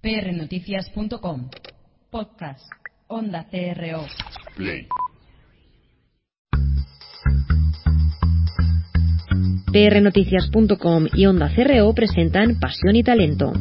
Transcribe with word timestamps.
prnoticias.com. 0.00 1.50
Podcast. 2.10 2.64
Onda 3.08 3.46
CRO. 3.50 4.06
Play. 4.56 4.86
prnoticias.com 9.72 11.06
y 11.14 11.26
Onda 11.26 11.50
CRO 11.54 11.92
presentan 11.94 12.58
Pasión 12.58 12.96
y 12.96 13.02
Talento. 13.02 13.52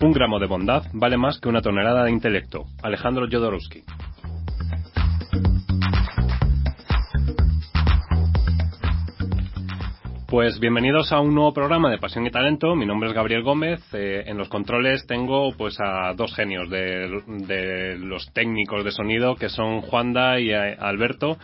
Un 0.00 0.12
gramo 0.12 0.38
de 0.38 0.46
bondad 0.46 0.84
vale 0.92 1.16
más 1.16 1.40
que 1.40 1.48
una 1.48 1.62
tonelada 1.62 2.04
de 2.04 2.10
intelecto. 2.10 2.66
Alejandro 2.82 3.26
Jodorowsky. 3.30 3.82
Pues 10.36 10.60
bienvenidos 10.60 11.12
a 11.12 11.20
un 11.20 11.34
nuevo 11.34 11.54
programa 11.54 11.90
de 11.90 11.96
Pasión 11.96 12.26
y 12.26 12.30
Talento. 12.30 12.76
Mi 12.76 12.84
nombre 12.84 13.08
es 13.08 13.14
Gabriel 13.14 13.42
Gómez. 13.42 13.80
Eh, 13.94 14.24
en 14.26 14.36
los 14.36 14.50
controles 14.50 15.06
tengo 15.06 15.50
pues 15.56 15.78
a 15.80 16.12
dos 16.14 16.34
genios 16.34 16.68
de, 16.68 17.96
los 17.98 18.30
técnicos 18.34 18.84
de 18.84 18.90
sonido 18.90 19.36
que 19.36 19.48
son 19.48 19.80
Juanda 19.80 20.38
y 20.38 20.50
eh, 20.50 20.76
Alberto. 20.78 21.38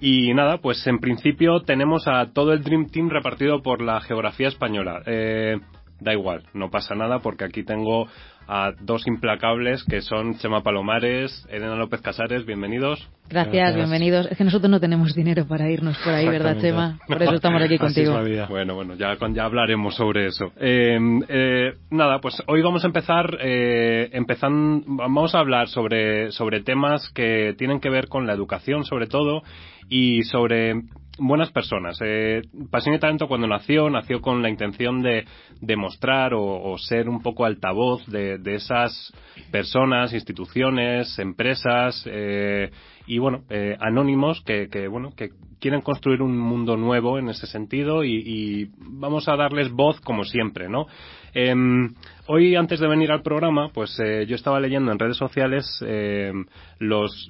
Y 0.00 0.32
nada, 0.32 0.56
pues 0.56 0.86
en 0.86 1.00
principio 1.00 1.60
tenemos 1.60 2.08
a 2.08 2.32
todo 2.32 2.54
el 2.54 2.64
Dream 2.64 2.86
Team 2.86 3.10
repartido 3.10 3.60
por 3.60 3.82
la 3.82 4.00
geografía 4.00 4.48
española. 4.48 5.02
Eh, 5.04 5.58
da 6.00 6.14
igual, 6.14 6.44
no 6.54 6.70
pasa 6.70 6.94
nada 6.94 7.18
porque 7.18 7.44
aquí 7.44 7.62
tengo 7.62 8.08
a 8.48 8.72
dos 8.80 9.06
implacables 9.06 9.84
que 9.84 10.00
son 10.00 10.38
Chema 10.38 10.62
Palomares, 10.62 11.46
Elena 11.50 11.76
López 11.76 12.00
Casares, 12.00 12.44
bienvenidos. 12.44 13.08
Gracias, 13.28 13.76
bienvenidos. 13.76 14.26
Es 14.30 14.36
que 14.36 14.44
nosotros 14.44 14.68
no 14.70 14.80
tenemos 14.80 15.14
dinero 15.14 15.46
para 15.46 15.70
irnos 15.70 15.96
por 15.98 16.12
ahí, 16.12 16.26
¿verdad, 16.26 16.58
Chema? 16.60 16.98
Por 17.06 17.22
eso 17.22 17.34
estamos 17.34 17.62
aquí 17.62 17.78
contigo. 17.78 18.18
Bueno, 18.48 18.74
bueno, 18.74 18.94
ya, 18.96 19.16
ya 19.32 19.44
hablaremos 19.44 19.94
sobre 19.94 20.26
eso. 20.26 20.52
Eh, 20.56 20.98
eh, 21.28 21.74
nada, 21.90 22.20
pues 22.20 22.42
hoy 22.48 22.60
vamos 22.60 22.82
a 22.82 22.88
empezar, 22.88 23.38
eh, 23.40 24.10
empezando, 24.12 24.84
vamos 24.86 25.34
a 25.34 25.38
hablar 25.38 25.68
sobre, 25.68 26.32
sobre 26.32 26.62
temas 26.62 27.08
que 27.14 27.54
tienen 27.56 27.80
que 27.80 27.88
ver 27.88 28.08
con 28.08 28.26
la 28.26 28.32
educación, 28.32 28.84
sobre 28.84 29.06
todo, 29.06 29.42
y 29.88 30.22
sobre 30.24 30.74
buenas 31.20 31.52
personas. 31.52 31.98
Eh, 32.02 32.42
Pasión 32.70 32.94
y 32.94 32.98
Talento 32.98 33.28
cuando 33.28 33.46
nació, 33.46 33.88
nació 33.90 34.20
con 34.20 34.42
la 34.42 34.48
intención 34.48 35.02
de 35.02 35.24
demostrar 35.60 36.32
o, 36.34 36.76
ser 36.78 37.08
un 37.08 37.22
poco 37.22 37.44
altavoz 37.44 38.06
de, 38.06 38.38
de, 38.38 38.54
esas 38.54 39.12
personas, 39.50 40.12
instituciones, 40.12 41.18
empresas 41.18 42.04
eh, 42.06 42.70
y 43.06 43.18
bueno, 43.18 43.42
eh, 43.50 43.76
anónimos 43.80 44.40
que, 44.42 44.68
que, 44.68 44.88
bueno, 44.88 45.10
que 45.16 45.30
quieren 45.60 45.82
construir 45.82 46.22
un 46.22 46.38
mundo 46.38 46.76
nuevo 46.76 47.18
en 47.18 47.28
ese 47.28 47.46
sentido 47.46 48.02
y, 48.04 48.14
y 48.16 48.70
vamos 48.78 49.28
a 49.28 49.36
darles 49.36 49.70
voz 49.70 50.00
como 50.00 50.24
siempre, 50.24 50.68
¿no? 50.68 50.86
Eh, 51.34 51.54
hoy, 52.26 52.56
antes 52.56 52.80
de 52.80 52.88
venir 52.88 53.10
al 53.12 53.22
programa, 53.22 53.70
pues 53.72 53.98
eh, 54.00 54.26
yo 54.26 54.36
estaba 54.36 54.60
leyendo 54.60 54.92
en 54.92 54.98
redes 54.98 55.16
sociales 55.16 55.66
eh, 55.86 56.32
los 56.78 57.28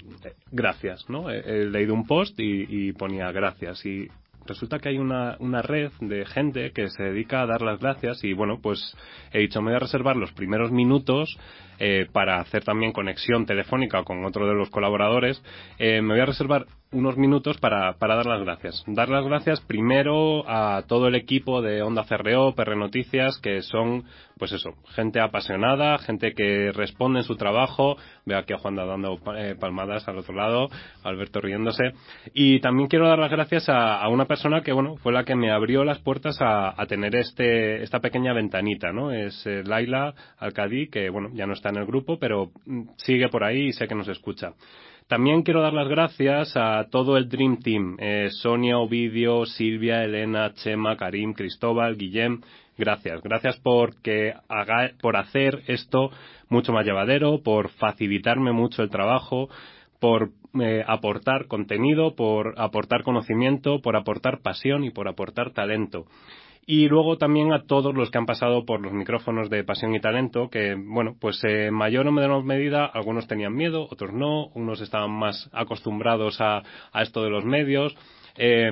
gracias, 0.50 1.08
¿no? 1.08 1.30
He, 1.30 1.66
leído 1.66 1.94
un 1.94 2.06
post 2.06 2.38
y, 2.38 2.88
y, 2.88 2.92
ponía 2.92 3.30
gracias 3.32 3.84
y 3.84 4.08
resulta 4.46 4.78
que 4.78 4.88
hay 4.88 4.98
una, 4.98 5.36
una 5.38 5.62
red 5.62 5.92
de 6.00 6.26
gente 6.26 6.72
que 6.72 6.88
se 6.88 7.04
dedica 7.04 7.42
a 7.42 7.46
dar 7.46 7.62
las 7.62 7.80
gracias 7.80 8.24
y 8.24 8.32
bueno, 8.32 8.58
pues 8.60 8.96
he 9.32 9.38
dicho, 9.38 9.60
me 9.60 9.70
voy 9.70 9.76
a 9.76 9.80
reservar 9.80 10.16
los 10.16 10.32
primeros 10.32 10.70
minutos 10.72 11.38
eh, 11.78 12.06
para 12.12 12.40
hacer 12.40 12.64
también 12.64 12.92
conexión 12.92 13.46
telefónica 13.46 14.02
con 14.04 14.24
otro 14.24 14.46
de 14.46 14.54
los 14.54 14.70
colaboradores. 14.70 15.42
Eh, 15.78 16.02
me 16.02 16.14
voy 16.14 16.20
a 16.20 16.26
reservar 16.26 16.66
unos 16.92 17.16
minutos 17.16 17.56
para, 17.58 17.94
para 17.98 18.16
dar 18.16 18.26
las 18.26 18.40
gracias. 18.40 18.82
Dar 18.86 19.08
las 19.08 19.24
gracias 19.24 19.60
primero 19.60 20.44
a 20.48 20.82
todo 20.88 21.06
el 21.06 21.14
equipo 21.14 21.62
de 21.62 21.82
Onda 21.82 22.04
CRO, 22.04 22.54
PR 22.54 22.76
Noticias, 22.76 23.38
que 23.38 23.62
son, 23.62 24.04
pues 24.38 24.52
eso, 24.52 24.74
gente 24.94 25.20
apasionada, 25.20 25.98
gente 25.98 26.34
que 26.34 26.72
responde 26.72 27.20
en 27.20 27.24
su 27.24 27.36
trabajo. 27.36 27.96
Veo 28.26 28.38
aquí 28.38 28.54
a 28.54 28.58
Juan 28.58 28.74
dando 28.74 29.20
eh, 29.36 29.54
palmadas 29.58 30.08
al 30.08 30.18
otro 30.18 30.34
lado, 30.34 30.68
Alberto 31.04 31.40
riéndose. 31.40 31.92
Y 32.34 32.58
también 32.58 32.88
quiero 32.88 33.06
dar 33.06 33.20
las 33.20 33.30
gracias 33.30 33.68
a, 33.68 34.00
a, 34.00 34.08
una 34.08 34.24
persona 34.24 34.62
que, 34.62 34.72
bueno, 34.72 34.96
fue 34.96 35.12
la 35.12 35.24
que 35.24 35.36
me 35.36 35.52
abrió 35.52 35.84
las 35.84 36.00
puertas 36.00 36.40
a, 36.40 36.80
a 36.80 36.86
tener 36.86 37.14
este, 37.14 37.84
esta 37.84 38.00
pequeña 38.00 38.32
ventanita, 38.32 38.92
¿no? 38.92 39.12
Es 39.12 39.46
eh, 39.46 39.62
Laila 39.64 40.14
Alcadí, 40.38 40.88
que, 40.88 41.08
bueno, 41.08 41.30
ya 41.34 41.46
no 41.46 41.52
está 41.52 41.68
en 41.68 41.76
el 41.76 41.86
grupo, 41.86 42.18
pero 42.18 42.50
mm, 42.66 42.82
sigue 42.96 43.28
por 43.28 43.44
ahí 43.44 43.68
y 43.68 43.72
sé 43.72 43.86
que 43.86 43.94
nos 43.94 44.08
escucha. 44.08 44.54
También 45.10 45.42
quiero 45.42 45.60
dar 45.60 45.72
las 45.72 45.88
gracias 45.88 46.56
a 46.56 46.86
todo 46.88 47.16
el 47.16 47.28
Dream 47.28 47.58
Team, 47.58 47.96
eh, 47.98 48.28
Sonia, 48.30 48.78
Ovidio, 48.78 49.44
Silvia, 49.44 50.04
Elena, 50.04 50.52
Chema, 50.54 50.96
Karim, 50.96 51.32
Cristóbal, 51.32 51.96
Guillem. 51.96 52.42
Gracias, 52.78 53.20
gracias 53.20 53.58
por, 53.58 54.00
que 54.02 54.34
haga, 54.48 54.92
por 55.02 55.16
hacer 55.16 55.64
esto 55.66 56.12
mucho 56.48 56.72
más 56.72 56.86
llevadero, 56.86 57.42
por 57.42 57.70
facilitarme 57.70 58.52
mucho 58.52 58.84
el 58.84 58.90
trabajo, 58.90 59.48
por 59.98 60.30
eh, 60.60 60.84
aportar 60.86 61.48
contenido, 61.48 62.14
por 62.14 62.54
aportar 62.56 63.02
conocimiento, 63.02 63.80
por 63.80 63.96
aportar 63.96 64.42
pasión 64.42 64.84
y 64.84 64.90
por 64.90 65.08
aportar 65.08 65.50
talento 65.50 66.06
y 66.66 66.88
luego 66.88 67.18
también 67.18 67.52
a 67.52 67.64
todos 67.64 67.94
los 67.94 68.10
que 68.10 68.18
han 68.18 68.26
pasado 68.26 68.64
por 68.64 68.80
los 68.80 68.92
micrófonos 68.92 69.50
de 69.50 69.64
Pasión 69.64 69.94
y 69.94 70.00
Talento, 70.00 70.50
que, 70.50 70.74
bueno, 70.74 71.16
pues 71.20 71.42
en 71.44 71.74
mayor 71.74 72.06
o 72.06 72.12
menor 72.12 72.44
medida, 72.44 72.86
algunos 72.86 73.26
tenían 73.26 73.54
miedo, 73.54 73.88
otros 73.90 74.12
no, 74.12 74.46
unos 74.54 74.80
estaban 74.80 75.10
más 75.10 75.50
acostumbrados 75.52 76.40
a, 76.40 76.62
a 76.92 77.02
esto 77.02 77.22
de 77.22 77.30
los 77.30 77.44
medios. 77.44 77.96
Eh, 78.36 78.70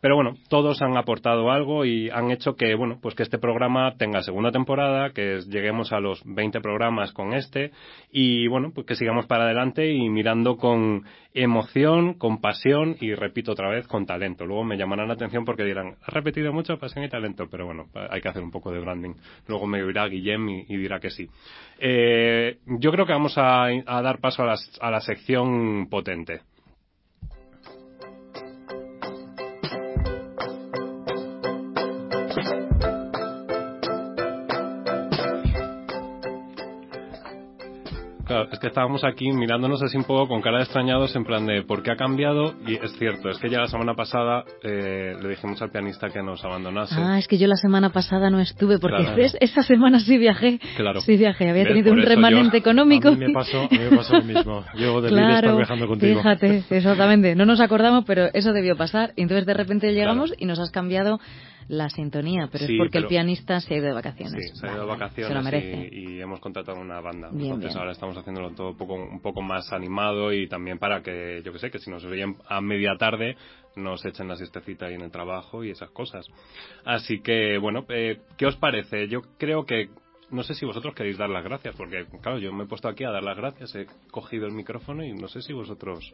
pero 0.00 0.16
bueno, 0.16 0.34
todos 0.48 0.82
han 0.82 0.96
aportado 0.96 1.50
algo 1.50 1.84
y 1.84 2.10
han 2.10 2.30
hecho 2.30 2.56
que, 2.56 2.74
bueno, 2.74 2.98
pues 3.00 3.14
que 3.14 3.22
este 3.22 3.38
programa 3.38 3.96
tenga 3.96 4.22
segunda 4.22 4.50
temporada, 4.52 5.10
que 5.10 5.40
lleguemos 5.48 5.92
a 5.92 6.00
los 6.00 6.22
20 6.24 6.60
programas 6.60 7.12
con 7.12 7.34
este 7.34 7.72
y, 8.10 8.46
bueno, 8.48 8.72
pues 8.74 8.86
que 8.86 8.94
sigamos 8.94 9.26
para 9.26 9.44
adelante 9.44 9.90
y 9.90 10.08
mirando 10.08 10.56
con 10.56 11.04
emoción, 11.34 12.14
con 12.14 12.40
pasión 12.40 12.96
y, 13.00 13.14
repito 13.14 13.52
otra 13.52 13.68
vez, 13.68 13.86
con 13.86 14.06
talento. 14.06 14.46
Luego 14.46 14.64
me 14.64 14.76
llamarán 14.76 15.08
la 15.08 15.14
atención 15.14 15.44
porque 15.44 15.64
dirán, 15.64 15.96
has 16.02 16.14
repetido 16.14 16.52
mucho 16.52 16.78
pasión 16.78 17.04
y 17.04 17.08
talento, 17.08 17.46
pero 17.50 17.66
bueno, 17.66 17.86
hay 18.10 18.20
que 18.20 18.28
hacer 18.28 18.42
un 18.42 18.50
poco 18.50 18.72
de 18.72 18.80
branding. 18.80 19.14
Luego 19.46 19.66
me 19.66 19.82
oirá 19.82 20.06
Guillem 20.06 20.48
y, 20.48 20.66
y 20.68 20.76
dirá 20.76 21.00
que 21.00 21.10
sí. 21.10 21.28
Eh, 21.78 22.58
yo 22.66 22.90
creo 22.90 23.06
que 23.06 23.12
vamos 23.12 23.36
a, 23.36 23.64
a 23.64 24.02
dar 24.02 24.18
paso 24.20 24.42
a, 24.42 24.46
las, 24.46 24.78
a 24.80 24.90
la 24.90 25.00
sección 25.00 25.88
potente. 25.88 26.40
Claro, 38.46 38.52
es 38.52 38.58
que 38.58 38.66
estábamos 38.68 39.04
aquí 39.04 39.30
mirándonos 39.32 39.82
así 39.82 39.96
un 39.96 40.04
poco 40.04 40.28
con 40.28 40.40
cara 40.40 40.58
de 40.58 40.64
extrañados 40.64 41.14
en 41.16 41.24
plan 41.24 41.46
de 41.46 41.62
por 41.62 41.82
qué 41.82 41.90
ha 41.90 41.96
cambiado 41.96 42.54
y 42.66 42.74
es 42.74 42.92
cierto, 42.98 43.28
es 43.28 43.38
que 43.38 43.48
ya 43.48 43.60
la 43.60 43.68
semana 43.68 43.94
pasada 43.94 44.44
eh, 44.62 45.14
le 45.20 45.28
dijimos 45.28 45.60
al 45.62 45.70
pianista 45.70 46.08
que 46.10 46.22
nos 46.22 46.44
abandonase. 46.44 46.94
Ah, 46.98 47.18
es 47.18 47.28
que 47.28 47.38
yo 47.38 47.46
la 47.46 47.56
semana 47.56 47.90
pasada 47.90 48.30
no 48.30 48.40
estuve 48.40 48.78
porque 48.78 49.02
claro. 49.04 49.22
esa 49.40 49.62
semana 49.62 50.00
sí 50.00 50.18
viajé. 50.18 50.58
Claro. 50.76 51.00
Sí 51.00 51.16
viajé, 51.16 51.50
había 51.50 51.64
tenido 51.64 51.92
un 51.92 52.02
remanente 52.02 52.56
yo, 52.56 52.58
económico. 52.58 53.08
A 53.08 53.12
mí 53.12 53.26
me 53.26 53.32
pasó, 53.32 53.62
a 53.62 53.68
mí 53.68 53.78
me 53.78 53.96
pasó 53.96 54.14
lo 54.14 54.24
mismo. 54.24 54.64
Yo 54.76 55.00
de 55.00 55.08
claro, 55.08 55.34
estar 55.34 55.56
viajando 55.56 55.86
contigo. 55.86 56.20
Fíjate, 56.20 56.64
exactamente. 56.70 57.34
No 57.34 57.46
nos 57.46 57.60
acordamos, 57.60 58.04
pero 58.06 58.28
eso 58.32 58.52
debió 58.52 58.76
pasar. 58.76 59.12
Y 59.16 59.22
entonces 59.22 59.46
de 59.46 59.54
repente 59.54 59.92
llegamos 59.92 60.30
Claro. 60.30 60.34
y 60.38 60.46
nos 60.46 60.58
has 60.58 60.70
cambiado 60.70 61.20
la 61.68 61.88
sintonía, 61.90 62.48
pero 62.50 62.66
Sí, 62.66 62.74
es 62.74 62.78
porque 62.78 62.92
pero- 62.98 63.04
el 63.04 63.08
pianista 63.08 63.60
se 63.60 63.74
ha 63.74 63.76
ido 63.78 63.86
de 63.86 63.92
vacaciones. 63.92 64.50
Sí, 64.52 64.56
se 64.58 64.66
ha 64.66 64.70
ido 64.70 64.80
de 64.82 64.86
Vale, 64.86 65.00
vacaciones 65.00 65.28
Se 65.28 65.34
lo 65.34 65.42
merece. 65.42 65.88
y, 65.92 66.16
y 66.16 66.20
hemos 66.20 66.40
contratado 66.40 66.78
una 66.80 67.00
banda. 67.00 67.28
Bien, 67.30 67.42
Entonces 67.44 67.68
bien. 67.70 67.78
ahora 67.78 67.92
estamos 67.92 68.16
haciéndolo 68.16 68.50
todo 68.52 68.70
un 68.70 68.76
poco, 68.76 68.94
un 68.94 69.20
poco 69.20 69.42
más 69.42 69.72
animado 69.72 70.32
y 70.32 70.48
también 70.48 70.78
para 70.78 71.02
que, 71.02 71.42
yo 71.44 71.52
que 71.52 71.58
sé, 71.58 71.70
que 71.70 71.78
si 71.78 71.90
nos 71.90 72.04
oyen 72.04 72.36
a 72.48 72.60
media 72.60 72.96
tarde 72.98 73.36
nos 73.76 74.04
echen 74.06 74.26
la 74.28 74.36
siestecita 74.36 74.86
ahí 74.86 74.94
en 74.94 75.02
el 75.02 75.10
trabajo 75.10 75.62
y 75.62 75.70
esas 75.70 75.90
cosas. 75.90 76.26
Así 76.84 77.20
que, 77.20 77.58
bueno, 77.58 77.84
eh, 77.90 78.20
¿qué 78.38 78.46
os 78.46 78.56
parece? 78.56 79.06
Yo 79.08 79.20
creo 79.38 79.66
que 79.66 79.90
no 80.30 80.42
sé 80.42 80.54
si 80.54 80.66
vosotros 80.66 80.94
queréis 80.94 81.18
dar 81.18 81.30
las 81.30 81.44
gracias, 81.44 81.74
porque 81.76 82.06
claro, 82.20 82.38
yo 82.38 82.52
me 82.52 82.64
he 82.64 82.66
puesto 82.66 82.88
aquí 82.88 83.04
a 83.04 83.10
dar 83.10 83.22
las 83.22 83.36
gracias, 83.36 83.74
he 83.74 83.86
cogido 84.10 84.46
el 84.46 84.52
micrófono 84.52 85.04
y 85.04 85.12
no 85.12 85.28
sé 85.28 85.40
si 85.40 85.52
vosotros 85.52 86.12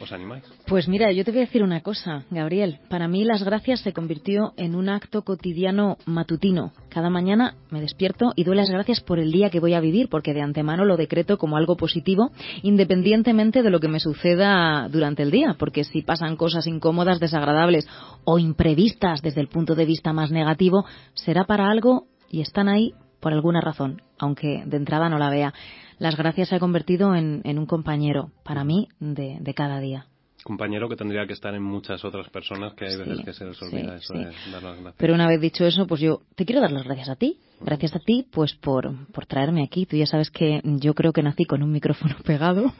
os 0.00 0.12
animáis. 0.12 0.44
Pues 0.66 0.88
mira, 0.88 1.12
yo 1.12 1.24
te 1.24 1.30
voy 1.30 1.38
a 1.38 1.44
decir 1.44 1.62
una 1.62 1.80
cosa, 1.80 2.24
Gabriel. 2.30 2.80
Para 2.88 3.06
mí 3.06 3.24
las 3.24 3.44
gracias 3.44 3.80
se 3.80 3.92
convirtió 3.92 4.52
en 4.56 4.74
un 4.74 4.88
acto 4.88 5.22
cotidiano 5.22 5.98
matutino. 6.04 6.72
Cada 6.88 7.10
mañana 7.10 7.54
me 7.70 7.80
despierto 7.80 8.32
y 8.34 8.44
doy 8.44 8.56
las 8.56 8.70
gracias 8.70 9.00
por 9.00 9.20
el 9.20 9.30
día 9.30 9.50
que 9.50 9.60
voy 9.60 9.74
a 9.74 9.80
vivir, 9.80 10.08
porque 10.08 10.34
de 10.34 10.42
antemano 10.42 10.84
lo 10.84 10.96
decreto 10.96 11.38
como 11.38 11.56
algo 11.56 11.76
positivo, 11.76 12.32
independientemente 12.62 13.62
de 13.62 13.70
lo 13.70 13.78
que 13.78 13.88
me 13.88 14.00
suceda 14.00 14.88
durante 14.88 15.22
el 15.22 15.30
día, 15.30 15.54
porque 15.58 15.84
si 15.84 16.02
pasan 16.02 16.36
cosas 16.36 16.66
incómodas, 16.66 17.20
desagradables 17.20 17.86
o 18.24 18.38
imprevistas 18.38 19.22
desde 19.22 19.40
el 19.40 19.48
punto 19.48 19.76
de 19.76 19.86
vista 19.86 20.12
más 20.12 20.32
negativo, 20.32 20.84
será 21.14 21.44
para 21.44 21.70
algo 21.70 22.06
y 22.30 22.40
están 22.40 22.68
ahí 22.68 22.94
por 23.24 23.32
alguna 23.32 23.62
razón, 23.62 24.02
aunque 24.18 24.64
de 24.66 24.76
entrada 24.76 25.08
no 25.08 25.16
la 25.18 25.30
vea. 25.30 25.54
Las 25.98 26.14
gracias 26.14 26.50
se 26.50 26.56
ha 26.56 26.60
convertido 26.60 27.14
en, 27.14 27.40
en 27.44 27.58
un 27.58 27.64
compañero, 27.64 28.30
para 28.42 28.64
mí, 28.64 28.88
de, 29.00 29.38
de 29.40 29.54
cada 29.54 29.80
día. 29.80 30.04
compañero 30.44 30.90
que 30.90 30.96
tendría 30.96 31.26
que 31.26 31.32
estar 31.32 31.54
en 31.54 31.62
muchas 31.62 32.04
otras 32.04 32.28
personas 32.28 32.74
que 32.74 32.84
hay 32.84 32.98
veces 32.98 33.24
que 33.24 33.32
se 33.32 33.46
les 33.46 33.62
olvida 33.62 33.96
eso 33.96 34.12
de 34.12 34.24
dar 34.52 34.62
las 34.62 34.74
gracias. 34.74 34.94
Pero 34.98 35.14
una 35.14 35.26
vez 35.26 35.40
dicho 35.40 35.64
eso, 35.64 35.86
pues 35.86 36.02
yo 36.02 36.20
te 36.34 36.44
quiero 36.44 36.60
dar 36.60 36.70
las 36.70 36.84
gracias 36.84 37.08
a 37.08 37.16
ti. 37.16 37.38
Gracias 37.60 37.96
a 37.96 37.98
ti, 37.98 38.26
pues 38.30 38.54
por, 38.54 39.06
por 39.12 39.26
traerme 39.26 39.62
aquí. 39.62 39.86
Tú 39.86 39.96
ya 39.96 40.06
sabes 40.06 40.30
que 40.30 40.60
yo 40.64 40.94
creo 40.94 41.12
que 41.12 41.22
nací 41.22 41.44
con 41.44 41.62
un 41.62 41.72
micrófono 41.72 42.16
pegado. 42.24 42.72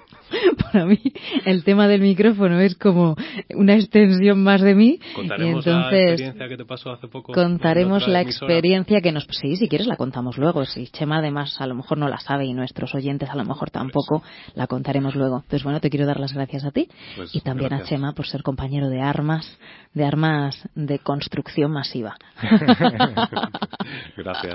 Para 0.63 0.85
mí, 0.85 1.01
el 1.45 1.65
tema 1.65 1.87
del 1.87 2.01
micrófono 2.01 2.59
es 2.61 2.75
como 2.75 3.15
una 3.55 3.75
extensión 3.75 4.43
más 4.43 4.61
de 4.61 4.75
mí. 4.75 4.99
Contaremos 5.15 5.65
la 5.67 5.81
experiencia 5.81 6.49
que 6.49 6.57
te 6.57 6.65
pasó 6.65 6.91
hace 6.91 7.09
poco. 7.09 7.33
Contaremos 7.33 8.09
la 8.09 8.21
experiencia 8.21 9.01
que 9.01 9.13
nos. 9.13 9.27
Sí, 9.31 9.57
si 9.57 9.69
quieres 9.69 9.87
la 9.87 9.97
contamos 9.97 10.39
luego. 10.39 10.65
Si 10.65 10.89
Chema 10.89 11.19
además 11.19 11.61
a 11.61 11.67
lo 11.67 11.75
mejor 11.75 11.99
no 11.99 12.09
la 12.09 12.19
sabe 12.19 12.47
y 12.47 12.53
nuestros 12.53 12.95
oyentes 12.95 13.31
a 13.31 13.37
lo 13.37 13.45
mejor 13.45 13.71
tampoco, 13.71 14.23
la 14.55 14.67
contaremos 14.67 15.15
luego. 15.15 15.37
Entonces, 15.37 15.63
bueno, 15.63 15.81
te 15.81 15.91
quiero 15.91 16.07
dar 16.07 16.19
las 16.19 16.33
gracias 16.33 16.65
a 16.65 16.71
ti. 16.71 16.89
Pues 17.17 17.35
y 17.35 17.41
también 17.41 17.73
a 17.73 17.85
Chema 17.85 18.13
por 18.13 18.27
ser 18.27 18.43
compañero 18.43 18.89
de 18.89 19.01
armas, 19.01 19.59
de 19.93 20.05
armas 20.05 20.69
de 20.75 20.99
construcción 20.99 21.71
masiva. 21.71 22.17
Gracias. 24.17 24.55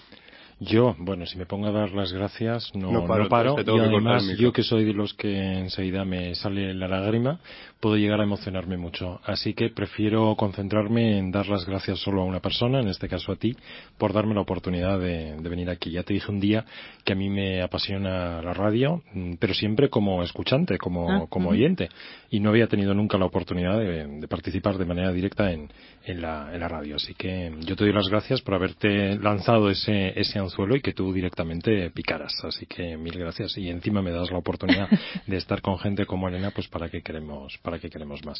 Yo, 0.63 0.95
bueno, 0.99 1.25
si 1.25 1.39
me 1.39 1.47
pongo 1.47 1.65
a 1.65 1.71
dar 1.71 1.91
las 1.91 2.13
gracias, 2.13 2.69
no, 2.75 2.91
no 2.91 3.07
paro. 3.07 3.55
y 3.57 3.79
además, 3.79 4.23
yo 4.37 4.53
que 4.53 4.61
soy 4.61 4.85
de 4.85 4.93
los 4.93 5.15
que 5.15 5.57
enseguida 5.57 6.05
me 6.05 6.35
sale 6.35 6.75
la 6.75 6.87
lágrima, 6.87 7.39
puedo 7.79 7.97
llegar 7.97 8.21
a 8.21 8.23
emocionarme 8.25 8.77
mucho. 8.77 9.19
Así 9.25 9.55
que 9.55 9.69
prefiero 9.69 10.35
concentrarme 10.35 11.17
en 11.17 11.31
dar 11.31 11.47
las 11.47 11.65
gracias 11.65 11.97
solo 11.97 12.21
a 12.21 12.25
una 12.25 12.41
persona, 12.41 12.79
en 12.79 12.89
este 12.89 13.09
caso 13.09 13.31
a 13.31 13.37
ti, 13.37 13.57
por 13.97 14.13
darme 14.13 14.35
la 14.35 14.41
oportunidad 14.41 14.99
de, 14.99 15.35
venir 15.41 15.67
aquí. 15.71 15.89
Ya 15.89 16.03
te 16.03 16.13
dije 16.13 16.31
un 16.31 16.39
día 16.39 16.63
que 17.03 17.13
a 17.13 17.15
mí 17.15 17.27
me 17.27 17.63
apasiona 17.63 18.39
la 18.43 18.53
radio, 18.53 19.01
mm, 19.15 19.33
pero 19.39 19.55
siempre 19.55 19.89
como 19.89 20.21
escuchante, 20.21 20.77
como, 20.77 21.11
ah, 21.11 21.25
como 21.27 21.49
oyente. 21.49 21.89
Y 22.29 22.39
no 22.39 22.51
había 22.51 22.67
tenido 22.67 22.93
nunca 22.93 23.17
la 23.17 23.25
oportunidad 23.25 23.79
de, 23.79 24.27
participar 24.27 24.77
de 24.77 24.85
manera 24.85 25.11
directa 25.11 25.51
en, 25.51 25.69
en, 26.05 26.21
la, 26.21 26.51
en 26.53 26.59
la 26.59 26.67
radio. 26.67 26.97
Así 26.97 27.15
que 27.15 27.51
yo 27.61 27.75
te 27.75 27.83
doy 27.83 27.93
las 27.93 28.07
gracias 28.09 28.41
por 28.41 28.53
haberte 28.53 29.17
lanzado 29.17 29.71
ese, 29.71 30.19
ese 30.19 30.39
anzuelo 30.51 30.75
y 30.75 30.81
que 30.81 30.93
tú 30.93 31.13
directamente 31.13 31.89
picaras. 31.91 32.33
Así 32.43 32.65
que 32.65 32.97
mil 32.97 33.17
gracias. 33.17 33.57
Y 33.57 33.69
encima 33.69 34.01
me 34.01 34.11
das 34.11 34.29
la 34.31 34.37
oportunidad 34.37 34.89
de 35.27 35.37
estar 35.37 35.61
con 35.61 35.79
gente 35.79 36.05
como 36.05 36.27
Elena, 36.27 36.51
pues 36.51 36.67
para 36.67 36.89
que 36.89 37.01
queremos, 37.01 37.57
para 37.63 37.79
que 37.79 37.89
queremos 37.89 38.23
más. 38.25 38.39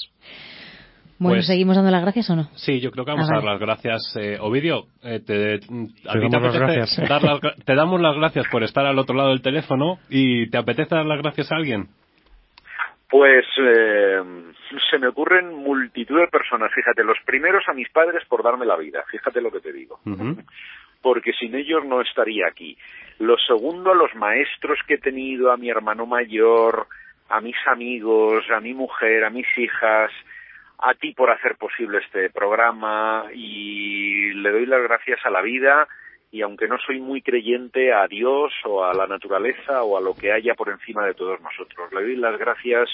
Bueno, 1.17 1.35
pues 1.35 1.47
¿seguimos 1.47 1.75
dando 1.75 1.91
las 1.91 2.01
gracias 2.01 2.29
o 2.31 2.35
no? 2.35 2.49
Sí, 2.55 2.79
yo 2.79 2.89
creo 2.89 3.05
que 3.05 3.11
vamos 3.11 3.29
ah, 3.29 3.33
a 3.33 3.35
dar 3.37 3.43
las 3.43 3.59
gracias. 3.59 4.01
Eh, 4.19 4.37
Ovidio, 4.39 4.85
eh, 5.03 5.19
te, 5.19 5.59
damos 6.03 6.41
las 6.41 6.55
gracias. 6.55 6.95
te 7.65 7.75
damos 7.75 8.01
las 8.01 8.15
gracias 8.15 8.47
por 8.51 8.63
estar 8.63 8.87
al 8.87 8.97
otro 8.97 9.15
lado 9.15 9.29
del 9.29 9.43
teléfono 9.43 9.99
y 10.09 10.49
¿te 10.49 10.57
apetece 10.57 10.95
dar 10.95 11.05
las 11.05 11.21
gracias 11.21 11.51
a 11.51 11.57
alguien? 11.57 11.89
Pues 13.07 13.45
eh, 13.59 14.19
se 14.89 14.97
me 14.97 15.09
ocurren 15.09 15.53
multitud 15.53 16.17
de 16.17 16.27
personas. 16.27 16.71
Fíjate, 16.73 17.03
los 17.03 17.17
primeros 17.23 17.63
a 17.67 17.73
mis 17.73 17.89
padres 17.89 18.23
por 18.27 18.41
darme 18.41 18.65
la 18.65 18.77
vida. 18.77 19.03
Fíjate 19.11 19.41
lo 19.41 19.51
que 19.51 19.59
te 19.59 19.71
digo. 19.71 19.99
Porque 21.01 21.33
sin 21.33 21.55
ellos 21.55 21.85
no 21.85 22.01
estaría 22.01 22.47
aquí. 22.47 22.77
Lo 23.19 23.37
segundo, 23.37 23.91
a 23.91 23.95
los 23.95 24.13
maestros 24.15 24.79
que 24.87 24.95
he 24.95 24.97
tenido, 24.97 25.51
a 25.51 25.57
mi 25.57 25.69
hermano 25.69 26.05
mayor, 26.05 26.87
a 27.29 27.41
mis 27.41 27.55
amigos, 27.67 28.43
a 28.49 28.59
mi 28.59 28.73
mujer, 28.73 29.23
a 29.23 29.29
mis 29.29 29.47
hijas, 29.57 30.11
a 30.79 30.93
ti 30.95 31.13
por 31.13 31.29
hacer 31.29 31.55
posible 31.57 31.99
este 31.99 32.29
programa 32.29 33.25
y 33.33 34.33
le 34.33 34.51
doy 34.51 34.65
las 34.65 34.81
gracias 34.81 35.19
a 35.23 35.29
la 35.29 35.41
vida 35.41 35.87
y 36.31 36.41
aunque 36.41 36.67
no 36.67 36.77
soy 36.79 36.99
muy 36.99 37.21
creyente 37.21 37.93
a 37.93 38.07
Dios 38.07 38.53
o 38.65 38.83
a 38.83 38.93
la 38.93 39.05
naturaleza 39.05 39.83
o 39.83 39.97
a 39.97 40.01
lo 40.01 40.13
que 40.13 40.31
haya 40.31 40.55
por 40.55 40.69
encima 40.69 41.05
de 41.05 41.13
todos 41.13 41.39
nosotros. 41.41 41.91
Le 41.93 42.01
doy 42.01 42.15
las 42.15 42.37
gracias 42.39 42.89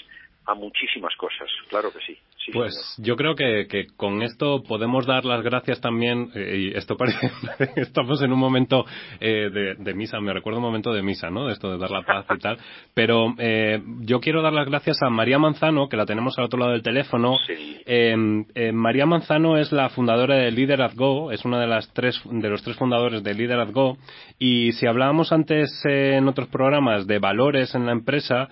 a 0.47 0.55
muchísimas 0.55 1.13
cosas, 1.17 1.49
claro 1.67 1.91
que 1.91 1.99
sí. 1.99 2.17
pues 2.53 2.73
yo 2.99 3.17
creo 3.17 3.35
que, 3.35 3.67
que, 3.69 3.87
con 3.97 4.21
esto 4.21 4.63
podemos 4.63 5.05
dar 5.05 5.25
las 5.25 5.43
gracias 5.43 5.81
también, 5.81 6.31
eh, 6.35 6.71
y 6.71 6.77
esto 6.77 6.95
parece, 6.95 7.29
estamos 7.75 8.21
en 8.21 8.31
un 8.31 8.39
momento 8.39 8.85
eh, 9.19 9.49
de, 9.51 9.75
de, 9.75 9.93
misa, 9.93 10.21
me 10.21 10.31
recuerdo 10.31 10.59
un 10.59 10.65
momento 10.65 10.93
de 10.93 11.03
misa, 11.03 11.29
¿no? 11.29 11.47
De 11.47 11.53
esto 11.53 11.69
de 11.69 11.77
dar 11.77 11.91
la 11.91 12.01
paz 12.03 12.25
y 12.33 12.39
tal, 12.39 12.57
pero 12.93 13.35
eh, 13.37 13.81
yo 13.99 14.21
quiero 14.21 14.41
dar 14.41 14.53
las 14.53 14.67
gracias 14.67 15.01
a 15.01 15.09
María 15.09 15.37
Manzano, 15.37 15.89
que 15.89 15.97
la 15.97 16.05
tenemos 16.05 16.37
al 16.37 16.45
otro 16.45 16.59
lado 16.59 16.71
del 16.71 16.81
teléfono. 16.81 17.35
Sí. 17.45 17.81
Em, 17.85 18.45
María 18.73 19.05
Manzano 19.05 19.57
es 19.57 19.73
la 19.73 19.89
fundadora 19.89 20.35
de 20.35 20.51
Leader 20.51 20.79
Go, 20.95 21.33
es 21.33 21.43
una 21.43 21.59
de 21.59 21.67
las 21.67 21.91
tres, 21.93 22.21
de 22.23 22.49
los 22.49 22.63
tres 22.63 22.77
fundadores 22.77 23.21
de 23.21 23.33
Leader 23.33 23.69
Go, 23.73 23.97
y 24.39 24.71
si 24.71 24.87
hablábamos 24.87 25.33
antes 25.33 25.83
en 25.83 26.25
otros 26.29 26.47
programas 26.47 27.05
de 27.05 27.19
valores 27.19 27.75
en 27.75 27.85
la 27.85 27.91
empresa, 27.91 28.47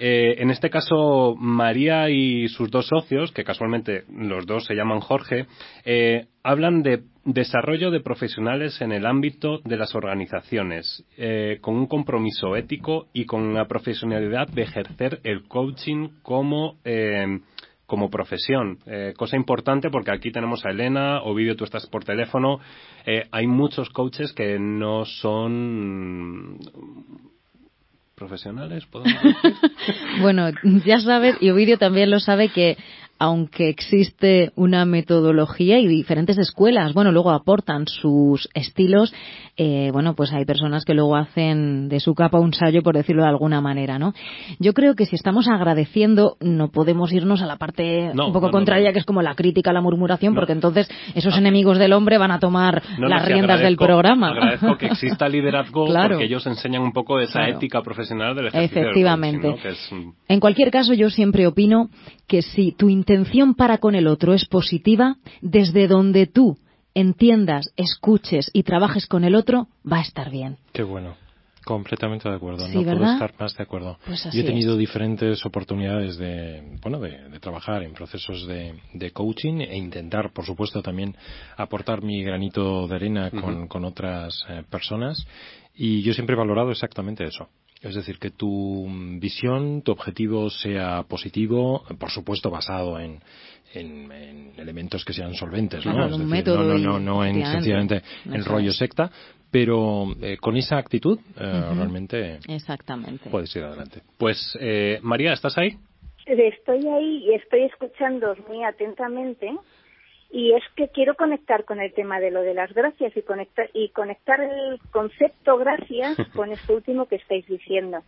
eh, 0.00 0.36
en 0.38 0.50
este 0.50 0.70
caso, 0.70 1.36
María 1.38 2.08
y 2.08 2.48
sus 2.48 2.70
dos 2.70 2.86
socios, 2.86 3.32
que 3.32 3.44
casualmente 3.44 4.04
los 4.10 4.46
dos 4.46 4.64
se 4.64 4.74
llaman 4.74 5.00
Jorge, 5.00 5.44
eh, 5.84 6.26
hablan 6.42 6.82
de 6.82 7.02
desarrollo 7.24 7.90
de 7.90 8.00
profesionales 8.00 8.80
en 8.80 8.92
el 8.92 9.04
ámbito 9.04 9.58
de 9.58 9.76
las 9.76 9.94
organizaciones, 9.94 11.04
eh, 11.18 11.58
con 11.60 11.76
un 11.76 11.86
compromiso 11.86 12.56
ético 12.56 13.08
y 13.12 13.26
con 13.26 13.52
la 13.52 13.68
profesionalidad 13.68 14.48
de 14.48 14.62
ejercer 14.62 15.20
el 15.22 15.46
coaching 15.46 16.08
como 16.22 16.78
como 17.86 18.08
profesión. 18.08 18.78
cosa 19.16 19.36
importante 19.36 19.90
porque 19.90 20.12
aquí 20.12 20.30
tenemos 20.30 20.64
a 20.64 20.70
Elena, 20.70 21.22
Ovidio, 21.22 21.56
tú 21.56 21.64
estás 21.64 21.88
por 21.88 22.04
teléfono. 22.04 22.60
hay 23.32 23.48
muchos 23.48 23.90
coaches 23.90 24.32
que 24.32 24.60
no 24.60 25.04
son 25.04 26.58
profesionales, 28.20 28.84
podemos 28.86 29.18
bueno, 30.20 30.50
ya 30.84 31.00
sabes, 31.00 31.36
y 31.40 31.48
Ovidio 31.50 31.78
también 31.78 32.10
lo 32.10 32.20
sabe, 32.20 32.50
que 32.50 32.76
aunque 33.18 33.68
existe 33.68 34.52
una 34.56 34.84
metodología 34.84 35.78
y 35.78 35.86
diferentes 35.86 36.38
escuelas, 36.38 36.94
bueno, 36.94 37.12
luego 37.12 37.30
aportan 37.30 37.86
sus 37.86 38.48
estilos, 38.54 39.12
eh, 39.56 39.90
bueno, 39.92 40.14
pues 40.14 40.32
hay 40.32 40.44
personas 40.44 40.84
que 40.84 40.94
luego 40.94 41.16
hacen 41.16 41.88
de 41.88 42.00
su 42.00 42.14
capa 42.14 42.38
un 42.38 42.52
sallo, 42.52 42.82
por 42.82 42.94
decirlo 42.96 43.22
de 43.22 43.28
alguna 43.28 43.60
manera, 43.60 43.98
¿no? 43.98 44.12
Yo 44.58 44.72
creo 44.72 44.94
que 44.94 45.06
si 45.06 45.16
estamos 45.16 45.48
agradeciendo, 45.48 46.36
no 46.40 46.70
podemos 46.70 47.12
irnos 47.12 47.42
a 47.42 47.46
la 47.46 47.56
parte 47.56 48.10
un 48.12 48.32
poco 48.32 48.50
contraria, 48.50 48.92
que 48.92 49.00
es 49.00 49.04
como 49.04 49.22
la 49.22 49.34
crítica, 49.34 49.72
la 49.72 49.80
murmuración, 49.80 50.34
porque 50.34 50.52
entonces 50.52 50.88
esos 51.14 51.34
ah. 51.34 51.38
enemigos 51.38 51.78
del 51.78 51.92
hombre 51.92 52.18
van 52.18 52.30
a 52.30 52.38
tomar 52.38 52.82
las 52.98 53.24
riendas 53.26 53.60
del 53.60 53.76
programa. 53.76 54.30
Agradezco 54.30 54.76
que 54.76 54.86
exista 54.86 55.28
liderazgo, 55.28 55.86
porque 55.86 56.24
ellos 56.24 56.46
enseñan 56.46 56.82
un 56.82 56.92
poco 56.92 57.18
de 57.18 57.24
esa 57.24 57.48
ética 57.48 57.82
profesional 57.82 58.34
del 58.34 58.46
ejercicio 58.48 58.80
Efectivamente. 58.82 59.54
En 60.28 60.40
cualquier 60.40 60.70
caso, 60.70 60.94
yo 60.94 61.10
siempre 61.10 61.46
opino 61.46 61.90
que 62.26 62.42
si 62.42 62.72
tu 62.72 62.88
intención 62.88 63.54
para 63.54 63.78
con 63.78 63.94
el 63.94 64.06
otro 64.06 64.34
es 64.34 64.46
positiva, 64.46 65.16
desde 65.40 65.88
donde 65.88 66.26
tú 66.26 66.56
entiendas, 66.94 67.72
escuches 67.76 68.50
y 68.52 68.62
trabajes 68.62 69.06
con 69.06 69.24
el 69.24 69.34
otro, 69.34 69.68
va 69.90 69.98
a 69.98 70.02
estar 70.02 70.30
bien. 70.30 70.58
Qué 70.72 70.82
bueno. 70.82 71.14
Completamente 71.64 72.26
de 72.26 72.34
acuerdo, 72.34 72.66
no 72.66 72.82
puedo 72.82 73.04
estar 73.04 73.34
más 73.38 73.54
de 73.54 73.62
acuerdo. 73.62 73.98
Pues 74.06 74.24
Yo 74.32 74.40
he 74.40 74.44
tenido 74.44 74.78
diferentes 74.78 75.44
oportunidades 75.44 76.16
de, 76.16 76.78
bueno, 76.82 76.98
de, 77.00 77.38
trabajar 77.38 77.82
en 77.82 77.92
procesos 77.92 78.46
de, 78.46 79.10
coaching 79.12 79.60
e 79.60 79.76
intentar, 79.76 80.32
por 80.32 80.46
supuesto, 80.46 80.82
también 80.82 81.14
aportar 81.58 82.02
mi 82.02 82.24
granito 82.24 82.88
de 82.88 82.94
arena 82.94 83.30
con, 83.68 83.84
otras 83.84 84.42
eh, 84.48 84.62
personas. 84.70 85.26
Y 85.74 86.02
yo 86.02 86.14
siempre 86.14 86.34
he 86.34 86.38
valorado 86.38 86.70
exactamente 86.70 87.24
eso. 87.24 87.48
Es 87.82 87.94
decir, 87.94 88.18
que 88.18 88.30
tu 88.30 88.86
visión, 89.18 89.80
tu 89.82 89.92
objetivo 89.92 90.50
sea 90.50 91.02
positivo, 91.04 91.82
por 91.98 92.10
supuesto 92.10 92.50
basado 92.50 93.00
en, 93.00 93.20
en, 93.72 94.52
elementos 94.58 95.02
que 95.04 95.14
sean 95.14 95.34
solventes, 95.34 95.86
¿no? 95.86 96.04
es 96.04 96.18
decir, 96.18 96.46
no, 96.46 96.62
no, 96.62 96.78
no, 96.78 97.00
no 97.00 97.24
en 97.24 97.44
sencillamente 97.44 98.02
en 98.26 98.44
rollo 98.44 98.72
secta, 98.72 99.10
pero 99.50 100.06
eh, 100.20 100.36
con 100.36 100.56
esa 100.56 100.76
actitud 100.76 101.18
eh, 101.38 101.62
realmente 101.74 102.38
Exactamente. 102.48 103.30
puedes 103.30 103.54
ir 103.56 103.64
adelante. 103.64 104.02
Pues, 104.18 104.56
eh, 104.60 104.98
María, 105.02 105.32
¿estás 105.32 105.56
ahí? 105.56 105.76
Estoy 106.26 106.86
ahí 106.86 107.24
y 107.24 107.34
estoy 107.34 107.62
escuchando 107.62 108.36
muy 108.46 108.62
atentamente 108.62 109.50
y 110.32 110.52
es 110.52 110.62
que 110.76 110.88
quiero 110.88 111.16
conectar 111.16 111.64
con 111.64 111.80
el 111.80 111.92
tema 111.92 112.20
de 112.20 112.30
lo 112.30 112.42
de 112.42 112.54
las 112.54 112.72
gracias 112.72 113.16
y 113.16 113.22
conectar 113.22 113.68
y 113.74 113.88
conectar 113.88 114.40
el 114.40 114.78
concepto 114.92 115.56
gracias 115.58 116.16
con 116.36 116.52
esto 116.52 116.74
último 116.74 117.06
que 117.06 117.16
estáis 117.16 117.46
diciendo. 117.46 118.02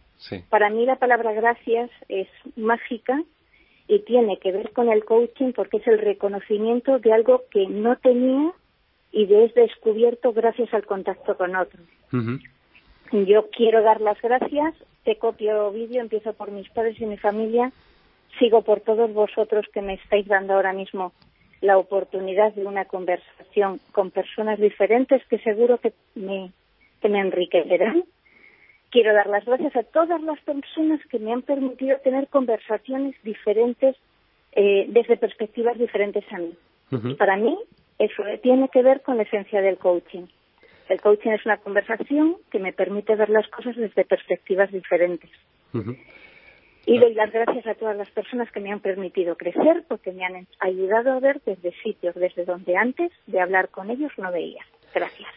Para 0.48 0.70
mí 0.70 0.86
la 0.86 0.96
palabra 0.96 1.32
gracias 1.32 1.90
es 2.08 2.28
mágica 2.56 3.20
y 3.88 4.00
tiene 4.00 4.38
que 4.38 4.52
ver 4.52 4.70
con 4.72 4.88
el 4.88 5.04
coaching 5.04 5.52
porque 5.52 5.78
es 5.78 5.86
el 5.88 5.98
reconocimiento 5.98 7.00
de 7.00 7.12
algo 7.12 7.42
que 7.50 7.66
no 7.66 7.96
tenía 7.96 8.52
y 9.10 9.26
de 9.26 9.46
es 9.46 9.54
descubierto 9.54 10.32
gracias 10.32 10.72
al 10.72 10.86
contacto 10.86 11.36
con 11.36 11.56
otros. 11.56 11.84
Yo 13.12 13.50
quiero 13.50 13.82
dar 13.82 14.00
las 14.00 14.20
gracias, 14.22 14.74
te 15.04 15.16
copio 15.16 15.72
vídeo, 15.72 16.00
empiezo 16.00 16.32
por 16.34 16.52
mis 16.52 16.68
padres 16.70 16.98
y 17.00 17.04
mi 17.04 17.18
familia, 17.18 17.72
sigo 18.38 18.62
por 18.62 18.80
todos 18.80 19.12
vosotros 19.12 19.66
que 19.74 19.82
me 19.82 19.94
estáis 19.94 20.26
dando 20.26 20.54
ahora 20.54 20.72
mismo 20.72 21.12
la 21.62 21.78
oportunidad 21.78 22.52
de 22.52 22.66
una 22.66 22.84
conversación 22.84 23.80
con 23.92 24.10
personas 24.10 24.58
diferentes 24.58 25.22
que 25.28 25.38
seguro 25.38 25.78
que 25.78 25.92
me, 26.14 26.52
que 27.00 27.08
me 27.08 27.20
enriquecerán. 27.20 28.04
quiero 28.90 29.14
dar 29.14 29.28
las 29.28 29.44
gracias 29.44 29.74
a 29.76 29.84
todas 29.84 30.20
las 30.22 30.38
personas 30.40 31.00
que 31.08 31.18
me 31.18 31.32
han 31.32 31.42
permitido 31.42 31.96
tener 31.98 32.28
conversaciones 32.28 33.14
diferentes 33.22 33.96
eh, 34.52 34.86
desde 34.88 35.16
perspectivas 35.16 35.78
diferentes 35.78 36.24
a 36.30 36.38
mí. 36.38 36.54
Para 37.16 37.38
mí, 37.38 37.56
eso 37.98 38.22
tiene 38.42 38.68
que 38.68 38.82
ver 38.82 39.00
con 39.00 39.16
la 39.16 39.22
esencia 39.22 39.62
del 39.62 39.78
coaching. 39.78 40.26
El 40.90 41.00
coaching 41.00 41.30
es 41.30 41.46
una 41.46 41.56
conversación 41.56 42.36
que 42.50 42.58
me 42.58 42.74
permite 42.74 43.16
ver 43.16 43.30
las 43.30 43.48
cosas 43.48 43.76
desde 43.76 44.04
perspectivas 44.04 44.70
diferentes. 44.70 45.30
Y 46.84 46.98
doy 46.98 47.14
las 47.14 47.30
gracias 47.30 47.66
a 47.66 47.74
todas 47.74 47.96
las 47.96 48.10
personas 48.10 48.50
que 48.50 48.60
me 48.60 48.72
han 48.72 48.80
permitido 48.80 49.36
crecer 49.36 49.84
porque 49.88 50.12
me 50.12 50.24
han 50.24 50.46
ayudado 50.58 51.12
a 51.12 51.20
ver 51.20 51.40
desde 51.46 51.72
sitios 51.82 52.14
desde 52.14 52.44
donde 52.44 52.76
antes 52.76 53.12
de 53.26 53.40
hablar 53.40 53.68
con 53.68 53.90
ellos 53.90 54.12
no 54.18 54.32
veía. 54.32 54.64
Gracias. 54.92 55.30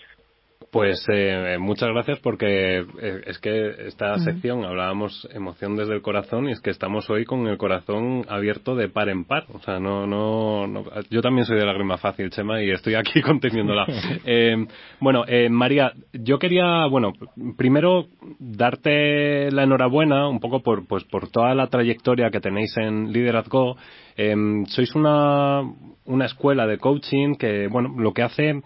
Pues 0.71 1.05
eh, 1.09 1.57
muchas 1.57 1.87
gracias 1.89 2.19
porque 2.19 2.79
eh, 2.79 3.21
es 3.27 3.39
que 3.39 3.87
esta 3.87 4.17
sección 4.19 4.65
hablábamos 4.65 5.25
emoción 5.33 5.77
desde 5.77 5.93
el 5.93 6.01
corazón 6.01 6.49
y 6.49 6.51
es 6.51 6.59
que 6.59 6.69
estamos 6.69 7.09
hoy 7.09 7.23
con 7.23 7.47
el 7.47 7.57
corazón 7.57 8.25
abierto 8.27 8.75
de 8.75 8.89
par 8.89 9.07
en 9.07 9.23
par. 9.23 9.45
O 9.53 9.59
sea, 9.59 9.79
no, 9.79 10.05
no, 10.05 10.67
yo 11.09 11.21
también 11.21 11.45
soy 11.45 11.57
de 11.57 11.65
lágrima 11.65 11.97
fácil, 11.97 12.29
Chema, 12.29 12.61
y 12.61 12.71
estoy 12.71 12.95
aquí 12.95 13.21
conteniéndola. 13.23 13.85
eh, 14.25 14.65
bueno, 14.99 15.23
eh, 15.27 15.47
María, 15.49 15.93
yo 16.11 16.39
quería, 16.39 16.85
bueno, 16.87 17.13
primero 17.57 18.07
darte 18.39 19.51
la 19.51 19.63
enhorabuena 19.63 20.27
un 20.27 20.41
poco 20.41 20.61
por, 20.61 20.87
pues, 20.87 21.05
por 21.05 21.29
toda 21.29 21.55
la 21.55 21.67
trayectoria 21.67 22.31
que 22.31 22.41
tenéis 22.41 22.75
en 22.75 23.13
Liderazgo. 23.13 23.77
Em, 24.17 24.65
sois 24.65 24.93
una, 24.93 25.61
una 26.05 26.25
escuela 26.25 26.67
de 26.67 26.79
coaching 26.79 27.35
que, 27.35 27.67
bueno, 27.67 27.95
lo 27.97 28.13
que 28.13 28.23
hace 28.23 28.61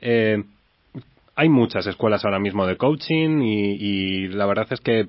eh, 0.00 0.44
hay 1.38 1.48
muchas 1.48 1.86
escuelas 1.86 2.24
ahora 2.24 2.40
mismo 2.40 2.66
de 2.66 2.76
coaching 2.76 3.42
y, 3.42 4.26
la 4.26 4.44
verdad 4.44 4.66
es 4.70 4.80
que 4.80 5.06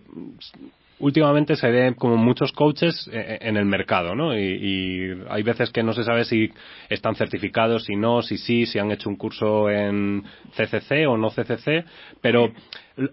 últimamente 1.00 1.56
se 1.56 1.72
ve 1.72 1.96
como 1.98 2.18
muchos 2.18 2.52
coaches 2.52 3.10
eh, 3.12 3.40
en 3.42 3.58
el 3.58 3.66
mercado, 3.66 4.14
¿no? 4.14 4.38
Y, 4.38 5.24
hay 5.28 5.42
veces 5.42 5.72
que 5.72 5.82
no 5.82 5.92
se 5.92 6.04
sabe 6.04 6.26
si 6.26 6.52
están 6.88 7.16
certificados, 7.16 7.86
si 7.86 7.96
no, 7.96 8.22
si 8.22 8.38
sí, 8.38 8.68
si 8.68 8.78
han 8.78 8.92
hecho 8.92 9.10
un 9.10 9.16
curso 9.16 9.72
en 9.72 10.24
CCC 10.56 11.08
o 11.08 11.18
no 11.18 11.32
CCC, 11.32 11.84
pero 12.22 12.52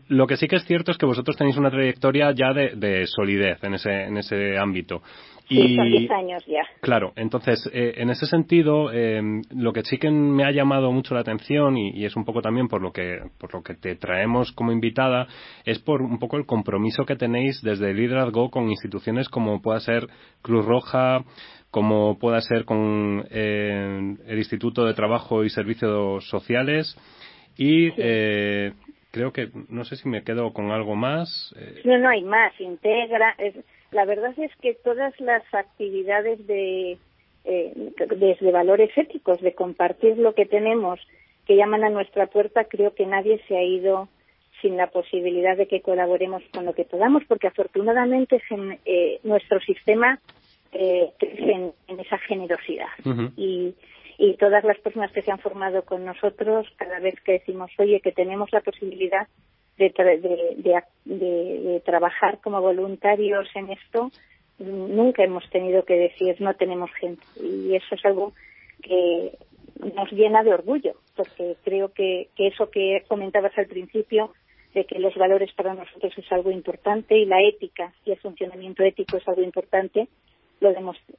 lo 0.08 0.26
que 0.26 0.36
sí 0.36 0.46
que 0.46 0.56
es 0.56 0.66
cierto 0.66 0.90
es 0.90 0.98
que 0.98 1.06
vosotros 1.06 1.38
tenéis 1.38 1.56
una 1.56 1.70
trayectoria 1.70 2.32
ya 2.32 2.52
de, 2.52 3.06
solidez 3.06 3.64
en 3.64 3.74
ese, 3.74 4.02
en 4.02 4.18
ese 4.18 4.58
ámbito. 4.58 5.00
Y, 5.48 5.76
sí, 5.76 6.08
años 6.10 6.44
ya. 6.46 6.62
Claro, 6.80 7.12
entonces, 7.14 7.70
eh, 7.72 7.94
en 7.98 8.10
ese 8.10 8.26
sentido, 8.26 8.90
eh, 8.92 9.20
lo 9.54 9.72
que 9.72 9.82
sí 9.84 9.96
que 9.98 10.10
me 10.10 10.44
ha 10.44 10.50
llamado 10.50 10.90
mucho 10.90 11.14
la 11.14 11.20
atención 11.20 11.76
y, 11.76 12.04
es 12.04 12.16
un 12.16 12.24
poco 12.24 12.42
también 12.42 12.68
por 12.68 12.82
lo 12.82 12.92
que 12.92 13.20
por 13.38 13.54
lo 13.54 13.62
que 13.62 13.74
te 13.74 13.94
traemos 13.96 14.52
como 14.52 14.72
invitada 14.72 15.26
es 15.64 15.78
por 15.78 16.02
un 16.02 16.18
poco 16.18 16.36
el 16.36 16.46
compromiso 16.46 17.04
que 17.04 17.16
tenéis 17.16 17.62
desde 17.62 17.90
el 17.90 17.96
liderazgo 17.96 18.50
con 18.50 18.70
instituciones 18.70 19.28
como 19.28 19.62
pueda 19.62 19.78
ser 19.80 20.08
Cruz 20.42 20.64
Roja, 20.64 21.24
como 21.70 22.18
pueda 22.18 22.40
ser 22.40 22.64
con 22.64 23.24
eh, 23.30 24.16
el 24.26 24.38
Instituto 24.38 24.84
de 24.84 24.94
Trabajo 24.94 25.44
y 25.44 25.50
Servicios 25.50 26.28
Sociales 26.28 26.96
y 27.56 27.90
creo 27.92 29.32
que 29.32 29.48
no 29.68 29.84
sé 29.84 29.96
si 29.96 30.08
me 30.08 30.22
quedo 30.22 30.52
con 30.52 30.70
algo 30.70 30.94
más. 30.94 31.54
No, 31.84 31.98
no 31.98 32.08
hay 32.08 32.22
más. 32.22 32.52
Integra. 32.60 33.34
La 33.90 34.04
verdad 34.04 34.34
es 34.38 34.54
que 34.56 34.74
todas 34.74 35.18
las 35.20 35.42
actividades 35.54 36.46
de 36.46 36.98
eh, 37.44 37.92
desde 38.16 38.50
valores 38.50 38.90
éticos, 38.96 39.40
de 39.40 39.54
compartir 39.54 40.18
lo 40.18 40.34
que 40.34 40.46
tenemos, 40.46 40.98
que 41.46 41.56
llaman 41.56 41.84
a 41.84 41.90
nuestra 41.90 42.26
puerta, 42.26 42.64
creo 42.64 42.94
que 42.94 43.06
nadie 43.06 43.40
se 43.46 43.56
ha 43.56 43.62
ido 43.62 44.08
sin 44.60 44.76
la 44.76 44.88
posibilidad 44.88 45.56
de 45.56 45.68
que 45.68 45.80
colaboremos 45.80 46.42
con 46.52 46.64
lo 46.64 46.74
que 46.74 46.84
podamos, 46.84 47.22
porque 47.28 47.46
afortunadamente 47.46 48.42
eh, 48.84 49.20
nuestro 49.22 49.60
sistema 49.60 50.18
eh, 50.72 51.10
crece 51.18 51.72
en, 51.86 52.00
esa 52.00 52.18
generosidad. 52.18 52.88
y, 53.36 53.74
y 54.18 54.34
todas 54.34 54.64
las 54.64 54.78
personas 54.78 55.12
que 55.12 55.22
se 55.22 55.30
han 55.30 55.38
formado 55.38 55.82
con 55.84 56.04
nosotros, 56.04 56.66
cada 56.76 56.98
vez 56.98 57.14
que 57.20 57.32
decimos, 57.32 57.70
oye, 57.78 58.00
que 58.00 58.12
tenemos 58.12 58.50
la 58.50 58.60
posibilidad 58.60 59.28
de, 59.76 60.82
trabajar 61.84 62.40
como 62.40 62.60
voluntarios 62.60 63.48
en 63.54 63.70
esto, 63.70 64.10
nunca 64.58 65.22
hemos 65.24 65.48
tenido 65.50 65.84
que 65.84 65.94
decir 65.94 66.36
no 66.40 66.54
tenemos 66.54 66.90
gente. 66.94 67.22
Y 67.40 67.74
eso 67.74 67.94
es 67.94 68.04
algo 68.04 68.32
que 68.82 69.36
nos 69.94 70.10
llena 70.12 70.42
de 70.42 70.54
orgullo, 70.54 70.94
porque 71.14 71.56
creo 71.64 71.92
que, 71.92 72.28
eso 72.36 72.70
que 72.70 73.04
comentabas 73.08 73.56
al 73.58 73.66
principio, 73.66 74.32
de 74.74 74.84
que 74.84 74.98
los 74.98 75.14
valores 75.14 75.52
para 75.54 75.74
nosotros 75.74 76.12
es 76.16 76.32
algo 76.32 76.50
importante 76.50 77.16
y 77.16 77.24
la 77.24 77.42
ética 77.42 77.94
y 78.04 78.10
el 78.12 78.18
funcionamiento 78.18 78.82
ético 78.82 79.16
es 79.16 79.26
algo 79.26 79.42
importante, 79.42 80.08
lo, 80.60 80.70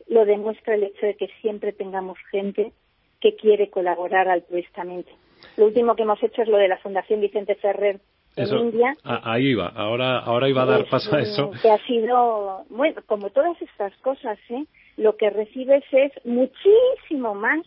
lo 0.08 0.26
demuestra 0.26 0.76
el 0.76 0.84
hecho 0.84 1.06
de 1.06 1.16
que 1.16 1.28
siempre 1.42 1.74
tengamos 1.74 2.20
gente 2.30 2.72
que 3.20 3.36
quiere 3.36 3.70
colaborar 3.70 4.28
altruistamente. 4.28 5.12
Lo 5.56 5.66
último 5.66 5.96
que 5.96 6.04
hemos 6.04 6.22
hecho 6.22 6.44
es 6.44 6.48
lo 6.48 6.58
de 6.58 6.68
la 6.68 6.78
Fundación 6.78 7.20
Vicente 7.20 7.56
Ferrer 7.56 8.00
en 8.38 8.58
India. 8.58 8.96
ahí 9.04 9.48
iba, 9.48 9.68
ahora, 9.68 10.20
ahora 10.20 10.48
iba 10.50 10.64
a 10.64 10.66
dar 10.66 10.86
paso 10.90 11.16
a 11.16 11.22
eso. 11.22 11.52
Que 11.62 11.70
ha 11.70 11.78
sido, 11.86 12.64
bueno, 12.70 13.02
como 13.06 13.30
todas 13.32 13.62
estas 13.62 13.96
cosas, 13.98 14.38
¿eh? 14.50 14.66
lo 14.98 15.18
que 15.18 15.30
recibes 15.30 15.84
es 15.92 16.12
muchísimo 16.26 17.36
más 17.36 17.66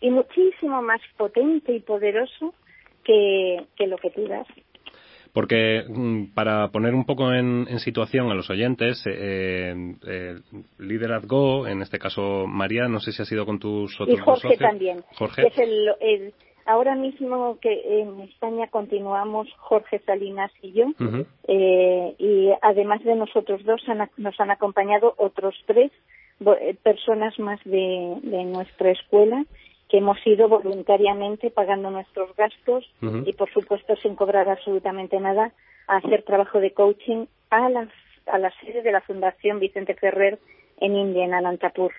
y 0.00 0.10
muchísimo 0.10 0.82
más 0.82 1.00
potente 1.16 1.72
y 1.74 1.80
poderoso 1.80 2.54
que, 3.04 3.64
que 3.76 3.86
lo 3.86 3.96
que 3.98 4.10
tú 4.10 4.26
das. 4.26 4.46
Porque 5.34 5.82
mm, 5.88 6.26
para 6.32 6.68
poner 6.68 6.94
un 6.94 7.04
poco 7.04 7.32
en, 7.32 7.66
situación 7.80 8.30
a 8.30 8.34
los 8.34 8.48
oyentes, 8.50 9.02
eh, 9.06 9.74
eh, 10.06 10.36
Liderazgo, 10.78 11.66
en 11.66 11.82
este 11.82 11.98
caso 11.98 12.46
María, 12.46 12.86
no 12.86 13.00
sé 13.00 13.10
si 13.10 13.20
ha 13.20 13.24
sido 13.24 13.44
con 13.44 13.58
tus 13.58 14.00
otros 14.00 14.16
y 14.16 14.22
Jorge 14.22 14.56
también. 14.56 15.02
Jorge. 15.16 15.48
es 15.48 15.58
el, 15.58 16.32
Ahora 16.66 16.94
mismo 16.94 17.58
que 17.60 18.00
en 18.00 18.20
España 18.22 18.68
continuamos 18.68 19.48
Jorge 19.58 19.98
Salinas 20.06 20.50
y 20.62 20.72
yo, 20.72 20.86
eh, 21.46 22.14
y 22.18 22.50
además 22.62 23.04
de 23.04 23.16
nosotros 23.16 23.62
dos 23.64 23.82
nos 24.16 24.40
han 24.40 24.50
acompañado 24.50 25.14
otros 25.18 25.54
tres 25.66 25.92
personas 26.82 27.38
más 27.38 27.60
de, 27.64 28.44
nuestra 28.46 28.90
escuela 28.90 29.44
que 29.88 29.98
hemos 29.98 30.18
ido 30.26 30.48
voluntariamente 30.48 31.50
pagando 31.50 31.90
nuestros 31.90 32.34
gastos 32.36 32.90
y 33.26 33.32
por 33.34 33.52
supuesto 33.52 33.94
sin 33.96 34.16
cobrar 34.16 34.48
absolutamente 34.48 35.20
nada 35.20 35.52
a 35.86 35.96
hacer 35.96 36.22
trabajo 36.22 36.60
de 36.60 36.72
coaching 36.72 37.26
a 37.50 37.68
la, 37.68 37.88
a 38.26 38.38
la 38.38 38.50
sede 38.60 38.82
de 38.82 38.92
la 38.92 39.02
Fundación 39.02 39.60
Vicente 39.60 39.94
Ferrer 39.94 40.38
en 40.78 40.96
India, 40.96 41.24
en 41.24 41.34
Anantapur. 41.34 41.92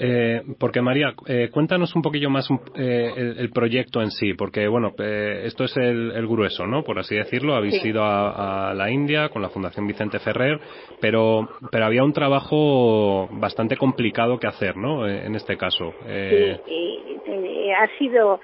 Eh, 0.00 0.42
porque 0.60 0.80
María, 0.80 1.12
eh, 1.26 1.48
cuéntanos 1.50 1.96
un 1.96 2.02
poquillo 2.02 2.30
más 2.30 2.48
eh, 2.76 3.34
el, 3.36 3.50
proyecto 3.50 4.00
en 4.00 4.12
sí, 4.12 4.32
porque 4.34 4.68
bueno, 4.68 4.92
eh, 4.96 5.42
esto 5.44 5.64
es 5.64 5.76
el, 5.76 6.26
grueso, 6.28 6.66
¿no? 6.66 6.84
Por 6.84 7.00
así 7.00 7.16
decirlo, 7.16 7.56
habéis 7.56 7.84
ido 7.84 8.04
a, 8.04 8.72
la 8.74 8.90
India 8.92 9.28
con 9.28 9.42
la 9.42 9.48
Fundación 9.48 9.88
Vicente 9.88 10.20
Ferrer, 10.20 10.60
pero 11.00 11.48
pero 11.72 11.86
había 11.86 12.04
un 12.04 12.12
trabajo 12.12 13.28
bastante 13.32 13.76
complicado 13.76 14.38
que 14.38 14.46
hacer, 14.46 14.76
¿no? 14.76 15.06
en 15.08 15.34
este 15.34 15.56
caso. 15.56 15.92
Sí, 16.06 17.72
ha 17.76 17.98
sido, 17.98 18.40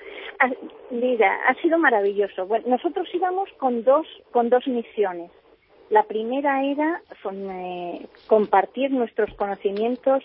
mira, 0.90 1.38
ha 1.48 1.54
sido 1.62 1.78
maravilloso. 1.78 2.46
Bueno, 2.46 2.64
nosotros 2.68 3.06
íbamos 3.14 3.48
con 3.58 3.84
dos 3.84 4.06
con 4.32 4.48
dos 4.50 4.66
misiones. 4.66 5.30
La 5.90 6.02
primera 6.02 6.64
era 6.64 7.00
compartir 8.26 8.90
nuestros 8.90 9.32
conocimientos 9.34 10.24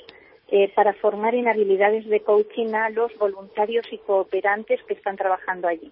eh, 0.51 0.71
para 0.73 0.93
formar 0.93 1.35
en 1.35 1.47
habilidades 1.47 2.07
de 2.07 2.21
coaching 2.21 2.73
a 2.73 2.89
los 2.89 3.15
voluntarios 3.17 3.85
y 3.91 3.99
cooperantes 3.99 4.81
que 4.87 4.95
están 4.95 5.15
trabajando 5.15 5.67
allí. 5.67 5.91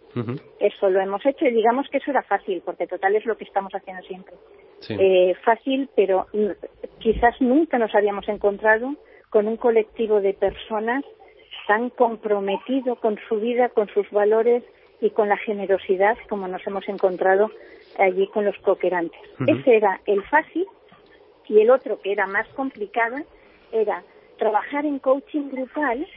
Eso 0.60 0.90
lo 0.90 1.00
hemos 1.00 1.24
hecho 1.26 1.46
y 1.46 1.52
digamos 1.52 1.88
que 1.90 1.98
eso 1.98 2.10
era 2.10 2.24
fácil, 2.24 2.64
porque 2.66 2.88
total 2.88 3.16
es 3.16 3.26
lo 3.26 3.38
que 3.38 3.44
estamos 3.44 3.72
haciendo 3.74 4.02
siempre. 4.04 4.34
Eh, 4.90 5.36
fácil, 5.44 5.90
pero 5.96 6.26
quizás 7.00 7.40
nunca 7.40 7.78
nos 7.78 7.94
habíamos 7.94 8.28
encontrado 8.30 8.96
con 9.30 9.48
un 9.48 9.58
colectivo 9.58 10.22
de 10.22 10.34
personas 10.34 11.04
tan 11.68 11.92
comprometido 11.92 12.96
con 12.96 13.20
su 13.28 13.36
vida, 13.40 13.70
con 13.70 13.88
sus 13.90 14.10
valores 14.10 14.64
y 15.02 15.12
con 15.12 15.30
la 15.30 15.38
generosidad 15.38 16.18
como 16.30 16.48
nos 16.48 16.66
hemos 16.66 16.88
encontrado 16.90 17.52
allí 18.00 18.28
con 18.28 18.46
los 18.46 18.58
cooperantes. 18.60 19.22
Ese 19.46 19.76
era 19.76 20.02
el 20.08 20.24
fácil 20.24 20.66
y 21.48 21.60
el 21.60 21.70
otro 21.70 22.00
que 22.02 22.12
era 22.12 22.26
más 22.26 22.48
complicado 22.56 23.18
era 23.72 24.04
trabajar 24.38 24.86
en 24.86 25.00
coaching 25.00 25.50
grupal 25.50 26.08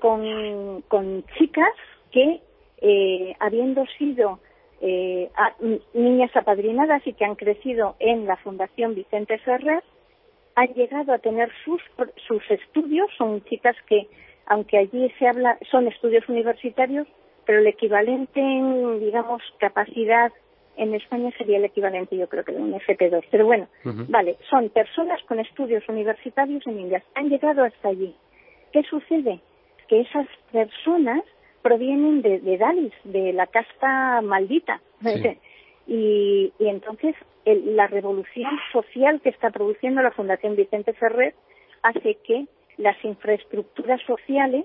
con, 0.00 0.82
con 0.88 1.24
chicas 1.38 1.72
que, 2.10 2.40
eh, 2.78 3.36
habiendo 3.40 3.86
sido 3.98 4.40
eh, 4.80 5.30
niñas 5.94 6.34
apadrinadas 6.34 7.06
y 7.06 7.12
que 7.14 7.24
han 7.24 7.36
crecido 7.36 7.96
en 7.98 8.26
la 8.26 8.36
Fundación 8.36 8.94
Vicente 8.94 9.38
Ferrer, 9.38 9.82
han 10.54 10.68
llegado 10.74 11.12
a 11.12 11.18
tener 11.18 11.50
sus, 11.64 11.80
sus 12.26 12.42
estudios, 12.50 13.08
son 13.16 13.44
chicas 13.44 13.76
que, 13.86 14.08
aunque 14.46 14.78
allí 14.78 15.12
se 15.18 15.28
habla, 15.28 15.58
son 15.70 15.86
estudios 15.86 16.28
universitarios, 16.28 17.06
pero 17.44 17.58
el 17.60 17.66
equivalente 17.66 18.40
en, 18.40 19.00
digamos, 19.00 19.42
capacidad 19.58 20.32
en 20.76 20.94
España 20.94 21.30
sería 21.38 21.58
el 21.58 21.64
equivalente, 21.64 22.16
yo 22.16 22.28
creo 22.28 22.44
que 22.44 22.52
de 22.52 22.60
un 22.60 22.74
FP2. 22.74 23.24
Pero 23.30 23.46
bueno, 23.46 23.68
vale, 23.84 24.36
son 24.50 24.68
personas 24.70 25.22
con 25.24 25.40
estudios 25.40 25.88
universitarios 25.88 26.66
en 26.66 26.80
India. 26.80 27.02
Han 27.14 27.28
llegado 27.28 27.64
hasta 27.64 27.88
allí. 27.88 28.14
¿Qué 28.72 28.82
sucede? 28.84 29.40
Que 29.88 30.00
esas 30.00 30.26
personas 30.52 31.22
provienen 31.62 32.22
de, 32.22 32.40
de 32.40 32.58
Dalis, 32.58 32.92
de 33.04 33.32
la 33.32 33.46
casta 33.46 34.20
maldita. 34.22 34.80
Y, 35.88 36.52
y, 36.58 36.66
entonces 36.66 37.14
la 37.44 37.86
revolución 37.86 38.50
social 38.72 39.20
que 39.20 39.28
está 39.28 39.50
produciendo 39.50 40.02
la 40.02 40.10
Fundación 40.10 40.56
Vicente 40.56 40.92
Ferrer 40.94 41.32
hace 41.80 42.16
que 42.26 42.46
las 42.76 42.96
infraestructuras 43.04 44.00
sociales 44.02 44.64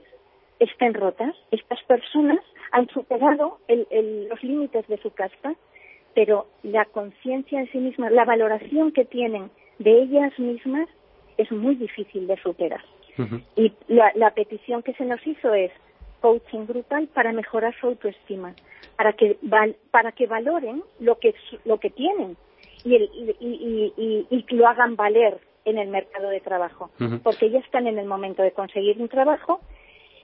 estén 0.59 0.93
rotas. 0.93 1.35
Estas 1.51 1.81
personas 1.83 2.39
han 2.71 2.87
superado 2.89 3.59
los 3.67 4.43
límites 4.43 4.87
de 4.87 4.97
su 4.97 5.11
casta, 5.11 5.53
pero 6.13 6.47
la 6.63 6.85
conciencia 6.85 7.59
en 7.59 7.71
sí 7.71 7.77
misma, 7.77 8.09
la 8.09 8.25
valoración 8.25 8.91
que 8.91 9.05
tienen 9.05 9.49
de 9.79 10.03
ellas 10.03 10.37
mismas 10.39 10.87
es 11.37 11.51
muy 11.51 11.75
difícil 11.75 12.27
de 12.27 12.37
superar. 12.37 12.81
Y 13.55 13.73
la, 13.87 14.31
petición 14.31 14.81
que 14.81 14.93
se 14.93 15.05
nos 15.05 15.25
hizo 15.27 15.53
es 15.53 15.71
coaching 16.21 16.65
grupal 16.65 17.07
para 17.07 17.31
mejorar 17.33 17.75
su 17.79 17.87
autoestima, 17.87 18.55
para 18.95 19.13
que, 19.13 19.37
para 19.91 20.11
que 20.13 20.27
valoren 20.27 20.81
lo 20.99 21.19
que, 21.19 21.35
lo 21.65 21.77
que 21.77 21.89
tienen 21.89 22.35
y, 22.83 22.95
y, 22.95 24.25
y, 24.29 24.55
lo 24.55 24.67
hagan 24.67 24.95
valer 24.95 25.39
en 25.65 25.77
el 25.77 25.89
mercado 25.89 26.29
de 26.29 26.39
trabajo, 26.39 26.89
porque 27.21 27.51
ya 27.51 27.59
están 27.59 27.85
en 27.85 27.99
el 27.99 28.07
momento 28.07 28.41
de 28.41 28.51
conseguir 28.51 28.99
un 28.99 29.09
trabajo 29.09 29.59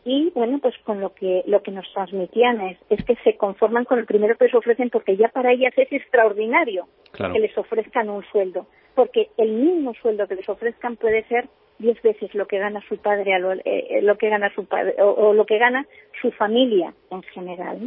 y 0.07 0.31
bueno 0.33 0.59
pues 0.59 0.73
con 0.85 1.01
lo 1.01 1.13
que 1.13 1.43
lo 1.47 1.61
que 1.61 1.71
nos 1.71 1.85
transmitían 1.93 2.61
es, 2.61 2.77
es 2.89 3.03
que 3.03 3.15
se 3.25 3.35
conforman 3.35 3.83
con 3.83 3.99
el 3.99 4.05
primero 4.05 4.37
que 4.37 4.45
les 4.45 4.55
ofrecen 4.55 4.89
porque 4.89 5.17
ya 5.17 5.27
para 5.27 5.51
ellas 5.51 5.73
es 5.75 5.91
extraordinario 5.91 6.87
que 7.11 7.39
les 7.39 7.55
ofrezcan 7.57 8.09
un 8.09 8.23
sueldo 8.31 8.67
porque 8.95 9.29
el 9.37 9.51
mismo 9.51 9.93
sueldo 10.01 10.25
que 10.27 10.35
les 10.35 10.47
ofrezcan 10.47 10.95
puede 10.95 11.23
ser 11.27 11.49
diez 11.77 12.01
veces 12.01 12.33
lo 12.33 12.47
que 12.47 12.57
gana 12.57 12.81
su 12.87 12.97
padre 12.97 13.33
a 13.35 13.39
lo, 13.39 13.51
eh, 13.51 13.61
eh, 13.65 14.01
lo, 14.01 14.17
que 14.17 14.29
gana 14.29 14.49
su 14.55 14.65
padre 14.65 14.95
o, 14.99 15.33
lo 15.33 15.45
que 15.45 15.57
gana 15.57 15.85
su 16.21 16.31
familia 16.31 16.93
en 17.11 17.21
general 17.23 17.77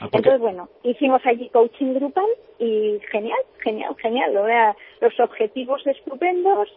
ah, 0.00 0.08
entonces 0.12 0.40
bueno 0.40 0.68
hicimos 0.84 1.20
allí 1.26 1.48
coaching 1.48 1.94
grupal 1.94 2.28
y 2.60 3.00
genial 3.10 3.40
genial 3.64 3.96
genial. 3.96 4.76
Los 5.00 5.18
objetivos 5.18 5.84
estupendos 5.86 6.68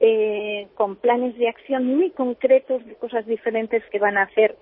eh, 0.00 0.68
con 0.74 0.96
planes 0.96 1.36
de 1.38 1.48
acción 1.48 1.84
muy 1.86 2.10
concretos 2.10 2.84
de 2.84 2.94
cosas 2.96 3.26
diferentes 3.26 3.82
que 3.90 3.98
van 3.98 4.18
a 4.18 4.22
hacer 4.22 4.56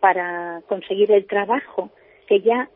para 0.00 0.62
conseguir 0.68 1.12
el 1.12 1.26
trabajo 1.26 1.90
que 2.26 2.40
ya 2.40 2.68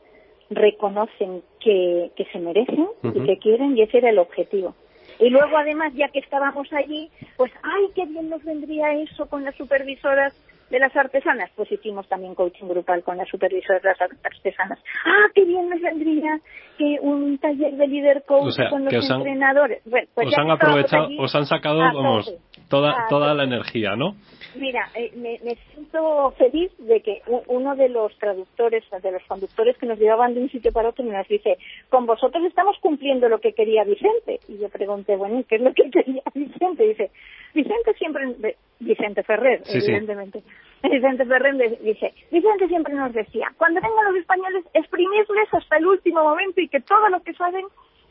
reconocen 0.51 1.43
que, 1.61 2.11
se 2.33 2.39
merecen 2.39 2.89
y 3.03 3.25
que 3.25 3.39
quieren 3.39 3.77
y 3.77 3.83
ese 3.83 3.99
era 3.99 4.11
el 4.11 4.19
objetivo. 4.19 4.75
Y 5.19 5.31
luego 5.31 5.57
además, 5.57 5.93
ya 5.95 6.09
que 6.09 6.21
estábamos 6.21 6.73
allí, 6.73 7.11
pues, 7.37 7.51
ay, 7.63 7.89
qué 7.95 8.07
bien 8.07 8.29
nos 8.31 8.43
vendría 8.45 8.93
eso 8.95 9.27
con 9.27 9.45
las 9.45 9.55
supervisoras 9.57 10.35
de 10.71 10.79
las 10.79 10.95
artesanas, 10.95 11.51
pues 11.57 11.71
hicimos 11.73 12.07
también 12.09 12.35
coaching 12.35 12.67
grupal 12.67 13.03
con 13.03 13.17
las 13.17 13.29
supervisoras 13.29 13.83
de 13.83 13.89
las 13.89 14.01
artesanas. 14.01 14.79
Ah, 15.05 15.29
qué 15.35 15.45
bien 15.45 15.69
nos 15.69 15.81
vendría 15.81 16.41
que 16.77 16.99
un 17.01 17.39
taller 17.39 17.75
de 17.75 17.87
líder 17.87 18.25
coach 18.27 18.57
con 18.71 18.85
los 18.85 19.11
entrenadores. 19.11 19.83
Bueno, 19.85 20.09
pues 20.15 20.29
os 20.29 20.39
han 20.39 20.51
aprovechado, 20.51 21.09
os 21.19 21.35
han 21.35 21.47
sacado, 21.47 21.79
vamos, 21.79 22.33
toda, 22.69 23.07
toda 23.09 23.35
la 23.35 23.45
energía, 23.45 23.97
¿no? 23.97 24.15
Mira, 24.55 24.89
eh, 24.95 25.13
me, 25.17 25.39
siento 25.73 26.33
feliz 26.33 26.73
de 26.79 27.01
que 27.01 27.23
uno 27.47 27.77
de 27.77 27.89
los 27.89 28.17
traductores, 28.19 28.83
de 29.03 29.13
los 29.13 29.23
conductores 29.25 29.77
que 29.79 29.87
nos 29.87 29.99
llevaban 29.99 30.35
de 30.35 30.41
un 30.41 30.51
sitio 30.51 30.73
para 30.73 30.89
otro, 30.89 31.05
nos 31.05 31.29
dice, 31.29 31.59
con 31.89 32.07
vosotros 32.07 32.43
estamos 32.45 32.77
cumpliendo 32.81 33.29
lo 33.29 33.41
que 33.41 33.53
quería 33.53 33.85
Vicente. 33.85 34.41
Y 34.49 34.59
yo 34.59 34.69
pregunté, 34.69 35.17
bueno, 35.17 35.45
¿qué 35.49 35.57
es 35.57 35.63
lo 35.63 35.73
que 35.75 35.91
quería 35.91 36.23
Vicente? 36.35 36.89
dice, 36.89 37.11
Vicente 37.55 37.95
siempre, 37.95 38.57
Vicente 38.81 39.23
Ferrer, 39.23 39.63
evidentemente. 39.67 40.43
Vicente 40.83 41.25
Ferrer 41.25 41.79
dice, 41.83 42.15
Vicente 42.31 42.69
siempre 42.69 42.95
nos 42.95 43.13
decía, 43.13 43.53
cuando 43.57 43.81
vengan 43.81 44.05
los 44.05 44.17
españoles, 44.17 44.65
exprimirles 44.75 45.53
hasta 45.53 45.77
el 45.77 45.87
último 45.87 46.23
momento 46.23 46.61
y 46.61 46.69
que 46.69 46.81
todo 46.81 47.09
lo 47.09 47.21
que 47.23 47.35
saben 47.35 47.65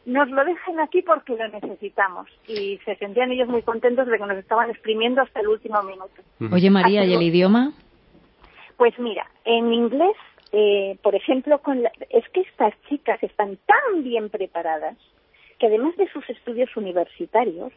nos 0.06 0.30
lo 0.30 0.43
dejen 0.45 0.80
aquí 0.80 1.01
porque 1.01 1.36
lo 1.36 1.47
necesitamos. 1.49 2.27
Y 2.47 2.80
se 2.86 2.95
sentían 2.95 3.32
ellos 3.32 3.49
muy 3.49 3.62
contentos 3.62 4.08
de 4.08 4.17
que 4.17 4.25
nos 4.25 4.38
estaban 4.38 4.69
exprimiendo 4.69 5.21
hasta 5.21 5.41
el 5.41 5.47
último 5.47 5.82
minuto. 5.84 6.21
Oye, 6.51 6.69
María, 6.69 7.03
¿y 7.03 7.13
el 7.13 7.21
idioma? 7.21 7.73
Pues 8.77 8.97
mira, 8.99 9.30
en 9.43 9.73
inglés, 9.73 10.15
eh, 10.53 10.97
por 11.03 11.13
ejemplo, 11.13 11.60
con 11.60 11.84
es 12.10 12.30
que 12.30 12.41
estas 12.41 12.73
chicas 12.88 13.21
están 13.21 13.58
tan 13.65 14.03
bien 14.03 14.30
preparadas 14.30 14.97
que 15.60 15.67
además 15.67 15.95
de 15.97 16.08
sus 16.12 16.27
estudios 16.30 16.75
universitarios, 16.77 17.73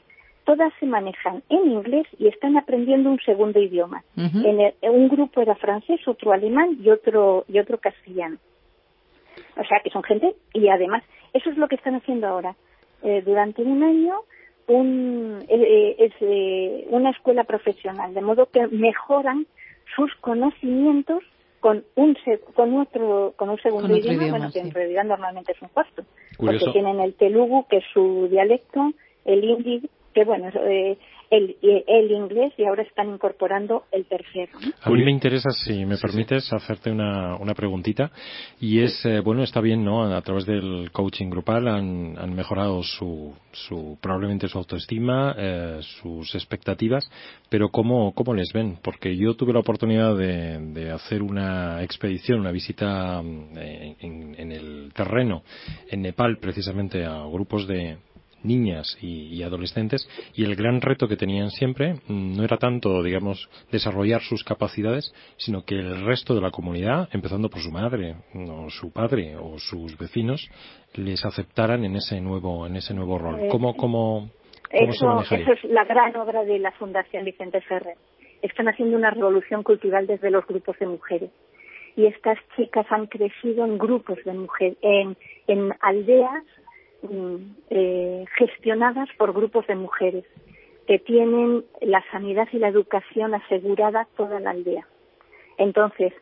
todas 0.50 0.72
se 0.80 0.86
manejan 0.86 1.44
en 1.48 1.70
inglés 1.70 2.08
y 2.18 2.26
están 2.26 2.56
aprendiendo 2.56 3.08
un 3.08 3.20
segundo 3.20 3.60
idioma. 3.60 4.02
en, 4.16 4.72
un 4.82 5.08
grupo 5.08 5.40
era 5.40 5.54
francés, 5.54 6.00
otro 6.08 6.32
alemán 6.32 6.76
y 6.82 6.90
otro 6.90 7.44
y 7.46 7.60
otro 7.60 7.78
castellano. 7.78 8.36
O 9.56 9.64
sea, 9.64 9.78
que 9.84 9.90
son 9.90 10.02
gente 10.02 10.34
y 10.52 10.66
además 10.66 11.04
eso 11.34 11.50
es 11.50 11.56
lo 11.56 11.68
que 11.68 11.76
están 11.76 11.94
haciendo 11.94 12.26
ahora. 12.26 12.56
Eh, 13.04 13.22
durante 13.24 13.62
un 13.62 13.84
año 13.84 14.22
un, 14.66 15.38
eh, 15.48 15.94
eh, 16.00 16.10
es 16.10 16.86
una 16.90 17.10
escuela 17.10 17.44
profesional, 17.44 18.12
de 18.12 18.20
modo 18.20 18.46
que 18.46 18.66
mejoran 18.66 19.46
sus 19.94 20.12
conocimientos 20.16 21.22
con 21.60 21.84
un 21.94 22.16
con 22.54 22.76
otro 22.76 23.34
con 23.36 23.50
un 23.50 23.58
segundo 23.60 23.96
idioma, 23.96 24.30
bueno, 24.30 24.50
que 24.52 24.58
en 24.58 24.72
realidad 24.72 25.04
normalmente 25.04 25.52
es 25.52 25.62
un 25.62 25.68
cuarto, 25.68 26.02
porque 26.36 26.72
tienen 26.72 26.98
el 26.98 27.14
telugu 27.14 27.66
que 27.68 27.76
es 27.76 27.84
su 27.94 28.26
dialecto, 28.28 28.92
el 29.24 29.44
hindi 29.44 29.88
que 30.14 30.24
bueno, 30.24 30.48
eh, 30.48 30.98
el, 31.30 31.56
el, 31.62 32.10
inglés 32.10 32.52
y 32.56 32.64
ahora 32.64 32.82
están 32.82 33.08
incorporando 33.08 33.84
el 33.92 34.04
tercero. 34.06 34.58
A 34.82 34.90
mí 34.90 35.04
me 35.04 35.12
interesa, 35.12 35.50
si 35.50 35.84
me 35.84 35.96
permites, 35.96 36.52
hacerte 36.52 36.90
una, 36.90 37.36
una 37.36 37.54
preguntita. 37.54 38.10
Y 38.58 38.80
es, 38.80 39.04
eh, 39.06 39.20
bueno, 39.20 39.44
está 39.44 39.60
bien, 39.60 39.84
¿no? 39.84 40.02
A 40.12 40.22
través 40.22 40.44
del 40.44 40.90
coaching 40.92 41.30
grupal 41.30 41.68
han, 41.68 42.18
han 42.18 42.34
mejorado 42.34 42.82
su, 42.82 43.32
su, 43.52 43.96
probablemente 44.00 44.48
su 44.48 44.58
autoestima, 44.58 45.34
eh, 45.38 45.78
sus 46.02 46.34
expectativas, 46.34 47.08
pero 47.48 47.68
¿cómo, 47.68 48.12
¿cómo 48.12 48.34
les 48.34 48.52
ven? 48.52 48.78
Porque 48.82 49.16
yo 49.16 49.34
tuve 49.34 49.52
la 49.52 49.60
oportunidad 49.60 50.16
de, 50.16 50.58
de 50.72 50.90
hacer 50.90 51.22
una 51.22 51.82
expedición, 51.84 52.40
una 52.40 52.50
visita 52.50 53.22
mm, 53.22 53.56
en, 54.00 54.34
en 54.36 54.52
el 54.52 54.92
terreno, 54.92 55.44
en 55.88 56.02
Nepal, 56.02 56.38
precisamente 56.38 57.04
a 57.04 57.24
grupos 57.26 57.68
de, 57.68 57.98
niñas 58.42 58.96
y, 59.00 59.42
adolescentes 59.42 60.08
y 60.34 60.44
el 60.44 60.56
gran 60.56 60.80
reto 60.80 61.08
que 61.08 61.16
tenían 61.16 61.50
siempre 61.50 61.94
mm, 62.06 62.36
no 62.36 62.44
era 62.44 62.56
tanto, 62.56 63.02
digamos, 63.02 63.48
desarrollar 63.70 64.20
sus 64.22 64.44
capacidades, 64.44 65.12
sino 65.36 65.64
que 65.64 65.76
el 65.76 66.04
resto 66.04 66.34
de 66.34 66.40
la 66.40 66.50
comunidad, 66.50 67.08
empezando 67.12 67.48
por 67.48 67.60
su 67.60 67.70
madre 67.70 68.16
o 68.34 68.68
su 68.70 68.92
padre 68.92 69.36
o 69.36 69.58
sus 69.58 69.96
vecinos, 69.98 70.48
les 70.94 71.24
aceptaran 71.24 71.84
en 71.84 71.96
ese 71.96 72.20
nuevo, 72.20 72.66
en 72.66 72.76
ese 72.76 72.94
nuevo 72.94 73.18
rol. 73.18 73.48
¿Cómo, 73.50 73.76
cómo, 73.76 74.30
cómo 74.70 74.92
se 74.92 75.06
maneja 75.06 75.36
Eso 75.36 75.52
es 75.52 75.64
la 75.64 75.84
gran 75.84 76.14
obra 76.16 76.44
de 76.44 76.58
la 76.58 76.72
Fundación 76.72 77.24
Vicente 77.24 77.60
Ferrer. 77.62 77.96
Están 78.42 78.68
haciendo 78.68 78.96
una 78.96 79.10
revolución 79.10 79.62
cultural 79.62 80.06
desde 80.06 80.30
los 80.30 80.46
grupos 80.46 80.78
de 80.78 80.86
mujeres 80.86 81.30
y 81.96 82.06
estas 82.06 82.38
chicas 82.56 82.86
han 82.90 83.06
crecido 83.06 83.64
en 83.64 83.76
grupos 83.76 84.18
de 84.24 84.32
mujeres, 84.32 84.78
en, 84.80 85.16
en 85.48 85.72
aldeas 85.80 86.44
Mm, 86.44 86.59
eh, 87.70 88.24
gestionadas 88.36 89.08
por 89.16 89.32
grupos 89.32 89.66
de 89.66 89.74
mujeres 89.74 90.24
que 90.86 90.98
tienen 90.98 91.64
la 91.80 92.04
sanidad 92.10 92.48
y 92.52 92.58
la 92.58 92.68
educación 92.68 93.34
asegurada 93.34 94.08
toda 94.16 94.40
la 94.40 94.50
aldea. 94.50 94.86
Entonces, 95.56 96.12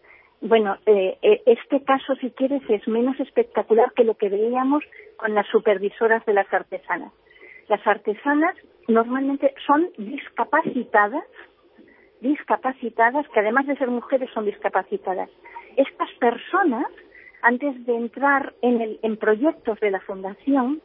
bueno, 0.41 0.77
eh, 0.87 1.19
eh, 1.23 1.43
este 1.47 1.83
caso, 1.83 2.15
si 2.17 2.31
quieres, 2.31 2.63
es 2.69 2.87
menos 2.87 3.19
espectacular 3.19 3.93
que 3.95 4.05
lo 4.05 4.15
que 4.15 4.29
veíamos 4.29 4.85
con 5.17 5.35
las 5.35 5.47
supervisoras 5.49 6.25
de 6.27 6.35
las 6.35 6.53
artesanas. 6.53 7.13
Las 7.69 7.85
artesanas 7.87 8.55
normalmente 8.87 9.53
son 9.67 9.91
discapacitadas, 9.99 11.25
discapacitadas, 12.21 13.27
que 13.29 13.41
además 13.41 13.67
de 13.67 13.77
ser 13.77 13.89
mujeres 13.89 14.31
son 14.33 14.45
discapacitadas. 14.45 15.29
Estas 15.77 16.11
personas 16.21 16.87
antes 17.43 17.85
de 17.87 17.95
entrar 17.95 18.55
en, 18.63 18.81
el, 18.81 19.01
en 19.03 19.17
proyectos 19.17 19.79
de 19.81 19.91
la 19.91 20.01
fundación, 20.01 20.81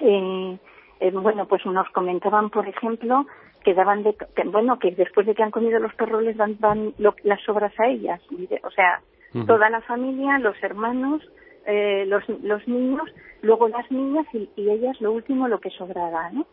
eh, 0.00 0.58
eh, 1.00 1.10
bueno, 1.10 1.46
pues 1.46 1.64
nos 1.66 1.88
comentaban, 1.90 2.50
por 2.50 2.68
ejemplo, 2.68 3.26
que 3.64 3.74
daban 3.74 4.02
de, 4.02 4.14
que, 4.14 4.44
bueno, 4.44 4.78
que 4.78 4.92
después 4.92 5.26
de 5.26 5.34
que 5.34 5.42
han 5.42 5.50
comido 5.50 5.78
los 5.78 5.94
perros 5.94 6.22
les 6.22 6.36
dan, 6.36 6.56
las 6.98 7.40
sobras 7.42 7.72
a 7.78 7.88
ellas, 7.88 8.20
o 8.62 8.70
sea, 8.70 9.02
toda 9.46 9.70
la 9.70 9.80
familia, 9.82 10.38
los 10.38 10.60
hermanos, 10.62 11.22
eh, 11.66 12.04
los, 12.06 12.26
los 12.42 12.66
niños, 12.66 13.08
luego 13.42 13.68
las 13.68 13.90
niñas 13.90 14.26
y, 14.32 14.48
y, 14.56 14.70
ellas 14.70 15.00
lo 15.00 15.12
último 15.12 15.46
lo 15.46 15.60
que 15.60 15.70
sobraba, 15.70 16.30
¿no? 16.30 16.46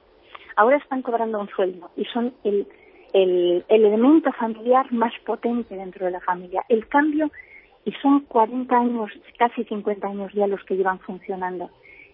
Ahora 0.56 0.78
están 0.78 1.02
cobrando 1.02 1.40
un 1.40 1.48
sueldo 1.50 1.90
y 1.96 2.06
son 2.06 2.34
el, 2.44 2.68
el, 3.14 3.64
el 3.68 3.86
elemento 3.86 4.32
familiar 4.34 4.92
más 4.92 5.14
potente 5.26 5.76
dentro 5.76 6.06
de 6.06 6.12
la 6.12 6.20
familia. 6.20 6.64
El 6.68 6.88
cambio 6.88 7.32
y 7.88 7.94
son 8.02 8.20
40 8.26 8.78
años, 8.78 9.10
casi 9.40 9.64
50 9.64 10.06
años 10.06 10.34
ya 10.34 10.46
los 10.46 10.62
que 10.66 10.76
llevan 10.76 11.00
funcionando. 11.00 11.70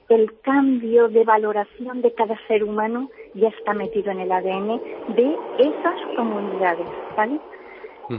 El 0.07 0.39
cambio 0.41 1.07
de 1.07 1.23
valoración 1.23 2.03
de 2.03 2.13
cada 2.13 2.37
ser 2.47 2.63
humano 2.63 3.09
ya 3.33 3.47
está 3.47 3.73
metido 3.73 4.11
en 4.11 4.19
el 4.19 4.31
ADN 4.31 4.79
de 5.15 5.35
esas 5.57 6.15
comunidades, 6.15 6.85
¿vale? 7.17 7.39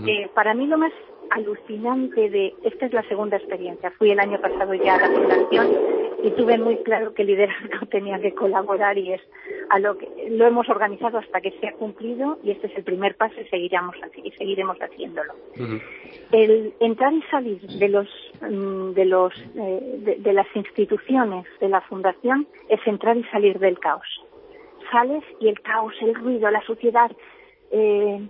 Eh, 0.05 0.29
para 0.35 0.55
mí 0.55 0.67
lo 0.67 0.79
más 0.79 0.93
alucinante 1.31 2.31
de, 2.31 2.55
esta 2.63 2.87
es 2.87 2.93
la 2.93 3.03
segunda 3.09 3.37
experiencia, 3.37 3.91
fui 3.93 4.11
el 4.11 4.21
año 4.21 4.41
pasado 4.41 4.75
ya 4.75 4.97
a 4.97 5.01
la 5.01 5.11
fundación 5.11 5.95
y 6.25 6.31
tuve 6.31 6.57
muy 6.57 6.79
claro 6.79 7.13
que 7.13 7.21
el 7.21 7.29
liderazgo 7.29 7.87
tenía 7.91 8.19
que 8.19 8.33
colaborar 8.33 8.97
y 8.97 9.13
es 9.13 9.21
a 9.69 9.79
lo 9.79 9.99
que 9.99 10.09
lo 10.31 10.47
hemos 10.47 10.69
organizado 10.71 11.19
hasta 11.19 11.43
que 11.43 11.51
se 11.61 11.69
ha 11.69 11.73
cumplido 11.73 12.39
y 12.43 12.51
este 12.51 12.69
es 12.69 12.77
el 12.79 12.85
primer 12.85 13.15
paso 13.17 13.39
y 13.41 13.45
seguiremos 13.49 13.95
y 14.23 14.31
seguiremos 14.33 14.79
haciéndolo. 14.79 15.35
El 16.33 16.73
entrar 16.81 17.13
y 17.13 17.23
salir 17.31 17.61
de 17.61 17.89
los 17.89 18.09
mm, 18.41 18.93
de 18.93 19.05
los 19.05 19.35
eh, 19.55 20.17
de, 20.19 20.33
las 20.33 20.47
instituciones 20.55 21.45
de 21.61 21.69
la 21.69 21.83
fundación 21.83 22.47
es 22.71 22.81
entrar 22.87 23.19
y 23.19 23.25
salir 23.25 23.59
del 23.59 23.79
caos. 23.79 24.09
Sales 24.91 25.25
y 25.41 25.49
el 25.49 25.61
caos, 25.61 25.93
el 26.01 26.15
ruido, 26.15 26.51
la 26.51 26.63
suciedad 26.63 27.11
eh, 27.71 28.27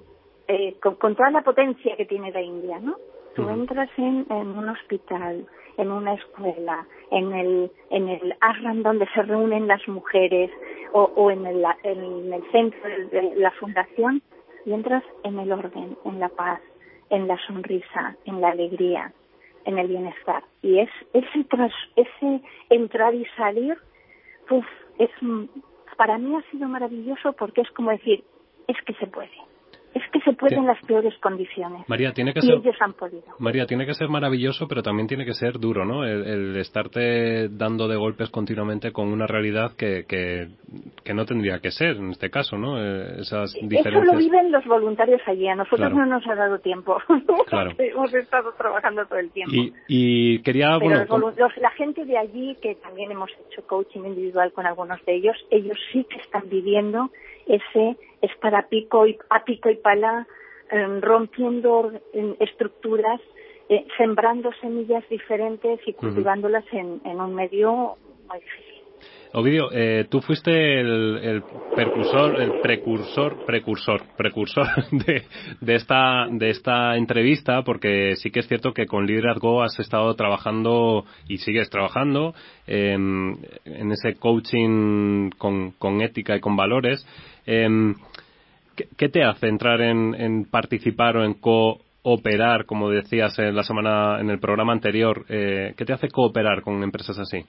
eh, 0.48 0.76
con, 0.80 1.14
toda 1.16 1.30
la 1.30 1.42
potencia 1.42 1.96
que 1.96 2.04
tiene 2.04 2.30
la 2.30 2.42
India, 2.42 2.78
¿no? 2.78 2.96
Tú 3.34 3.48
entras 3.48 3.90
en, 3.96 4.26
un 4.30 4.68
hospital, 4.68 5.46
en 5.76 5.90
una 5.90 6.14
escuela, 6.14 6.86
en 7.10 7.32
el, 7.32 7.70
en 7.90 8.08
el 8.08 8.36
ashram 8.40 8.82
donde 8.82 9.08
se 9.14 9.22
reúnen 9.22 9.66
las 9.66 9.86
mujeres 9.88 10.50
o, 10.92 11.30
en, 11.30 11.44
el, 11.46 11.64
en 11.82 12.32
el 12.32 12.50
centro 12.52 12.80
de 13.10 13.32
la 13.36 13.50
fundación 13.52 14.22
y 14.64 14.72
entras 14.72 15.02
en 15.24 15.38
el 15.40 15.50
orden, 15.50 15.96
en 16.04 16.20
la 16.20 16.28
paz, 16.28 16.60
en 17.10 17.26
la 17.26 17.36
sonrisa, 17.46 18.16
en 18.24 18.40
la 18.40 18.50
alegría, 18.50 19.12
en 19.64 19.78
el 19.78 19.88
bienestar. 19.88 20.44
Y 20.62 20.78
es 20.78 20.90
ese, 21.12 21.42
tras, 21.50 21.72
ese 21.96 22.40
entrar 22.70 23.14
y 23.14 23.24
salir, 23.36 23.76
pues 24.48 24.64
es, 24.98 25.10
para 25.96 26.18
mí 26.18 26.36
ha 26.36 26.50
sido 26.52 26.68
maravilloso 26.68 27.32
porque 27.32 27.62
es 27.62 27.70
como 27.72 27.90
decir, 27.90 28.22
es 28.68 28.76
que 28.86 28.94
se 28.94 29.08
puede 29.08 29.30
es 29.94 30.02
que 30.10 30.20
se 30.20 30.32
puede 30.32 30.56
en 30.56 30.66
las 30.66 30.80
peores 30.84 31.14
condiciones. 31.20 31.88
María, 31.88 32.12
tiene 32.12 32.32
que 32.32 32.40
y 32.40 32.42
ser, 32.42 32.54
ellos 32.56 32.76
han 32.80 32.94
podido. 32.94 33.22
María, 33.38 33.66
tiene 33.66 33.86
que 33.86 33.94
ser 33.94 34.08
maravilloso, 34.08 34.66
pero 34.66 34.82
también 34.82 35.06
tiene 35.06 35.24
que 35.24 35.34
ser 35.34 35.58
duro, 35.58 35.84
¿no? 35.84 36.04
El, 36.04 36.56
estarte 36.56 37.48
dando 37.48 37.86
de 37.86 37.96
golpes 37.96 38.30
continuamente 38.30 38.92
con 38.92 39.08
una 39.08 39.26
realidad 39.26 39.72
que, 39.76 40.04
que, 40.06 41.14
no 41.14 41.24
tendría 41.24 41.60
que 41.60 41.70
ser, 41.70 41.96
en 41.96 42.10
este 42.10 42.28
caso, 42.28 42.58
¿no? 42.58 42.82
Eh, 42.82 43.20
esas 43.20 43.52
diferencias. 43.54 44.02
Eso 44.02 44.12
lo 44.12 44.18
viven 44.18 44.50
los 44.50 44.64
voluntarios 44.64 45.20
allí. 45.26 45.46
A 45.46 45.54
nosotros 45.54 45.92
no 45.92 46.06
nos 46.06 46.26
ha 46.26 46.34
dado 46.34 46.58
tiempo. 46.58 46.98
Claro. 47.46 47.72
Hemos 47.78 48.12
estado 48.14 48.52
trabajando 48.56 49.04
todo 49.06 49.18
el 49.18 49.30
tiempo. 49.30 49.54
Y, 49.86 50.40
quería, 50.40 50.76
bueno... 50.78 51.04
la 51.60 51.70
gente 51.70 52.04
de 52.04 52.18
allí, 52.18 52.56
que 52.60 52.74
también 52.76 53.12
hemos 53.12 53.30
hecho 53.46 53.66
coaching 53.66 54.00
individual 54.00 54.52
con 54.52 54.66
algunos 54.66 55.04
de 55.04 55.14
ellos, 55.14 55.36
ellos 55.50 55.76
sí 55.92 56.04
que 56.08 56.16
están 56.16 56.48
viviendo 56.48 57.10
ese 57.46 57.96
estar 58.24 58.54
a 58.54 58.68
pico 58.68 59.06
y, 59.06 59.16
a 59.30 59.44
pico 59.44 59.70
y 59.70 59.76
pala, 59.76 60.26
em, 60.70 61.00
rompiendo 61.00 61.92
estructuras, 62.40 63.20
eh, 63.68 63.86
sembrando 63.96 64.50
semillas 64.60 65.04
diferentes 65.08 65.80
y 65.86 65.92
cultivándolas 65.94 66.64
en, 66.72 67.00
un 67.04 67.34
medio 67.34 67.96
muy 68.28 68.40
difícil. 68.40 68.73
Ovidio, 69.36 69.68
eh, 69.72 70.06
tú 70.08 70.20
fuiste 70.20 70.80
el, 70.80 71.18
el, 71.20 71.42
precursor, 71.74 72.40
el 72.40 72.60
precursor, 72.60 73.44
precursor, 73.44 74.02
precursor 74.16 74.66
de, 74.92 75.24
de, 75.60 75.74
esta, 75.74 76.28
de 76.30 76.50
esta 76.50 76.96
entrevista, 76.96 77.62
porque 77.62 78.14
sí 78.14 78.30
que 78.30 78.40
es 78.40 78.46
cierto 78.46 78.72
que 78.72 78.86
con 78.86 79.06
Liderazgo 79.06 79.64
has 79.64 79.76
estado 79.80 80.14
trabajando 80.14 81.04
y 81.26 81.38
sigues 81.38 81.68
trabajando 81.68 82.32
en 82.68 83.36
ese 83.90 84.14
coaching 84.14 85.30
con, 85.30 86.00
ética 86.00 86.36
y 86.36 86.40
con 86.40 86.54
valores. 86.54 87.04
Eh, 87.44 87.92
¿qué, 88.96 89.08
te 89.08 89.24
hace 89.24 89.48
entrar 89.48 89.80
en, 89.80 90.44
participar 90.44 91.16
o 91.16 91.24
en 91.24 91.34
cooperar, 91.34 92.66
como 92.66 92.90
decías 92.90 93.38
en 93.38 93.54
la 93.54 93.62
semana 93.62 94.20
en 94.20 94.30
el 94.30 94.38
programa 94.38 94.72
anterior? 94.72 95.24
Eh, 95.28 95.74
¿Qué 95.76 95.84
te 95.84 95.92
hace 95.92 96.08
cooperar 96.08 96.62
con 96.62 96.82
empresas 96.82 97.18
así? 97.18 97.44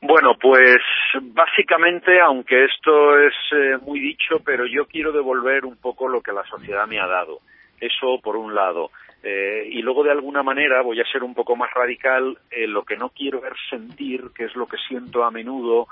Bueno, 0.00 0.36
pues 0.40 0.78
básicamente, 1.20 2.20
aunque 2.20 2.66
esto 2.66 3.18
es 3.18 3.34
eh, 3.52 3.78
muy 3.84 3.98
dicho, 3.98 4.40
pero 4.44 4.64
yo 4.64 4.86
quiero 4.86 5.10
devolver 5.10 5.64
un 5.64 5.76
poco 5.76 6.08
lo 6.08 6.20
que 6.20 6.32
la 6.32 6.44
sociedad 6.44 6.86
me 6.86 7.00
ha 7.00 7.06
dado. 7.06 7.40
Eso 7.80 8.20
por 8.22 8.36
un 8.36 8.54
lado. 8.54 8.90
Eh, 9.24 9.68
y 9.70 9.82
luego 9.82 10.04
de 10.04 10.12
alguna 10.12 10.44
manera 10.44 10.82
voy 10.82 11.00
a 11.00 11.10
ser 11.10 11.24
un 11.24 11.34
poco 11.34 11.56
más 11.56 11.74
radical, 11.74 12.38
eh, 12.50 12.68
lo 12.68 12.84
que 12.84 12.96
no 12.96 13.08
quiero 13.08 13.44
es 13.44 13.54
sentir, 13.68 14.30
que 14.34 14.44
es 14.44 14.54
lo 14.54 14.66
que 14.66 14.76
siento 14.88 15.24
a 15.24 15.30
menudo, 15.30 15.88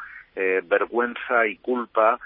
vergüenza 0.65 1.47
y 1.47 1.57
culpa 1.57 2.19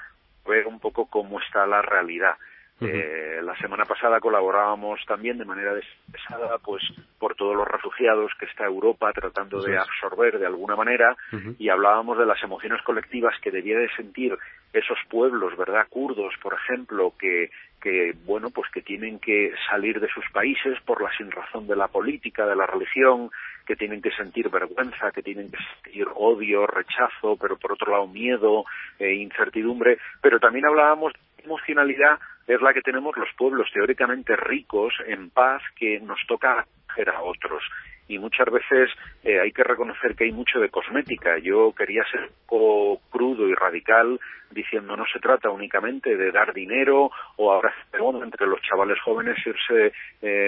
ver 0.45 0.67
un 0.67 0.81
poco 0.81 1.07
cómo 1.07 1.41
está 1.41 1.65
la 1.65 1.81
realidad. 1.81 2.35
Eh, 2.81 3.41
la 3.43 3.57
semana 3.57 3.85
pasada 3.85 4.21
colaborábamos 4.21 5.01
también 5.07 5.37
de 5.39 5.45
manera 5.45 5.75
desesperada 5.75 6.59
pues 6.59 6.83
por 7.19 7.35
todos 7.35 7.55
los 7.55 7.69
refugiados 7.69 8.33
que 8.39 8.47
está 8.47 8.65
Europa 8.65 9.13
tratando 9.13 9.63
de 9.63 9.77
absorber 9.77 10.39
de 10.39 10.47
alguna 10.47 10.77
manera 10.77 11.17
y 11.59 11.69
hablábamos 11.69 12.17
de 12.19 12.27
las 12.27 12.43
emociones 12.43 12.81
colectivas 12.83 13.35
que 13.43 13.51
debía 13.51 13.79
de 13.79 13.91
sentir 13.97 14.37
esos 14.73 14.99
pueblos, 15.09 15.57
¿verdad? 15.57 15.87
Kurdos, 15.91 16.33
por 16.43 16.55
ejemplo, 16.55 17.13
que 17.19 17.51
que 17.81 18.15
bueno 18.27 18.51
pues 18.51 18.71
que 18.71 18.83
tienen 18.83 19.19
que 19.19 19.53
salir 19.71 20.01
de 20.01 20.09
sus 20.09 20.25
países 20.33 20.79
por 20.85 21.03
la 21.03 21.11
sinrazón 21.17 21.67
de 21.67 21.77
la 21.77 21.89
política 21.89 22.47
de 22.47 22.55
la 22.55 22.67
religión 22.67 23.31
que 23.67 23.75
tienen 23.75 24.03
que 24.03 24.11
sentir 24.11 24.51
vergüenza 24.51 25.11
que 25.13 25.23
tienen 25.23 25.51
que 25.51 25.57
sentir 25.83 26.07
odio 26.15 26.67
rechazo 26.67 27.39
pero 27.41 27.57
por 27.57 27.73
otro 27.73 27.91
lado 27.91 28.07
miedo 28.07 28.65
e 28.99 29.15
incertidumbre. 29.15 29.99
Pero 30.21 30.39
también 30.39 30.67
hablábamos 30.67 31.13
emocionalidad 31.45 32.19
es 32.47 32.61
la 32.61 32.73
que 32.73 32.83
tenemos 32.83 33.17
los 33.17 33.29
pueblos 33.37 33.69
teóricamente 33.73 34.37
ricos 34.37 34.95
en 35.07 35.31
paz 35.31 35.63
que 35.77 36.01
nos 36.01 36.19
toca 36.27 36.67
hacer 36.89 37.11
a 37.11 37.23
otros 37.23 37.63
y 38.11 38.19
muchas 38.19 38.51
veces 38.51 38.91
eh, 39.23 39.39
hay 39.39 39.53
que 39.53 39.63
reconocer 39.63 40.17
que 40.17 40.25
hay 40.25 40.33
mucho 40.33 40.59
de 40.59 40.69
cosmética. 40.69 41.39
Yo 41.39 41.73
quería 41.73 42.03
ser 42.11 42.23
un 42.23 42.47
poco 42.49 43.01
crudo 43.09 43.49
y 43.49 43.55
radical 43.55 44.19
diciendo 44.51 44.97
no 44.97 45.05
se 45.13 45.21
trata 45.21 45.49
únicamente 45.49 46.17
de 46.17 46.33
dar 46.33 46.53
dinero 46.53 47.13
o 47.37 47.53
ahora 47.53 47.73
entre 48.25 48.49
los 48.49 48.61
chavales 48.63 48.99
jóvenes 49.01 49.37
irse 49.47 49.93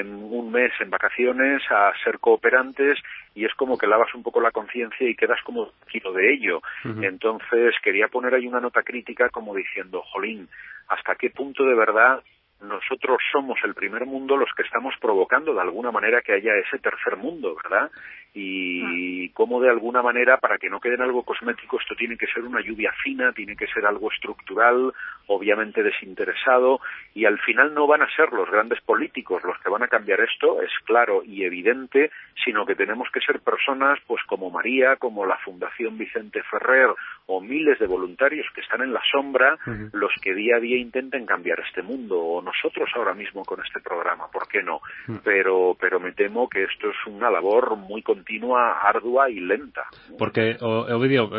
un 0.04 0.50
mes 0.50 0.72
en 0.80 0.90
vacaciones 0.90 1.62
a 1.70 1.92
ser 2.02 2.18
cooperantes 2.18 2.98
y 3.34 3.44
es 3.44 3.54
como 3.54 3.78
que 3.78 3.86
lavas 3.86 4.12
un 4.14 4.24
poco 4.24 4.40
la 4.40 4.50
conciencia 4.50 5.08
y 5.08 5.14
quedas 5.14 5.40
como 5.44 5.70
kilo 5.88 6.12
de 6.12 6.34
ello. 6.34 6.60
Entonces 7.00 7.74
quería 7.82 8.08
poner 8.08 8.34
ahí 8.34 8.46
una 8.48 8.60
nota 8.60 8.82
crítica 8.82 9.28
como 9.28 9.54
diciendo, 9.54 10.02
jolín, 10.02 10.48
¿hasta 10.88 11.14
qué 11.16 11.30
punto 11.30 11.64
de 11.64 11.74
verdad 11.74 12.22
nosotros 12.62 13.18
somos 13.32 13.58
el 13.64 13.74
primer 13.74 14.06
mundo 14.06 14.36
los 14.36 14.50
que 14.56 14.62
estamos 14.62 14.94
provocando 15.00 15.52
de 15.52 15.60
alguna 15.60 15.90
manera 15.90 16.22
que 16.22 16.32
haya 16.32 16.54
ese 16.56 16.78
tercer 16.78 17.16
mundo, 17.16 17.56
¿verdad? 17.56 17.90
Y 18.34 19.26
ah. 19.26 19.30
cómo 19.34 19.60
de 19.60 19.70
alguna 19.70 20.02
manera, 20.02 20.38
para 20.38 20.58
que 20.58 20.70
no 20.70 20.80
quede 20.80 20.94
en 20.94 21.02
algo 21.02 21.22
cosmético, 21.22 21.78
esto 21.78 21.94
tiene 21.94 22.16
que 22.16 22.26
ser 22.26 22.44
una 22.44 22.60
lluvia 22.60 22.92
fina, 23.02 23.32
tiene 23.32 23.56
que 23.56 23.66
ser 23.66 23.84
algo 23.86 24.10
estructural, 24.10 24.92
obviamente 25.26 25.82
desinteresado, 25.82 26.80
y 27.14 27.24
al 27.24 27.38
final 27.40 27.74
no 27.74 27.86
van 27.86 28.02
a 28.02 28.16
ser 28.16 28.32
los 28.32 28.50
grandes 28.50 28.80
políticos 28.80 29.42
los 29.44 29.58
que 29.58 29.70
van 29.70 29.82
a 29.82 29.88
cambiar 29.88 30.20
esto, 30.20 30.62
es 30.62 30.70
claro 30.84 31.22
y 31.24 31.44
evidente, 31.44 32.10
sino 32.44 32.66
que 32.66 32.74
tenemos 32.74 33.08
que 33.12 33.20
ser 33.20 33.40
personas, 33.40 33.98
pues 34.06 34.22
como 34.26 34.50
María, 34.50 34.96
como 34.96 35.26
la 35.26 35.36
Fundación 35.38 35.98
Vicente 35.98 36.42
Ferrer, 36.42 36.90
o 37.26 37.40
miles 37.40 37.78
de 37.78 37.86
voluntarios 37.86 38.46
que 38.54 38.60
están 38.60 38.82
en 38.82 38.92
la 38.92 39.02
sombra, 39.10 39.58
los 39.92 40.12
que 40.20 40.34
día 40.34 40.56
a 40.56 40.60
día 40.60 40.78
intenten 40.78 41.26
cambiar 41.26 41.60
este 41.60 41.82
mundo, 41.82 42.18
o 42.18 42.42
nosotros 42.42 42.90
ahora 42.94 43.14
mismo 43.14 43.44
con 43.44 43.60
este 43.64 43.80
programa, 43.80 44.28
¿por 44.30 44.48
qué 44.48 44.62
no? 44.62 44.80
Mm. 45.06 45.16
Pero, 45.24 45.76
pero 45.78 46.00
me 46.00 46.12
temo 46.12 46.48
que 46.48 46.64
esto 46.64 46.90
es 46.90 46.96
una 47.06 47.30
labor 47.30 47.76
muy 47.76 48.02
continua, 48.02 48.21
ardua 48.56 49.30
y 49.30 49.40
lenta. 49.40 49.82
Porque, 50.18 50.56
Ovidio, 50.60 51.30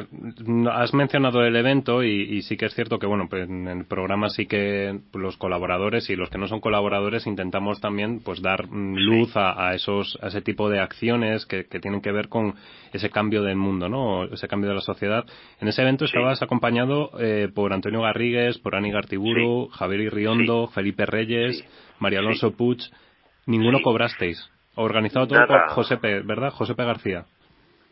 has 0.72 0.94
mencionado 0.94 1.44
el 1.44 1.56
evento 1.56 2.04
y, 2.04 2.42
sí 2.44 2.58
que 2.58 2.66
es 2.66 2.74
cierto 2.74 3.00
que, 3.00 3.08
bueno, 3.08 3.28
pues 3.30 3.50
en 3.50 3.68
el 3.68 3.86
programa 3.86 4.30
sí 4.30 4.46
que 4.46 5.00
los 5.14 5.38
colaboradores 5.38 6.10
y 6.10 6.16
los 6.16 6.30
que 6.30 6.38
no 6.38 6.48
son 6.48 6.60
colaboradores 6.60 7.28
intentamos 7.28 7.80
también 7.82 8.22
pues 8.24 8.42
dar 8.42 8.68
luz 8.70 9.32
a, 9.36 9.74
esos, 9.74 10.18
a 10.22 10.28
ese 10.28 10.42
tipo 10.42 10.70
de 10.70 10.80
acciones 10.80 11.46
que, 11.46 11.64
tienen 11.64 12.02
que 12.02 12.12
ver 12.12 12.30
con 12.30 12.56
ese 12.92 13.10
cambio 13.10 13.42
del 13.42 13.58
mundo, 13.58 13.90
¿no? 13.90 14.26
Ese 14.26 14.48
cambio 14.48 14.70
de 14.70 14.76
la 14.76 14.82
sociedad. 14.82 15.26
En 15.60 15.68
ese 15.68 15.82
evento 15.82 16.06
estabas 16.06 16.42
acompañado 16.42 17.12
eh, 17.20 17.50
por 17.54 17.74
Antonio 17.74 18.02
Garrigues, 18.02 18.58
por 18.60 18.76
Ani 18.76 18.92
Gartiburu, 18.92 19.68
Javier 19.70 20.02
Irriondo, 20.02 20.68
Felipe 20.68 21.06
Reyes, 21.06 21.64
María 22.00 22.20
Alonso 22.20 22.52
Puig, 22.52 22.80
ninguno 23.46 23.82
cobrasteis. 23.82 24.50
Organizado 24.76 25.28
todo 25.28 25.46
por 25.48 25.68
Josepe, 25.70 26.22
¿verdad? 26.22 26.52
Josepe 26.52 26.84
García. 26.84 27.26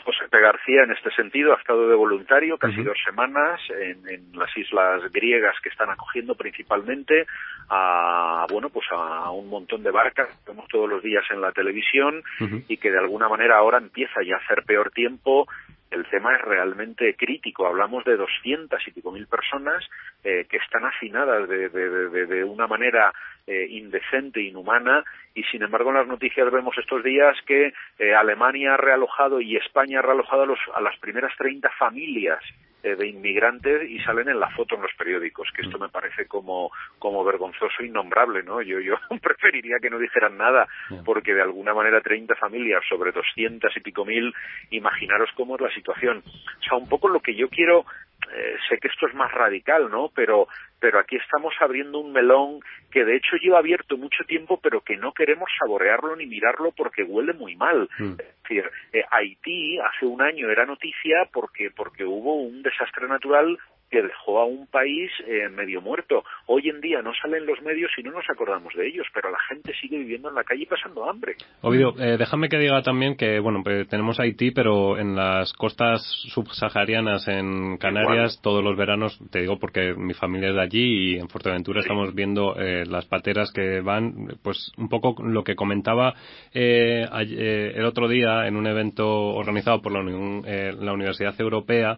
José, 0.03 0.23
Pepe 0.29 0.41
García 0.41 0.83
en 0.83 0.91
este 0.91 1.11
sentido 1.11 1.53
ha 1.53 1.57
estado 1.57 1.87
de 1.87 1.95
voluntario 1.95 2.57
casi 2.57 2.83
dos 2.83 2.97
semanas 3.05 3.59
en, 3.69 4.07
en, 4.09 4.37
las 4.37 4.55
islas 4.57 5.01
griegas 5.11 5.55
que 5.61 5.69
están 5.69 5.89
acogiendo 5.89 6.35
principalmente 6.35 7.25
a 7.69 8.45
bueno 8.49 8.69
pues 8.69 8.85
a 8.91 9.29
un 9.31 9.49
montón 9.49 9.83
de 9.83 9.91
barcas 9.91 10.27
que 10.27 10.51
vemos 10.51 10.67
todos 10.69 10.89
los 10.89 11.03
días 11.03 11.23
en 11.31 11.41
la 11.41 11.51
televisión 11.51 12.23
y 12.67 12.77
que 12.77 12.91
de 12.91 12.99
alguna 12.99 13.29
manera 13.29 13.57
ahora 13.57 13.77
empieza 13.77 14.21
ya 14.25 14.35
a 14.35 14.39
hacer 14.39 14.63
peor 14.63 14.91
tiempo 14.91 15.47
el 15.91 16.05
tema 16.05 16.33
es 16.35 16.41
realmente 16.41 17.15
crítico. 17.15 17.67
Hablamos 17.67 18.05
de 18.05 18.15
doscientas 18.15 18.81
y 18.87 18.91
pico 18.91 19.11
mil 19.11 19.27
personas 19.27 19.83
eh, 20.23 20.45
que 20.49 20.55
están 20.55 20.85
hacinadas 20.85 21.49
de, 21.49 21.67
de, 21.67 22.25
de, 22.27 22.43
una 22.45 22.65
manera 22.65 23.11
eh, 23.47 23.67
indecente, 23.69 24.41
inhumana, 24.41 25.03
y 25.33 25.43
sin 25.43 25.63
embargo 25.63 25.89
en 25.89 25.97
las 25.97 26.07
noticias 26.07 26.51
vemos 26.51 26.77
estos 26.77 27.03
días 27.03 27.35
que 27.45 27.73
eh, 27.99 28.13
Alemania 28.13 28.73
ha 28.73 28.77
realojado 28.77 29.41
y 29.41 29.55
España 29.55 29.99
ha 29.99 30.01
realojado 30.01 30.43
a, 30.43 30.45
los, 30.45 30.59
a 30.75 30.81
las 30.81 30.97
primeras 30.99 31.31
30 31.37 31.69
familias 31.77 32.39
eh, 32.83 32.95
de 32.95 33.07
inmigrantes 33.07 33.87
y 33.89 33.99
salen 33.99 34.27
en 34.27 34.39
la 34.39 34.49
foto 34.49 34.73
en 34.73 34.81
los 34.81 34.91
periódicos, 34.97 35.47
que 35.55 35.61
esto 35.61 35.77
mm. 35.77 35.81
me 35.81 35.89
parece 35.89 36.25
como, 36.25 36.71
como 36.97 37.23
vergonzoso 37.23 37.75
e 37.79 37.85
innombrable, 37.85 38.41
¿no? 38.41 38.59
Yo, 38.61 38.79
yo 38.79 38.95
preferiría 39.21 39.77
que 39.79 39.91
no 39.91 39.99
dijeran 39.99 40.35
nada, 40.35 40.67
porque 41.05 41.35
de 41.35 41.43
alguna 41.43 41.75
manera 41.75 42.01
30 42.01 42.35
familias 42.35 42.83
sobre 42.89 43.11
200 43.11 43.71
y 43.77 43.79
pico 43.81 44.03
mil, 44.03 44.33
imaginaros 44.71 45.29
cómo 45.35 45.55
es 45.55 45.61
la 45.61 45.73
situación. 45.75 46.23
O 46.25 46.63
sea, 46.63 46.77
un 46.77 46.89
poco 46.89 47.07
lo 47.07 47.19
que 47.19 47.35
yo 47.35 47.49
quiero 47.49 47.85
eh, 48.33 48.55
sé 48.69 48.77
que 48.77 48.87
esto 48.87 49.07
es 49.07 49.13
más 49.13 49.31
radical, 49.31 49.89
¿no? 49.89 50.09
Pero, 50.15 50.47
pero 50.79 50.99
aquí 50.99 51.17
estamos 51.17 51.53
abriendo 51.59 51.99
un 51.99 52.11
melón 52.11 52.59
que 52.91 53.05
de 53.05 53.15
hecho 53.15 53.35
lleva 53.37 53.59
abierto 53.59 53.97
mucho 53.97 54.23
tiempo, 54.25 54.59
pero 54.61 54.81
que 54.81 54.97
no 54.97 55.13
queremos 55.13 55.49
saborearlo 55.59 56.15
ni 56.15 56.25
mirarlo 56.25 56.71
porque 56.71 57.03
huele 57.03 57.33
muy 57.33 57.55
mal. 57.55 57.89
Mm. 57.97 58.13
Es 58.19 58.43
decir, 58.43 58.71
eh, 58.93 59.03
Haití 59.11 59.79
hace 59.79 60.05
un 60.05 60.21
año 60.21 60.49
era 60.49 60.65
noticia 60.65 61.29
porque, 61.31 61.71
porque 61.75 62.03
hubo 62.03 62.35
un 62.35 62.61
desastre 62.63 63.07
natural 63.07 63.57
que 63.91 64.01
dejó 64.01 64.39
a 64.39 64.45
un 64.45 64.67
país 64.67 65.11
eh, 65.27 65.49
medio 65.49 65.81
muerto. 65.81 66.23
Hoy 66.47 66.69
en 66.69 66.79
día 66.79 67.01
no 67.01 67.11
salen 67.13 67.45
los 67.45 67.61
medios 67.61 67.91
y 67.97 68.03
no 68.03 68.11
nos 68.11 68.23
acordamos 68.29 68.73
de 68.73 68.87
ellos, 68.87 69.05
pero 69.13 69.29
la 69.29 69.37
gente 69.49 69.73
sigue 69.81 69.97
viviendo 69.97 70.29
en 70.29 70.35
la 70.35 70.45
calle 70.45 70.63
y 70.63 70.65
pasando 70.65 71.07
hambre. 71.07 71.35
Ovidio, 71.61 71.93
eh, 71.99 72.15
déjame 72.17 72.47
que 72.47 72.57
diga 72.57 72.81
también 72.81 73.17
que, 73.17 73.39
bueno, 73.39 73.61
pues 73.63 73.87
tenemos 73.89 74.19
Haití, 74.19 74.51
pero 74.51 74.97
en 74.97 75.15
las 75.15 75.51
costas 75.53 76.01
subsaharianas 76.33 77.27
en 77.27 77.77
Canarias, 77.77 78.39
todos 78.41 78.63
los 78.63 78.77
veranos, 78.77 79.19
te 79.29 79.41
digo 79.41 79.59
porque 79.59 79.93
mi 79.93 80.13
familia 80.13 80.49
es 80.49 80.55
de 80.55 80.61
allí 80.61 81.15
y 81.15 81.19
en 81.19 81.27
Fuerteventura 81.27 81.81
estamos 81.81 82.15
viendo 82.15 82.55
eh, 82.57 82.85
las 82.85 83.05
pateras 83.05 83.51
que 83.51 83.81
van, 83.81 84.37
pues 84.41 84.71
un 84.77 84.87
poco 84.87 85.15
lo 85.21 85.43
que 85.43 85.55
comentaba 85.55 86.13
el 86.53 87.85
otro 87.85 88.07
día 88.07 88.47
en 88.47 88.55
un 88.55 88.67
evento 88.67 89.05
organizado 89.05 89.81
por 89.81 89.91
la, 89.91 90.01
la 90.01 90.93
Universidad 90.93 91.39
Europea, 91.39 91.97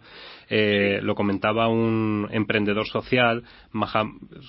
eh, 0.50 1.00
lo 1.02 1.16
comentaba 1.16 1.68
un 1.68 2.28
emprendedor 2.32 2.88
social, 2.88 3.44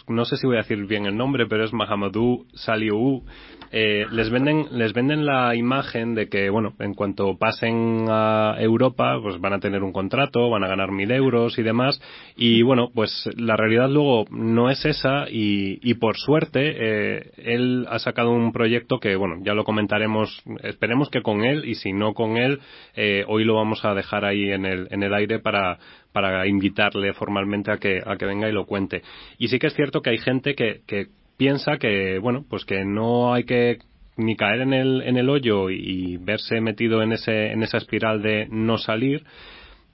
no 0.08 0.24
sé 0.24 0.36
si 0.36 0.46
voy 0.46 0.56
a 0.56 0.62
decir 0.62 0.84
bien 0.86 1.06
el 1.06 1.16
nombre, 1.16 1.46
pero 1.46 1.64
es 1.64 1.72
Mahamadou 1.72 2.46
Saliou. 2.54 3.24
Eh, 3.72 4.06
les 4.10 4.30
venden 4.30 4.66
les 4.72 4.92
venden 4.92 5.26
la 5.26 5.54
imagen 5.54 6.14
de 6.14 6.28
que 6.28 6.50
bueno 6.50 6.74
en 6.78 6.94
cuanto 6.94 7.36
pasen 7.36 8.06
a 8.08 8.56
Europa 8.58 9.18
pues 9.22 9.40
van 9.40 9.54
a 9.54 9.60
tener 9.60 9.82
un 9.82 9.92
contrato 9.92 10.48
van 10.50 10.64
a 10.64 10.68
ganar 10.68 10.92
mil 10.92 11.10
euros 11.10 11.58
y 11.58 11.62
demás 11.62 12.00
y 12.36 12.62
bueno 12.62 12.90
pues 12.94 13.28
la 13.36 13.56
realidad 13.56 13.88
luego 13.90 14.26
no 14.30 14.70
es 14.70 14.84
esa 14.84 15.26
y, 15.28 15.80
y 15.82 15.94
por 15.94 16.16
suerte 16.16 16.74
eh, 16.76 17.30
él 17.36 17.86
ha 17.88 17.98
sacado 17.98 18.30
un 18.30 18.52
proyecto 18.52 19.00
que 19.00 19.16
bueno 19.16 19.36
ya 19.42 19.54
lo 19.54 19.64
comentaremos 19.64 20.42
esperemos 20.62 21.10
que 21.10 21.22
con 21.22 21.44
él 21.44 21.64
y 21.64 21.74
si 21.74 21.92
no 21.92 22.14
con 22.14 22.36
él 22.36 22.60
eh, 22.94 23.24
hoy 23.26 23.44
lo 23.44 23.54
vamos 23.54 23.84
a 23.84 23.94
dejar 23.94 24.24
ahí 24.24 24.50
en 24.50 24.66
el 24.66 24.88
en 24.90 25.02
el 25.02 25.14
aire 25.14 25.40
para 25.40 25.78
para 26.14 26.46
invitarle 26.46 27.12
formalmente 27.12 27.72
a 27.72 27.78
que, 27.78 28.00
a 28.06 28.16
que 28.16 28.24
venga 28.24 28.48
y 28.48 28.52
lo 28.52 28.66
cuente. 28.66 29.02
Y 29.36 29.48
sí 29.48 29.58
que 29.58 29.66
es 29.66 29.74
cierto 29.74 30.00
que 30.00 30.10
hay 30.10 30.18
gente 30.18 30.54
que, 30.54 30.82
que 30.86 31.08
piensa 31.36 31.78
que, 31.78 32.18
bueno, 32.18 32.44
pues 32.48 32.64
que 32.64 32.84
no 32.84 33.34
hay 33.34 33.44
que 33.44 33.78
ni 34.16 34.36
caer 34.36 34.60
en 34.60 34.72
el, 34.72 35.02
en 35.02 35.16
el 35.16 35.28
hoyo 35.28 35.70
y 35.70 36.16
verse 36.18 36.60
metido 36.60 37.02
en, 37.02 37.12
ese, 37.12 37.52
en 37.52 37.62
esa 37.62 37.78
espiral 37.78 38.22
de 38.22 38.46
no 38.50 38.78
salir, 38.78 39.24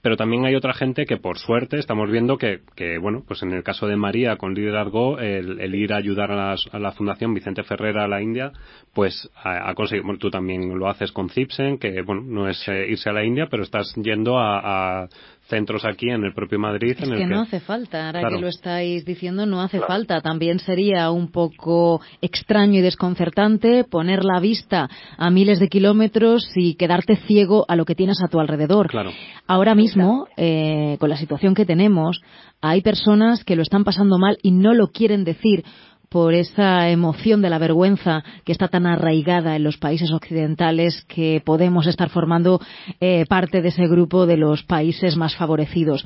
pero 0.01 0.17
también 0.17 0.45
hay 0.45 0.55
otra 0.55 0.73
gente 0.73 1.05
que 1.05 1.17
por 1.17 1.37
suerte 1.37 1.77
estamos 1.77 2.09
viendo 2.09 2.37
que, 2.37 2.61
que 2.75 2.97
bueno, 2.97 3.23
pues 3.27 3.43
en 3.43 3.51
el 3.51 3.63
caso 3.63 3.87
de 3.87 3.95
María 3.95 4.35
con 4.35 4.53
Liderazgo, 4.53 5.19
el, 5.19 5.59
el 5.59 5.75
ir 5.75 5.93
a 5.93 5.97
ayudar 5.97 6.31
a, 6.31 6.55
la 6.79 6.91
Fundación 6.91 7.33
Vicente 7.33 7.63
Ferrera 7.63 8.05
a 8.05 8.07
la 8.07 8.21
India, 8.21 8.51
pues 8.93 9.29
ha, 9.35 9.73
conseguido, 9.75 10.17
tú 10.17 10.31
también 10.31 10.77
lo 10.77 10.87
haces 10.87 11.11
con 11.11 11.29
Cipsen, 11.29 11.77
que 11.77 12.01
bueno, 12.01 12.21
no 12.23 12.47
es 12.47 12.67
eh, 12.67 12.87
irse 12.89 13.09
a 13.09 13.13
la 13.13 13.23
India, 13.23 13.47
pero 13.49 13.63
estás 13.63 13.93
yendo 13.95 14.39
a 14.39 15.07
centros 15.51 15.85
aquí 15.85 16.09
en 16.09 16.23
el 16.23 16.33
propio 16.33 16.57
Madrid. 16.57 16.95
Es 16.97 17.07
en 17.07 17.15
que, 17.15 17.27
no 17.27 17.41
hace 17.41 17.59
falta, 17.59 18.07
ahora 18.07 18.27
que 18.29 18.39
lo 18.39 18.47
estáis 18.47 19.05
diciendo, 19.05 19.45
no 19.45 19.61
hace 19.61 19.79
falta. 19.81 20.21
También 20.21 20.59
sería 20.59 21.11
un 21.11 21.29
poco 21.29 22.01
extraño 22.21 22.79
y 22.79 22.81
desconcertante 22.81 23.83
poner 23.83 24.23
la 24.23 24.39
vista 24.39 24.89
a 25.17 25.29
miles 25.29 25.59
de 25.59 25.67
kilómetros 25.67 26.49
y 26.55 26.75
quedarte 26.75 27.17
ciego 27.27 27.65
a 27.67 27.75
lo 27.75 27.85
que 27.85 27.95
tienes 27.95 28.23
a 28.23 28.29
tu 28.29 28.39
alrededor. 28.39 28.87
Claro. 28.87 29.11
Ahora 29.45 29.75
mismo, 29.75 30.27
eh, 30.37 30.95
con 30.99 31.09
la 31.09 31.17
situación 31.17 31.53
que 31.53 31.65
tenemos, 31.65 32.21
hay 32.61 32.81
personas 32.81 33.43
que 33.43 33.55
lo 33.55 33.61
están 33.61 33.83
pasando 33.83 34.17
mal 34.17 34.37
y 34.41 34.51
no 34.51 34.73
lo 34.73 34.87
quieren 34.87 35.23
decir 35.23 35.65
por 36.11 36.33
esa 36.33 36.89
emoción 36.89 37.41
de 37.41 37.49
la 37.49 37.57
vergüenza 37.57 38.25
que 38.43 38.51
está 38.51 38.67
tan 38.67 38.85
arraigada 38.85 39.55
en 39.55 39.63
los 39.63 39.77
países 39.77 40.11
occidentales 40.11 41.05
que 41.07 41.41
podemos 41.45 41.87
estar 41.87 42.09
formando 42.09 42.59
eh, 42.99 43.25
parte 43.29 43.61
de 43.61 43.69
ese 43.69 43.87
grupo 43.87 44.25
de 44.25 44.35
los 44.35 44.63
países 44.63 45.15
más 45.15 45.37
favorecidos. 45.37 46.05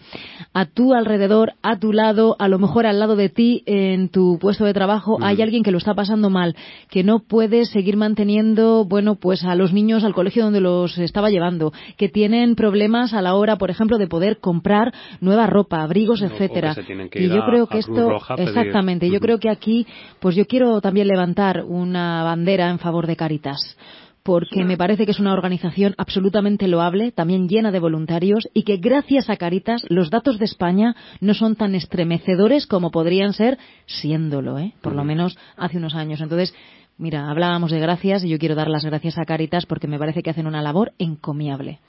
A 0.54 0.65
tu 0.65 0.94
alrededor, 0.94 1.54
a 1.63 1.80
tu 1.80 1.91
lado, 1.91 2.36
a 2.38 2.48
lo 2.48 2.60
mejor 2.60 2.86
al 2.86 3.00
lado 3.00 3.15
de 3.15 3.30
ti, 3.30 3.63
en 3.65 4.10
tu 4.10 4.38
puesto 4.39 4.63
de 4.63 4.76
trabajo, 4.76 5.18
hay 5.24 5.41
alguien 5.41 5.63
que 5.63 5.72
lo 5.72 5.80
está 5.80 5.96
pasando 5.96 6.30
mal, 6.30 6.56
que 6.91 7.04
no 7.04 7.22
puede 7.28 7.65
seguir 7.65 7.98
manteniendo, 7.98 8.86
bueno, 8.86 9.15
pues 9.15 9.44
a 9.44 9.56
los 9.56 9.74
niños 9.74 10.04
al 10.04 10.13
colegio 10.13 10.44
donde 10.44 10.62
los 10.62 11.00
estaba 11.00 11.32
llevando, 11.32 11.74
que 11.98 12.10
tienen 12.10 12.54
problemas 12.54 13.15
a 13.15 13.24
la 13.24 13.34
hora, 13.34 13.56
por 13.58 13.72
ejemplo, 13.72 13.98
de 13.98 14.06
poder 14.06 14.38
comprar 14.38 14.94
nueva 15.20 15.48
ropa, 15.48 15.82
abrigos, 15.82 16.22
etcétera. 16.22 16.76
y 17.12 17.28
yo 17.28 17.44
creo 17.48 17.65
que 17.65 17.80
esto, 17.80 18.20
exactamente, 18.38 19.10
yo 19.10 19.20
creo 19.20 19.39
que 19.39 19.50
aquí 19.50 19.88
pues 20.19 20.36
yo 20.36 20.45
quiero 20.45 20.81
también 20.81 21.08
levantar 21.08 21.63
una 21.63 22.23
bandera 22.23 22.69
en 22.69 22.79
favor 22.79 23.08
de 23.08 23.15
Caritas 23.15 23.77
porque 24.25 24.65
me 24.65 24.75
parece 24.75 25.05
que 25.05 25.12
es 25.12 25.19
una 25.19 25.34
organización 25.34 25.93
absolutamente 25.99 26.67
loable, 26.67 27.12
también 27.12 27.47
llena 27.47 27.71
de 27.71 27.77
voluntarios 27.77 28.49
y 28.55 28.63
que 28.63 28.77
gracias 28.77 29.29
a 29.29 29.38
Caritas 29.38 29.86
los 29.88 30.10
datos 30.10 30.39
de 30.39 30.45
España 30.45 30.95
no 31.21 31.36
son 31.36 31.55
tan 31.55 31.75
estremecedores 31.75 32.65
como 32.65 32.89
podrían 32.89 33.34
ser 33.34 33.60
siéndolo, 33.86 34.58
¿eh? 34.58 34.73
por 34.81 34.95
lo 34.95 35.03
menos 35.03 35.38
hace 35.58 35.77
unos 35.77 35.93
años. 35.93 36.21
Entonces, 36.21 36.55
mira, 36.97 37.29
hablábamos 37.29 37.69
de 37.69 37.79
gracias 37.79 38.23
y 38.23 38.29
yo 38.29 38.39
quiero 38.39 38.55
dar 38.55 38.67
las 38.67 38.84
gracias 38.84 39.19
a 39.19 39.25
Caritas 39.25 39.67
porque 39.67 39.88
me 39.88 39.99
parece 39.99 40.23
que 40.23 40.31
hacen 40.31 40.47
una 40.47 40.63
labor 40.63 40.93
encomiable. 40.97 41.81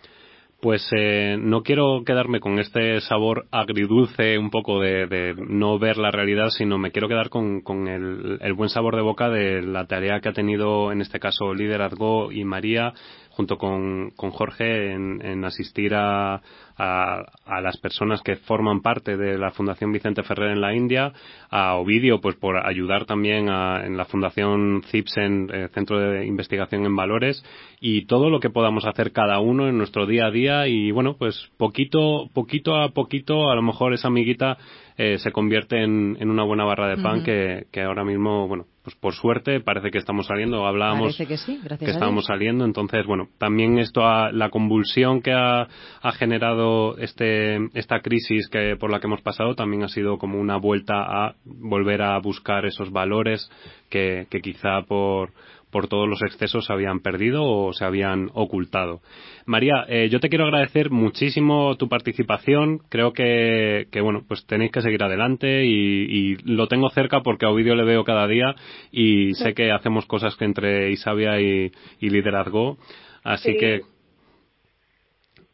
Pues 0.60 0.88
eh, 0.96 1.36
no 1.38 1.62
quiero 1.62 2.02
quedarme 2.04 2.40
con 2.40 2.58
este 2.58 3.00
sabor 3.02 3.46
agridulce 3.50 4.38
un 4.38 4.50
poco 4.50 4.80
de, 4.80 5.34
no 5.36 5.78
ver 5.78 5.98
la 5.98 6.10
realidad, 6.10 6.48
sino 6.48 6.78
me 6.78 6.92
quiero 6.92 7.08
quedar 7.08 7.28
con, 7.28 7.62
el, 7.88 8.52
buen 8.54 8.70
sabor 8.70 8.96
de 8.96 9.02
boca 9.02 9.28
de 9.28 9.60
la 9.60 9.86
tarea 9.86 10.20
que 10.20 10.30
ha 10.30 10.32
tenido 10.32 10.92
en 10.92 11.02
este 11.02 11.20
caso 11.20 11.52
Liderazgo 11.52 12.32
y 12.32 12.44
María 12.44 12.94
junto 13.36 13.58
con, 13.58 14.12
Jorge 14.16 14.92
en, 14.92 15.44
asistir 15.44 15.94
a, 15.94 16.40
a, 16.78 17.60
las 17.60 17.76
personas 17.76 18.22
que 18.22 18.36
forman 18.36 18.80
parte 18.80 19.18
de 19.18 19.36
la 19.36 19.50
Fundación 19.50 19.92
Vicente 19.92 20.22
Ferrer 20.22 20.52
en 20.52 20.62
la 20.62 20.74
India, 20.74 21.12
a 21.50 21.74
Ovidio 21.74 22.20
pues 22.22 22.36
por 22.36 22.56
ayudar 22.66 23.04
también 23.04 23.48
en 23.48 23.96
la 23.96 24.06
Fundación 24.06 24.82
CIPSEN, 24.90 25.50
eh, 25.52 25.68
Centro 25.74 25.98
de 25.98 26.26
Investigación 26.26 26.86
en 26.86 26.96
Valores, 26.96 27.44
y 27.78 28.06
todo 28.06 28.30
lo 28.30 28.40
que 28.40 28.48
podamos 28.48 28.86
hacer 28.86 29.12
cada 29.12 29.38
uno 29.38 29.68
en 29.68 29.76
nuestro 29.76 30.06
día 30.06 30.26
a 30.26 30.30
día 30.30 30.66
y 30.66 30.90
bueno, 30.90 31.16
pues 31.18 31.50
poquito, 31.58 32.30
poquito 32.32 32.76
a 32.76 32.88
poquito 32.90 33.50
a 33.50 33.54
lo 33.54 33.62
mejor 33.62 33.92
esa 33.92 34.08
amiguita 34.08 34.56
eh, 34.96 35.18
se 35.18 35.30
convierte 35.30 35.82
en, 35.82 36.16
una 36.30 36.44
buena 36.44 36.64
barra 36.64 36.88
de 36.88 37.02
pan 37.02 37.22
que, 37.22 37.66
que 37.70 37.82
ahora 37.82 38.02
mismo, 38.02 38.48
bueno, 38.48 38.64
pues 38.86 38.94
por 38.94 39.14
suerte 39.14 39.58
parece 39.58 39.90
que 39.90 39.98
estamos 39.98 40.28
saliendo. 40.28 40.64
Hablábamos 40.64 41.16
que, 41.16 41.34
estábamos 41.80 42.26
saliendo. 42.26 42.64
Entonces, 42.64 43.04
bueno, 43.04 43.26
también 43.36 43.80
esto, 43.80 44.02
la 44.30 44.48
convulsión 44.50 45.22
que 45.22 45.32
ha, 45.32 45.66
generado 46.12 46.96
este, 46.98 47.56
esta 47.74 47.98
crisis 47.98 48.48
que 48.48 48.76
por 48.76 48.92
la 48.92 49.00
que 49.00 49.08
hemos 49.08 49.22
pasado 49.22 49.56
también 49.56 49.82
ha 49.82 49.88
sido 49.88 50.18
como 50.18 50.38
una 50.38 50.56
vuelta 50.56 51.02
a 51.02 51.34
volver 51.44 52.00
a 52.00 52.16
buscar 52.20 52.64
esos 52.64 52.92
valores 52.92 53.50
que, 53.90 54.28
que 54.30 54.40
quizá 54.40 54.82
por 54.82 55.32
por 55.76 55.88
todos 55.88 56.08
los 56.08 56.22
excesos 56.22 56.64
se 56.64 56.72
habían 56.72 57.00
perdido 57.00 57.44
o 57.44 57.74
se 57.74 57.84
habían 57.84 58.30
ocultado. 58.32 59.02
María, 59.44 59.84
eh, 59.88 60.08
yo 60.10 60.20
te 60.20 60.30
quiero 60.30 60.46
agradecer 60.46 60.90
muchísimo 60.90 61.76
tu 61.76 61.86
participación. 61.86 62.78
Creo 62.88 63.12
que, 63.12 63.86
bueno, 64.00 64.24
pues 64.26 64.46
tenéis 64.46 64.72
que 64.72 64.80
seguir 64.80 65.02
adelante 65.02 65.66
y, 65.66 66.36
lo 66.44 66.66
tengo 66.66 66.88
cerca 66.88 67.20
porque 67.20 67.44
a 67.44 67.50
Ovidio 67.50 67.74
le 67.74 67.84
veo 67.84 68.04
cada 68.04 68.26
día 68.26 68.54
y 68.90 69.34
sé 69.34 69.52
que 69.52 69.70
hacemos 69.70 70.06
cosas 70.06 70.34
que 70.36 70.46
entre 70.46 70.92
Isabia 70.92 71.38
y, 71.42 71.70
Liderazgo. 72.00 72.78
Así 73.22 73.58
que 73.58 73.82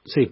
Sí, 0.04 0.30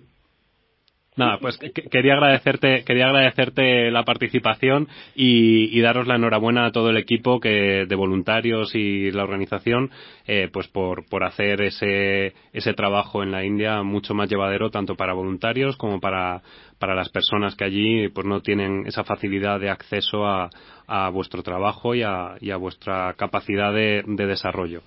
Nada, 1.20 1.36
pues 1.36 1.58
quería 1.58 2.14
agradecerte, 2.14 2.82
quería 2.82 3.08
agradecerte 3.08 3.90
la 3.90 4.04
participación 4.04 4.88
y, 5.14 5.78
daros 5.82 6.06
la 6.06 6.14
enhorabuena 6.14 6.64
a 6.64 6.72
todo 6.72 6.88
el 6.88 6.96
equipo 6.96 7.40
que, 7.40 7.84
de 7.86 7.94
voluntarios 7.94 8.74
y 8.74 9.10
la 9.10 9.24
organización, 9.24 9.90
eh, 10.26 10.48
pues 10.50 10.68
por, 10.68 11.06
por 11.10 11.24
hacer 11.24 11.60
ese, 11.60 12.32
ese 12.54 12.72
trabajo 12.72 13.22
en 13.22 13.32
la 13.32 13.44
India 13.44 13.82
mucho 13.82 14.14
más 14.14 14.30
llevadero 14.30 14.70
tanto 14.70 14.94
para 14.94 15.12
voluntarios 15.12 15.76
como 15.76 16.00
para, 16.00 16.40
para 16.78 16.94
las 16.94 17.10
personas 17.10 17.54
que 17.54 17.64
allí 17.64 18.08
pues 18.08 18.26
no 18.26 18.40
tienen 18.40 18.86
esa 18.86 19.04
facilidad 19.04 19.60
de 19.60 19.68
acceso 19.68 20.24
a, 20.24 20.48
a 20.86 21.10
vuestro 21.10 21.42
trabajo 21.42 21.94
y 21.94 22.02
a, 22.02 22.36
y 22.40 22.50
a 22.50 22.56
vuestra 22.56 23.12
capacidad 23.12 23.74
de, 23.74 24.04
de 24.06 24.24
desarrollo. 24.24 24.80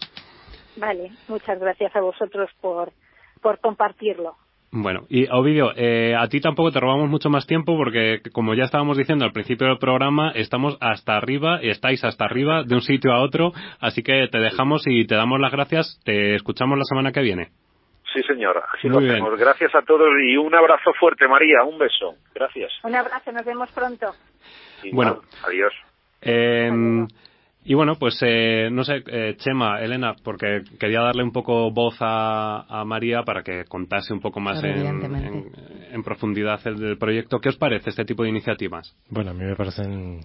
Vale, 0.77 1.11
muchas 1.27 1.59
gracias 1.59 1.95
a 1.95 2.01
vosotros 2.01 2.49
por, 2.59 2.91
por 3.39 3.59
compartirlo. 3.59 4.35
Bueno, 4.75 5.01
y 5.07 5.27
Ovidio, 5.29 5.71
eh, 5.75 6.15
a 6.17 6.27
ti 6.29 6.41
tampoco 6.41 6.71
te 6.71 6.79
robamos 6.79 7.07
mucho 7.07 7.29
más 7.29 7.45
tiempo 7.45 7.77
porque, 7.77 8.21
como 8.31 8.55
ya 8.55 8.63
estábamos 8.63 8.97
diciendo 8.97 9.23
al 9.23 9.31
principio 9.31 9.67
del 9.67 9.77
programa, 9.77 10.31
estamos 10.33 10.79
hasta 10.81 11.15
arriba, 11.15 11.59
y 11.61 11.69
estáis 11.69 12.03
hasta 12.03 12.25
arriba 12.25 12.63
de 12.63 12.73
un 12.73 12.81
sitio 12.81 13.13
a 13.13 13.21
otro, 13.21 13.51
así 13.79 14.01
que 14.01 14.27
te 14.29 14.39
dejamos 14.39 14.81
y 14.87 15.05
te 15.05 15.13
damos 15.13 15.39
las 15.39 15.51
gracias. 15.51 16.01
Te 16.03 16.33
escuchamos 16.33 16.75
la 16.75 16.85
semana 16.85 17.11
que 17.11 17.21
viene. 17.21 17.49
Sí, 18.15 18.23
señora, 18.23 18.63
así 18.75 18.89
lo 18.89 18.97
hacemos. 18.97 19.39
Gracias 19.39 19.75
a 19.75 19.83
todos 19.83 20.09
y 20.25 20.37
un 20.37 20.55
abrazo 20.55 20.91
fuerte, 20.99 21.27
María. 21.27 21.63
Un 21.63 21.77
beso. 21.77 22.15
Gracias. 22.33 22.71
Un 22.83 22.95
abrazo, 22.95 23.31
nos 23.31 23.45
vemos 23.45 23.71
pronto. 23.73 24.07
bueno, 24.91 25.21
adiós. 25.47 25.73
Eh, 26.19 26.71
y 27.65 27.73
bueno, 27.73 27.95
pues 27.95 28.17
eh, 28.21 28.69
no 28.71 28.83
sé, 28.83 29.03
eh, 29.07 29.35
Chema, 29.37 29.79
Elena, 29.81 30.15
porque 30.23 30.63
quería 30.79 31.01
darle 31.01 31.23
un 31.23 31.31
poco 31.31 31.71
voz 31.71 31.95
a, 31.99 32.65
a 32.67 32.83
María 32.85 33.23
para 33.23 33.43
que 33.43 33.65
contase 33.65 34.13
un 34.13 34.19
poco 34.19 34.39
más 34.39 34.63
en, 34.63 35.51
en, 35.91 36.03
profundidad 36.03 36.59
el, 36.65 36.77
del 36.77 36.97
proyecto. 36.97 37.39
¿Qué 37.39 37.49
os 37.49 37.57
parece 37.57 37.89
este 37.89 38.05
tipo 38.05 38.23
de 38.23 38.29
iniciativas? 38.29 38.95
Bueno, 39.09 39.31
a 39.31 39.33
mí 39.33 39.45
me 39.45 39.55
parecen 39.55 40.21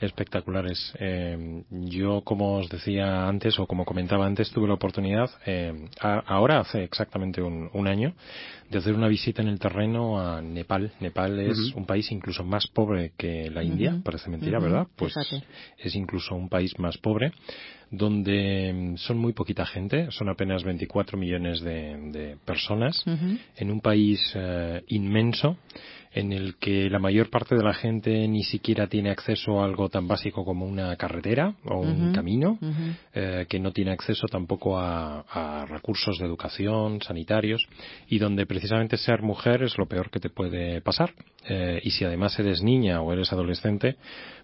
espectaculares. 0.00 0.92
Eh, 0.98 1.62
yo, 1.70 2.22
como 2.22 2.54
os 2.54 2.68
decía 2.68 3.28
antes, 3.28 3.58
o 3.58 3.66
como 3.66 3.84
comentaba 3.84 4.26
antes, 4.26 4.50
tuve 4.50 4.66
la 4.66 4.74
oportunidad, 4.74 5.30
eh, 5.46 5.72
ahora 6.00 6.60
hace 6.60 6.82
exactamente 6.82 7.42
un, 7.42 7.70
un 7.72 7.86
año, 7.86 8.14
de 8.70 8.78
hacer 8.78 8.94
una 8.94 9.08
visita 9.08 9.42
en 9.42 9.48
el 9.48 9.58
terreno 9.58 10.20
a 10.20 10.40
Nepal. 10.40 10.92
Nepal 11.00 11.40
es 11.40 11.72
un 11.74 11.84
país 11.84 12.10
incluso 12.12 12.44
más 12.44 12.68
pobre 12.68 13.12
que 13.16 13.50
la 13.50 13.64
India, 13.64 14.00
parece 14.02 14.30
mentira, 14.30 14.60
¿verdad? 14.60 14.86
Pues 14.96 15.12
es 15.76 15.94
incluso 15.96 16.36
un 16.36 16.48
país 16.48 16.78
más 16.78 16.96
pobre, 16.96 17.32
donde 17.90 18.72
mm, 18.72 18.96
son 18.96 19.18
muy 19.18 19.32
poquita 19.32 19.66
gente, 19.66 20.08
son 20.12 20.28
apenas 20.28 20.62
24 20.62 21.18
millones 21.18 21.60
de, 21.60 22.36
personas, 22.44 23.04
en 23.56 23.70
un 23.70 23.80
país 23.80 24.20
eh, 24.36 24.82
inmenso 24.88 25.56
en 26.12 26.32
el 26.32 26.56
que 26.56 26.90
la 26.90 26.98
mayor 26.98 27.30
parte 27.30 27.54
de 27.54 27.62
la 27.62 27.72
gente 27.72 28.26
ni 28.26 28.42
siquiera 28.42 28.88
tiene 28.88 29.10
acceso 29.10 29.60
a 29.60 29.64
algo 29.64 29.88
tan 29.88 30.08
básico 30.08 30.44
como 30.44 30.66
una 30.66 30.96
carretera 30.96 31.54
o 31.64 31.78
un 31.78 32.12
camino, 32.12 32.58
eh, 33.14 33.46
que 33.48 33.60
no 33.60 33.70
tiene 33.72 33.92
acceso 33.92 34.26
tampoco 34.26 34.78
a, 34.78 35.66
recursos 35.68 36.18
de 36.18 36.24
educación, 36.24 37.00
sanitarios, 37.00 37.64
y 38.08 38.18
donde 38.18 38.44
precisamente 38.46 38.96
ser 38.96 39.22
mujer 39.22 39.62
es 39.62 39.78
lo 39.78 39.86
peor 39.86 40.10
que 40.10 40.18
te 40.18 40.30
puede 40.30 40.80
pasar. 40.80 41.12
Eh, 41.48 41.80
y 41.84 41.90
si 41.90 42.04
además 42.04 42.38
eres 42.38 42.62
niña 42.62 43.00
o 43.02 43.12
eres 43.12 43.32
adolescente, 43.32 43.96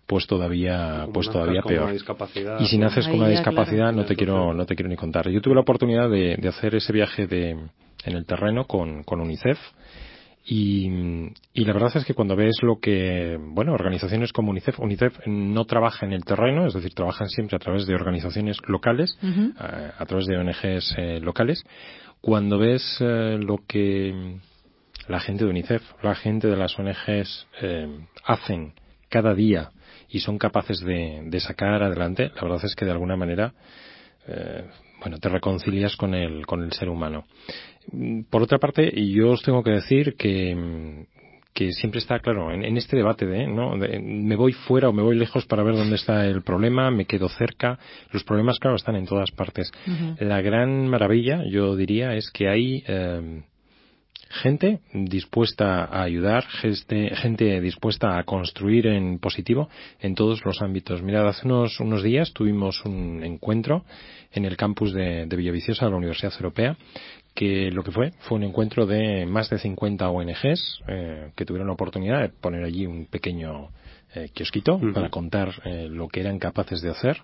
pues 0.06 0.26
todavía, 0.26 1.06
pues 1.12 1.28
todavía 1.28 1.62
peor. 1.62 1.92
Y 2.60 2.66
si 2.66 2.78
naces 2.78 3.06
con 3.08 3.16
una 3.16 3.28
discapacidad, 3.28 3.92
no 3.92 4.04
te 4.04 4.14
quiero, 4.14 4.54
no 4.54 4.66
te 4.66 4.76
quiero 4.76 4.88
ni 4.88 4.96
contar. 4.96 5.28
Yo 5.28 5.40
tuve 5.40 5.54
la 5.54 5.62
oportunidad 5.62 6.08
de, 6.08 6.36
de 6.36 6.48
hacer 6.48 6.76
ese 6.76 6.92
viaje 6.92 7.26
de, 7.26 7.50
en 7.50 8.16
el 8.16 8.24
terreno 8.24 8.66
con, 8.66 9.02
con 9.02 9.20
UNICEF 9.20 9.58
y, 10.48 10.88
y, 11.54 11.64
la 11.64 11.72
verdad 11.72 11.90
es 11.96 12.04
que 12.04 12.14
cuando 12.14 12.36
ves 12.36 12.58
lo 12.62 12.78
que, 12.78 13.36
bueno, 13.36 13.72
organizaciones 13.72 14.32
como 14.32 14.52
UNICEF, 14.52 14.78
UNICEF 14.78 15.26
no 15.26 15.64
trabaja 15.64 16.06
en 16.06 16.12
el 16.12 16.24
terreno, 16.24 16.68
es 16.68 16.74
decir, 16.74 16.94
trabajan 16.94 17.28
siempre 17.28 17.56
a 17.56 17.58
través 17.58 17.84
de 17.84 17.96
organizaciones 17.96 18.58
locales, 18.68 19.18
a, 19.58 20.06
través 20.06 20.26
de 20.26 20.36
ONGs 20.36 20.94
eh, 20.98 21.18
locales. 21.20 21.64
Cuando 22.20 22.58
ves 22.58 22.98
eh, 23.00 23.38
lo 23.40 23.58
que 23.66 24.38
la 25.08 25.18
gente 25.18 25.42
de 25.42 25.50
UNICEF, 25.50 25.82
la 26.04 26.14
gente 26.14 26.46
de 26.46 26.56
las 26.56 26.78
ONGs 26.78 27.48
eh, 27.62 27.98
hacen 28.24 28.72
cada 29.08 29.34
día 29.34 29.70
y 30.08 30.20
son 30.20 30.38
capaces 30.38 30.78
de, 30.78 31.22
de, 31.24 31.40
sacar 31.40 31.82
adelante, 31.82 32.30
la 32.36 32.42
verdad 32.42 32.60
es 32.62 32.76
que 32.76 32.84
de 32.84 32.92
alguna 32.92 33.16
manera, 33.16 33.52
bueno, 35.00 35.18
te 35.18 35.28
reconcilias 35.28 35.96
con 35.96 36.14
el, 36.14 36.46
con 36.46 36.62
el 36.62 36.72
ser 36.72 36.88
humano. 36.88 37.24
Por 38.30 38.42
otra 38.42 38.58
parte, 38.58 38.90
yo 39.10 39.30
os 39.30 39.42
tengo 39.42 39.62
que 39.62 39.70
decir 39.70 40.16
que, 40.16 41.06
que 41.56 41.72
siempre 41.72 42.00
está 42.00 42.18
claro 42.18 42.52
en, 42.52 42.76
este 42.76 42.96
debate 42.96 43.26
de, 43.26 43.46
¿no? 43.46 43.76
me 43.76 44.36
voy 44.36 44.52
fuera 44.52 44.90
o 44.90 44.92
me 44.92 45.02
voy 45.02 45.16
lejos 45.16 45.46
para 45.46 45.62
ver 45.62 45.74
dónde 45.74 45.96
está 45.96 46.26
el 46.26 46.42
problema, 46.42 46.90
me 46.90 47.06
quedo 47.06 47.28
cerca. 47.30 47.78
Los 48.12 48.24
problemas, 48.24 48.58
claro, 48.58 48.76
están 48.76 48.96
en 48.96 49.06
todas 49.06 49.30
partes. 49.30 49.72
La 50.18 50.42
gran 50.42 50.86
maravilla, 50.86 51.44
yo 51.48 51.74
diría, 51.74 52.14
es 52.14 52.30
que 52.30 52.48
hay 52.48 52.84
eh, 52.86 53.42
gente 54.28 54.80
dispuesta 54.92 55.84
a 55.84 56.02
ayudar, 56.02 56.44
gente, 56.44 57.14
gente, 57.16 57.60
dispuesta 57.62 58.18
a 58.18 58.24
construir 58.24 58.86
en 58.88 59.18
positivo 59.18 59.70
en 60.00 60.14
todos 60.14 60.44
los 60.44 60.60
ámbitos. 60.60 61.02
Mirad, 61.02 61.26
hace 61.26 61.46
unos, 61.46 61.80
unos 61.80 62.02
días 62.02 62.32
tuvimos 62.34 62.84
un 62.84 63.24
encuentro 63.24 63.84
en 64.32 64.44
el 64.44 64.58
campus 64.58 64.92
de, 64.92 65.24
de 65.26 65.36
Villaviciosa 65.36 65.86
de 65.86 65.90
la 65.90 65.96
Universidad 65.96 66.34
Europea 66.34 66.76
que 67.36 67.70
lo 67.70 67.84
que 67.84 67.92
fue 67.92 68.12
fue 68.20 68.38
un 68.38 68.44
encuentro 68.44 68.86
de 68.86 69.26
más 69.26 69.48
de 69.50 69.58
50 69.58 70.08
ONGs 70.08 70.80
eh, 70.88 71.30
que 71.36 71.44
tuvieron 71.44 71.68
la 71.68 71.74
oportunidad 71.74 72.22
de 72.22 72.30
poner 72.30 72.64
allí 72.64 72.86
un 72.86 73.06
pequeño 73.06 73.68
eh, 74.14 74.30
kiosquito 74.32 74.80
para 74.94 75.10
contar 75.10 75.52
eh, 75.64 75.86
lo 75.88 76.08
que 76.08 76.20
eran 76.20 76.38
capaces 76.38 76.80
de 76.80 76.90
hacer 76.90 77.18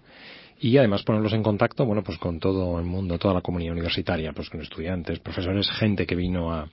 y 0.62 0.78
además 0.78 1.02
ponerlos 1.02 1.32
en 1.32 1.42
contacto, 1.42 1.84
bueno, 1.84 2.04
pues 2.04 2.18
con 2.18 2.38
todo 2.38 2.78
el 2.78 2.84
mundo, 2.84 3.18
toda 3.18 3.34
la 3.34 3.40
comunidad 3.40 3.72
universitaria, 3.72 4.32
pues 4.32 4.48
con 4.48 4.60
estudiantes, 4.60 5.18
profesores, 5.18 5.68
gente 5.72 6.06
que 6.06 6.14
vino 6.14 6.52
a, 6.52 6.68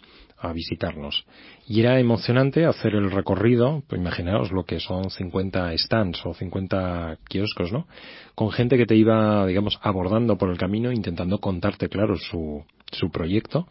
visitarnos. 0.54 1.26
Y 1.68 1.82
era 1.82 2.00
emocionante 2.00 2.66
hacer 2.66 2.96
el 2.96 3.12
recorrido, 3.12 3.84
pues 3.88 4.00
imaginaos 4.00 4.54
lo 4.54 4.64
que 4.64 4.80
son 4.80 5.10
50 5.10 5.78
stands 5.78 6.26
o 6.26 6.34
50 6.34 7.18
kioscos, 7.28 7.74
¿no? 7.74 7.88
Con 8.36 8.50
gente 8.52 8.78
que 8.78 8.86
te 8.86 8.96
iba, 8.96 9.46
digamos, 9.48 9.78
abordando 9.82 10.38
por 10.38 10.50
el 10.50 10.58
camino, 10.58 10.94
intentando 10.94 11.40
contarte, 11.40 11.90
claro, 11.90 12.16
su, 12.16 12.64
su 12.90 13.12
proyecto. 13.12 13.68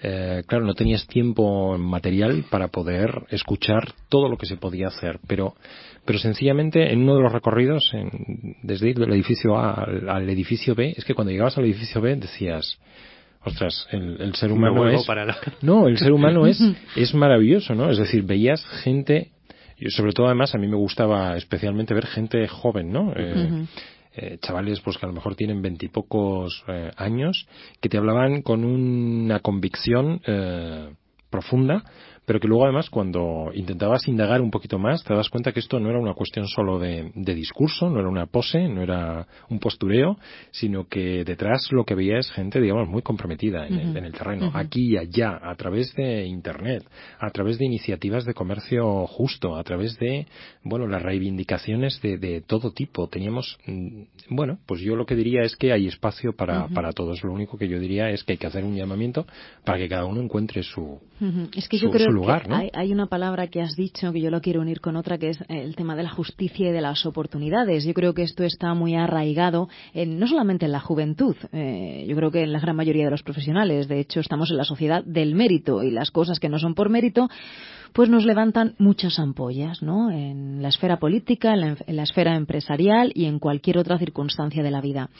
Eh, 0.00 0.44
claro, 0.46 0.64
no 0.64 0.74
tenías 0.74 1.06
tiempo 1.08 1.76
material 1.76 2.44
para 2.50 2.68
poder 2.68 3.24
escuchar 3.30 3.92
todo 4.08 4.28
lo 4.28 4.36
que 4.36 4.46
se 4.46 4.56
podía 4.56 4.88
hacer, 4.88 5.18
pero, 5.26 5.54
pero 6.04 6.20
sencillamente 6.20 6.92
en 6.92 7.02
uno 7.02 7.16
de 7.16 7.22
los 7.22 7.32
recorridos, 7.32 7.90
en, 7.92 8.56
desde 8.62 8.90
ir 8.90 8.98
del 8.98 9.12
edificio 9.12 9.58
A 9.58 9.72
al, 9.74 10.30
edificio 10.30 10.76
B, 10.76 10.94
es 10.96 11.04
que 11.04 11.14
cuando 11.14 11.32
llegabas 11.32 11.58
al 11.58 11.64
edificio 11.64 12.00
B 12.00 12.14
decías, 12.14 12.78
ostras, 13.44 13.88
el, 13.90 14.34
ser 14.36 14.52
humano 14.52 14.88
es, 14.88 15.04
no, 15.62 15.88
el 15.88 15.98
ser 15.98 16.12
humano 16.12 16.46
es, 16.46 16.60
es 16.96 17.12
maravilloso, 17.14 17.74
¿no? 17.74 17.90
Es 17.90 17.98
decir, 17.98 18.22
veías 18.22 18.64
gente, 18.84 19.32
y 19.76 19.90
sobre 19.90 20.12
todo 20.12 20.26
además 20.26 20.54
a 20.54 20.58
mí 20.58 20.68
me 20.68 20.76
gustaba 20.76 21.36
especialmente 21.36 21.92
ver 21.92 22.06
gente 22.06 22.46
joven, 22.46 22.92
¿no? 22.92 23.12
Eh, 23.16 23.66
eh, 24.18 24.38
chavales 24.40 24.80
pues 24.80 24.98
que 24.98 25.06
a 25.06 25.08
lo 25.08 25.14
mejor 25.14 25.36
tienen 25.36 25.62
veintipocos 25.62 26.64
eh, 26.66 26.90
años 26.96 27.46
que 27.80 27.88
te 27.88 27.98
hablaban 27.98 28.42
con 28.42 28.64
una 28.64 29.40
convicción 29.40 30.20
eh, 30.26 30.90
profunda 31.30 31.84
pero 32.28 32.40
que 32.40 32.46
luego 32.46 32.64
además 32.64 32.90
cuando 32.90 33.50
intentabas 33.54 34.06
indagar 34.06 34.42
un 34.42 34.50
poquito 34.50 34.78
más 34.78 35.02
te 35.02 35.14
das 35.14 35.30
cuenta 35.30 35.50
que 35.50 35.60
esto 35.60 35.80
no 35.80 35.88
era 35.88 35.98
una 35.98 36.12
cuestión 36.12 36.46
solo 36.46 36.78
de, 36.78 37.10
discurso, 37.14 37.88
no 37.88 38.00
era 38.00 38.08
una 38.10 38.26
pose, 38.26 38.68
no 38.68 38.82
era 38.82 39.26
un 39.48 39.58
postureo, 39.58 40.18
sino 40.50 40.86
que 40.88 41.24
detrás 41.24 41.68
lo 41.70 41.86
que 41.86 41.94
veía 41.94 42.18
es 42.18 42.30
gente, 42.30 42.60
digamos, 42.60 42.86
muy 42.86 43.00
comprometida 43.00 43.66
en, 43.66 43.96
el, 43.96 44.12
terreno, 44.12 44.50
aquí 44.52 44.92
y 44.92 44.98
allá, 44.98 45.40
a 45.42 45.54
través 45.54 45.94
de 45.94 46.26
Internet, 46.26 46.84
a 47.18 47.30
través 47.30 47.56
de 47.56 47.64
iniciativas 47.64 48.26
de 48.26 48.34
comercio 48.34 49.06
justo, 49.06 49.56
a 49.56 49.64
través 49.64 49.98
de, 49.98 50.26
bueno, 50.62 50.86
las 50.86 51.00
reivindicaciones 51.00 51.98
de, 52.02 52.42
todo 52.46 52.72
tipo. 52.72 53.08
Teníamos, 53.08 53.56
mm, 53.66 54.02
bueno, 54.28 54.58
pues 54.66 54.82
yo 54.82 54.96
lo 54.96 55.06
que 55.06 55.14
diría 55.14 55.44
es 55.44 55.56
que 55.56 55.72
hay 55.72 55.86
espacio 55.86 56.34
para, 56.34 56.68
para 56.68 56.92
todos. 56.92 57.24
Lo 57.24 57.32
único 57.32 57.56
que 57.56 57.68
yo 57.68 57.80
diría 57.80 58.10
es 58.10 58.22
que 58.22 58.32
hay 58.32 58.38
que 58.38 58.48
hacer 58.48 58.64
un 58.64 58.76
llamamiento 58.76 59.26
para 59.64 59.78
que 59.78 59.88
cada 59.88 60.04
uno 60.04 60.20
encuentre 60.20 60.62
su, 60.62 61.00
es 61.56 61.68
que 61.68 61.78
yo 61.78 61.90
creo 61.90 62.17
hay, 62.72 62.92
una 62.92 63.06
palabra 63.06 63.48
que 63.48 63.60
has 63.60 63.74
dicho 63.76 64.12
que 64.12 64.20
yo 64.20 64.30
lo 64.30 64.40
quiero 64.40 64.60
unir 64.60 64.80
con 64.80 64.96
otra, 64.96 65.18
que 65.18 65.30
es 65.30 65.38
el 65.48 65.76
tema 65.76 65.96
de 65.96 66.02
la 66.02 66.10
justicia 66.10 66.68
y 66.68 66.72
de 66.72 66.80
las 66.80 67.04
oportunidades. 67.06 67.84
Yo 67.84 67.94
creo 67.94 68.14
que 68.14 68.22
esto 68.22 68.44
está 68.44 68.74
muy 68.74 68.94
arraigado 68.94 69.68
en, 69.94 70.18
no 70.18 70.26
solamente 70.26 70.66
en 70.66 70.72
la 70.72 70.80
juventud, 70.80 71.36
eh, 71.52 72.04
yo 72.08 72.16
creo 72.16 72.30
que 72.30 72.42
en 72.42 72.52
la 72.52 72.60
gran 72.60 72.76
mayoría 72.76 73.04
de 73.04 73.10
los 73.10 73.22
profesionales. 73.22 73.88
De 73.88 74.00
hecho, 74.00 74.20
estamos 74.20 74.50
en 74.50 74.56
la 74.56 74.64
sociedad 74.64 75.04
del 75.04 75.34
mérito 75.34 75.82
y 75.82 75.90
las 75.90 76.10
cosas 76.10 76.40
que 76.40 76.48
no 76.48 76.58
son 76.58 76.74
por 76.74 76.88
mérito 76.88 77.28
pues 77.92 78.08
nos 78.08 78.24
levantan 78.24 78.74
muchas 78.78 79.18
ampollas, 79.18 79.82
¿no? 79.82 80.10
En 80.10 80.62
la 80.62 80.68
esfera 80.68 80.98
política, 80.98 81.54
en 81.54 81.96
la, 81.96 82.02
esfera 82.02 82.36
empresarial 82.36 83.12
y 83.14 83.26
en 83.26 83.38
cualquier 83.38 83.78
otra 83.78 83.98
circunstancia 83.98 84.62
de 84.62 84.70
la 84.70 84.80
vida. 84.80 85.10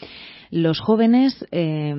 Los 0.50 0.80
jóvenes 0.80 1.46
eh, 1.50 1.94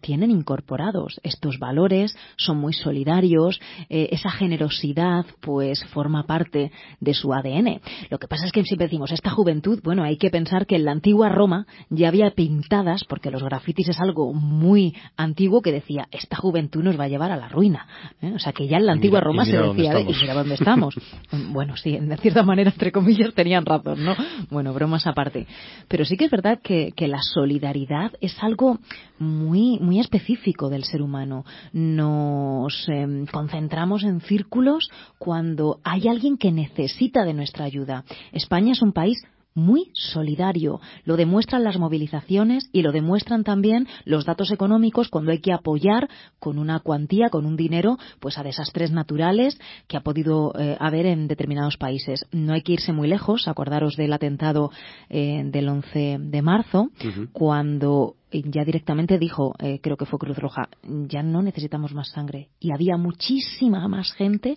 tienen 0.00 0.30
incorporados 0.30 1.20
estos 1.24 1.58
valores, 1.58 2.16
son 2.36 2.58
muy 2.58 2.72
solidarios, 2.72 3.60
eh, 3.88 4.08
esa 4.12 4.30
generosidad 4.30 5.26
pues 5.40 5.84
forma 5.86 6.24
parte 6.24 6.70
de 7.00 7.14
su 7.14 7.32
ADN. 7.32 7.80
Lo 8.10 8.18
que 8.18 8.28
pasa 8.28 8.46
es 8.46 8.52
que 8.52 8.62
siempre 8.62 8.86
decimos, 8.86 9.10
esta 9.10 9.30
juventud, 9.30 9.80
bueno, 9.82 10.04
hay 10.04 10.16
que 10.16 10.30
pensar 10.30 10.66
que 10.66 10.76
en 10.76 10.84
la 10.84 10.92
antigua 10.92 11.28
Roma 11.28 11.66
ya 11.90 12.08
había 12.08 12.30
pintadas, 12.30 13.04
porque 13.04 13.30
los 13.30 13.42
grafitis 13.42 13.88
es 13.88 14.00
algo 14.00 14.32
muy 14.32 14.94
antiguo 15.16 15.60
que 15.60 15.72
decía, 15.72 16.06
esta 16.12 16.36
juventud 16.36 16.82
nos 16.82 16.98
va 16.98 17.04
a 17.04 17.08
llevar 17.08 17.32
a 17.32 17.36
la 17.36 17.48
ruina. 17.48 17.86
¿eh? 18.20 18.32
O 18.34 18.38
sea 18.38 18.52
que 18.52 18.68
ya 18.68 18.76
en 18.76 18.86
la 18.86 18.92
antigua 18.92 19.20
Roma 19.20 19.44
se 19.44 19.58
decía, 19.58 19.94
y 20.08 20.12
mira 20.20 20.34
dónde 20.34 20.54
estamos. 20.54 20.94
bueno, 21.52 21.76
sí, 21.76 21.96
de 21.96 22.16
cierta 22.16 22.42
manera, 22.42 22.70
entre 22.70 22.92
comillas, 22.92 23.34
tenían 23.34 23.64
razón, 23.64 24.04
¿no? 24.04 24.16
Bueno, 24.50 24.72
bromas 24.72 25.06
aparte. 25.06 25.46
Pero 25.88 26.04
sí 26.04 26.16
que 26.16 26.24
es 26.24 26.30
verdad 26.30 26.60
que, 26.62 26.92
que 26.96 27.08
la 27.08 27.22
solidaridad 27.22 28.12
es 28.20 28.36
algo 28.42 28.78
muy, 29.18 29.78
muy 29.80 30.00
específico 30.00 30.68
del 30.68 30.84
ser 30.84 31.02
humano. 31.02 31.44
Nos 31.72 32.88
em, 32.88 33.26
concentramos 33.26 34.04
en 34.04 34.20
círculos 34.20 34.90
cuando 35.18 35.80
hay 35.84 36.08
alguien 36.08 36.36
que 36.36 36.52
necesita 36.52 37.24
de 37.24 37.34
nuestra 37.34 37.64
ayuda. 37.64 38.04
España 38.32 38.72
es 38.72 38.82
un 38.82 38.92
país 38.92 39.18
muy 39.58 39.90
solidario. 39.92 40.80
Lo 41.04 41.16
demuestran 41.16 41.64
las 41.64 41.78
movilizaciones 41.78 42.70
y 42.72 42.82
lo 42.82 42.92
demuestran 42.92 43.44
también 43.44 43.86
los 44.04 44.24
datos 44.24 44.50
económicos 44.50 45.08
cuando 45.08 45.32
hay 45.32 45.40
que 45.40 45.52
apoyar 45.52 46.08
con 46.38 46.58
una 46.58 46.80
cuantía, 46.80 47.28
con 47.28 47.44
un 47.44 47.56
dinero, 47.56 47.98
pues 48.20 48.38
a 48.38 48.42
desastres 48.42 48.90
naturales 48.90 49.58
que 49.86 49.96
ha 49.96 50.00
podido 50.00 50.52
eh, 50.58 50.76
haber 50.80 51.06
en 51.06 51.28
determinados 51.28 51.76
países. 51.76 52.26
No 52.32 52.54
hay 52.54 52.62
que 52.62 52.72
irse 52.72 52.92
muy 52.92 53.08
lejos. 53.08 53.48
Acordaros 53.48 53.96
del 53.96 54.12
atentado 54.12 54.70
eh, 55.10 55.42
del 55.44 55.68
11 55.68 56.18
de 56.20 56.42
marzo, 56.42 56.90
cuando 57.32 58.14
ya 58.30 58.64
directamente 58.64 59.18
dijo, 59.18 59.54
eh, 59.58 59.80
creo 59.82 59.96
que 59.96 60.06
fue 60.06 60.18
Cruz 60.18 60.38
Roja, 60.38 60.68
ya 60.82 61.22
no 61.22 61.42
necesitamos 61.42 61.94
más 61.94 62.10
sangre. 62.10 62.48
Y 62.60 62.72
había 62.72 62.96
muchísima 62.96 63.86
más 63.88 64.12
gente 64.12 64.56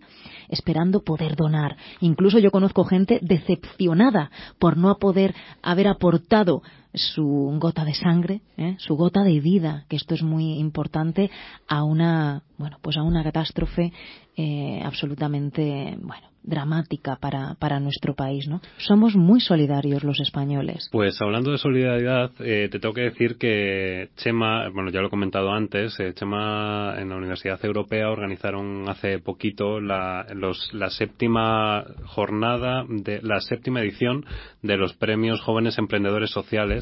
esperando 0.50 1.04
poder 1.04 1.36
donar. 1.36 1.78
Incluso 2.00 2.40
yo 2.40 2.52
conozco 2.52 2.84
gente 2.84 3.20
decepcionada 3.22 4.32
por 4.60 4.78
no 4.78 4.96
poder 4.96 5.34
haber 5.62 5.88
aportado 5.88 6.62
su 6.94 7.56
gota 7.60 7.86
de 7.86 7.94
sangre, 7.94 8.42
¿eh? 8.58 8.76
su 8.80 8.96
gota 8.96 9.24
de 9.24 9.40
vida, 9.40 9.86
que 9.90 9.96
esto 9.96 10.16
es 10.16 10.24
muy 10.24 10.60
importante 10.60 11.30
a 11.68 11.84
una, 11.84 12.44
bueno, 12.58 12.78
pues 12.82 12.98
a 12.98 13.04
una 13.04 13.24
catástrofe 13.24 13.92
eh, 14.38 14.82
absolutamente, 14.84 15.98
bueno, 16.02 16.32
dramática 16.44 17.18
para, 17.18 17.56
para 17.60 17.80
nuestro 17.80 18.16
país, 18.16 18.48
¿no? 18.48 18.62
Somos 18.78 19.16
muy 19.16 19.40
solidarios 19.40 20.04
los 20.04 20.20
españoles. 20.20 20.90
Pues 20.92 21.22
hablando 21.22 21.52
de 21.52 21.58
solidaridad, 21.58 22.32
eh, 22.40 22.68
te 22.72 22.80
tengo 22.80 22.94
que 22.94 23.02
decir 23.02 23.38
que 23.38 24.10
Chema, 24.16 24.70
bueno, 24.70 24.90
ya 24.90 25.02
lo 25.02 25.08
he 25.08 25.10
comentado 25.10 25.52
antes, 25.52 26.00
eh, 26.00 26.14
Chema 26.16 26.96
en 26.98 27.10
la 27.10 27.18
Universidad 27.18 27.64
Europea 27.64 28.10
organizaron 28.10 28.90
hace 28.90 29.20
poquito 29.20 29.80
la, 29.80 30.26
los, 30.34 30.74
la 30.74 30.90
séptima 30.90 31.84
jornada, 32.06 32.86
de 32.88 33.22
la 33.22 33.40
séptima 33.42 33.82
edición 33.82 34.26
de 34.62 34.78
los 34.78 34.94
premios 34.94 35.42
Jóvenes 35.42 35.78
Emprendedores 35.78 36.32
Sociales. 36.32 36.81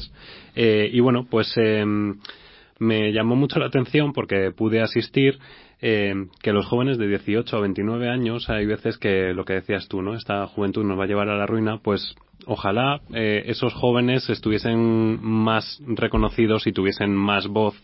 Eh, 0.54 0.88
y 0.92 1.00
bueno, 1.00 1.26
pues 1.28 1.52
em, 1.56 2.18
me 2.78 3.12
llamó 3.12 3.36
mucho 3.36 3.58
la 3.58 3.66
atención 3.66 4.12
porque 4.12 4.50
pude 4.52 4.80
asistir 4.80 5.38
eh, 5.82 6.14
que 6.42 6.52
los 6.52 6.66
jóvenes 6.66 6.98
de 6.98 7.08
18 7.08 7.56
a 7.56 7.60
29 7.60 8.08
años, 8.08 8.50
hay 8.50 8.66
veces 8.66 8.98
que 8.98 9.32
lo 9.32 9.44
que 9.44 9.54
decías 9.54 9.88
tú, 9.88 10.02
¿no? 10.02 10.14
Esta 10.14 10.46
juventud 10.46 10.84
nos 10.84 10.98
va 10.98 11.04
a 11.04 11.06
llevar 11.06 11.28
a 11.28 11.36
la 11.36 11.46
ruina, 11.46 11.78
pues 11.78 12.14
ojalá 12.46 13.00
eh, 13.14 13.44
esos 13.46 13.74
jóvenes 13.74 14.28
estuviesen 14.28 15.22
más 15.22 15.80
reconocidos 15.86 16.66
y 16.66 16.72
tuviesen 16.72 17.14
más 17.14 17.46
voz 17.46 17.74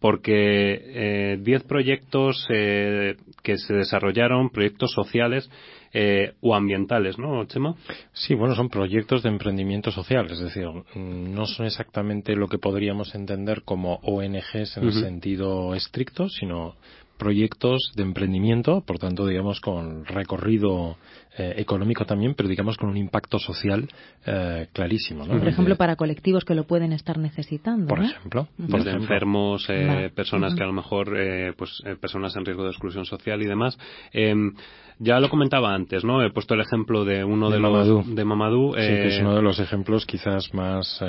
porque 0.00 1.38
10 1.40 1.62
eh, 1.62 1.64
proyectos 1.66 2.46
eh, 2.50 3.16
que 3.42 3.58
se 3.58 3.74
desarrollaron, 3.74 4.50
proyectos 4.50 4.92
sociales 4.92 5.50
eh, 5.92 6.34
o 6.40 6.54
ambientales, 6.54 7.18
¿no, 7.18 7.44
Chema? 7.46 7.74
Sí, 8.12 8.34
bueno, 8.34 8.54
son 8.54 8.68
proyectos 8.68 9.22
de 9.22 9.28
emprendimiento 9.28 9.90
social, 9.90 10.30
es 10.30 10.40
decir, 10.40 10.66
no 10.94 11.46
son 11.46 11.66
exactamente 11.66 12.34
lo 12.36 12.48
que 12.48 12.58
podríamos 12.58 13.14
entender 13.14 13.62
como 13.62 13.96
ONGs 14.02 14.76
en 14.76 14.84
el 14.84 14.92
sentido 14.92 15.74
estricto, 15.74 16.28
sino 16.28 16.74
proyectos 17.16 17.92
de 17.96 18.02
emprendimiento, 18.02 18.82
por 18.82 18.98
tanto, 18.98 19.26
digamos, 19.26 19.60
con 19.60 20.04
recorrido 20.04 20.96
eh, 21.38 21.54
económico 21.58 22.06
también, 22.06 22.34
pero 22.34 22.48
digamos 22.48 22.78
con 22.78 22.88
un 22.88 22.96
impacto 22.96 23.38
social 23.38 23.86
eh, 24.24 24.68
clarísimo. 24.72 25.26
¿no? 25.26 25.38
Por 25.38 25.48
ejemplo, 25.48 25.76
para 25.76 25.96
colectivos 25.96 26.46
que 26.46 26.54
lo 26.54 26.64
pueden 26.64 26.92
estar 26.92 27.18
necesitando. 27.18 27.88
Por 27.88 28.02
ejemplo. 28.02 28.48
Por 28.70 28.88
enfermos, 28.88 29.66
eh, 29.68 30.10
personas 30.14 30.54
que 30.54 30.62
a 30.62 30.66
lo 30.66 30.72
mejor, 30.72 31.14
pues 31.58 31.82
personas 32.00 32.34
en 32.36 32.44
riesgo 32.46 32.64
de 32.64 32.70
exclusión 32.70 33.04
social 33.04 33.42
y 33.42 33.46
demás. 33.46 33.78
Em, 34.12 34.54
ya 34.98 35.20
lo 35.20 35.28
comentaba 35.28 35.74
antes, 35.74 36.04
¿no? 36.04 36.22
He 36.22 36.30
puesto 36.30 36.54
el 36.54 36.62
ejemplo 36.62 37.04
de 37.04 37.22
uno 37.22 37.50
de, 37.50 37.60
los 37.60 38.14
de 38.14 38.24
Mamadou. 38.24 38.72
Sí, 38.72 38.80
que 38.80 39.08
es 39.08 39.20
uno 39.20 39.34
de 39.34 39.42
los 39.42 39.60
ejemplos 39.60 40.06
quizás 40.06 40.54
más 40.54 41.04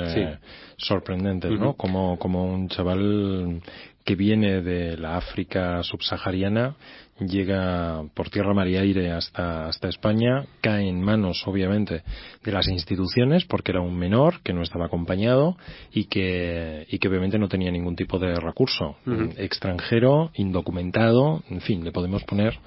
sorprendentes, 0.76 1.58
¿no? 1.58 1.72
Como 1.72 2.18
como 2.18 2.44
un 2.44 2.68
chaval 2.68 3.62
que 4.04 4.14
viene 4.14 4.62
de 4.62 4.96
la 4.96 5.16
África 5.16 5.82
subsahariana, 5.82 6.76
llega 7.20 8.02
por 8.14 8.30
tierra, 8.30 8.54
mar 8.54 8.68
y 8.68 8.76
aire 8.76 9.12
hasta, 9.12 9.66
hasta 9.66 9.88
España, 9.88 10.44
cae 10.60 10.88
en 10.88 11.02
manos, 11.02 11.42
obviamente, 11.46 12.02
de 12.44 12.52
las 12.52 12.68
instituciones, 12.68 13.44
porque 13.44 13.72
era 13.72 13.80
un 13.80 13.96
menor 13.96 14.40
que 14.42 14.52
no 14.52 14.62
estaba 14.62 14.86
acompañado 14.86 15.56
y 15.92 16.04
que, 16.04 16.86
y 16.88 16.98
que 16.98 17.08
obviamente 17.08 17.38
no 17.38 17.48
tenía 17.48 17.70
ningún 17.70 17.96
tipo 17.96 18.18
de 18.18 18.34
recurso. 18.36 18.96
Extranjero, 19.36 20.30
indocumentado, 20.34 21.42
en 21.50 21.60
fin, 21.60 21.84
le 21.84 21.92
podemos 21.92 22.24
poner 22.24 22.58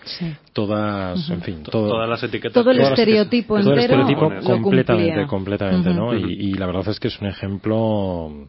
todas, 0.54 1.30
en 1.30 1.42
fin, 1.42 1.64
todas 1.64 2.10
las 2.10 2.24
etiquetas. 2.24 2.54
Todo 2.54 2.72
el 2.72 2.82
estereotipo 2.82 3.58
entero. 3.58 3.76
Todo 3.76 3.86
el 3.86 4.02
estereotipo 4.04 4.62
completamente, 4.62 5.28
completamente, 5.28 5.94
¿no? 5.94 6.16
y, 6.16 6.34
y 6.34 6.54
la 6.54 6.66
verdad 6.66 6.90
es 6.90 7.00
que 7.00 7.08
es 7.08 7.20
un 7.22 7.28
ejemplo 7.28 8.48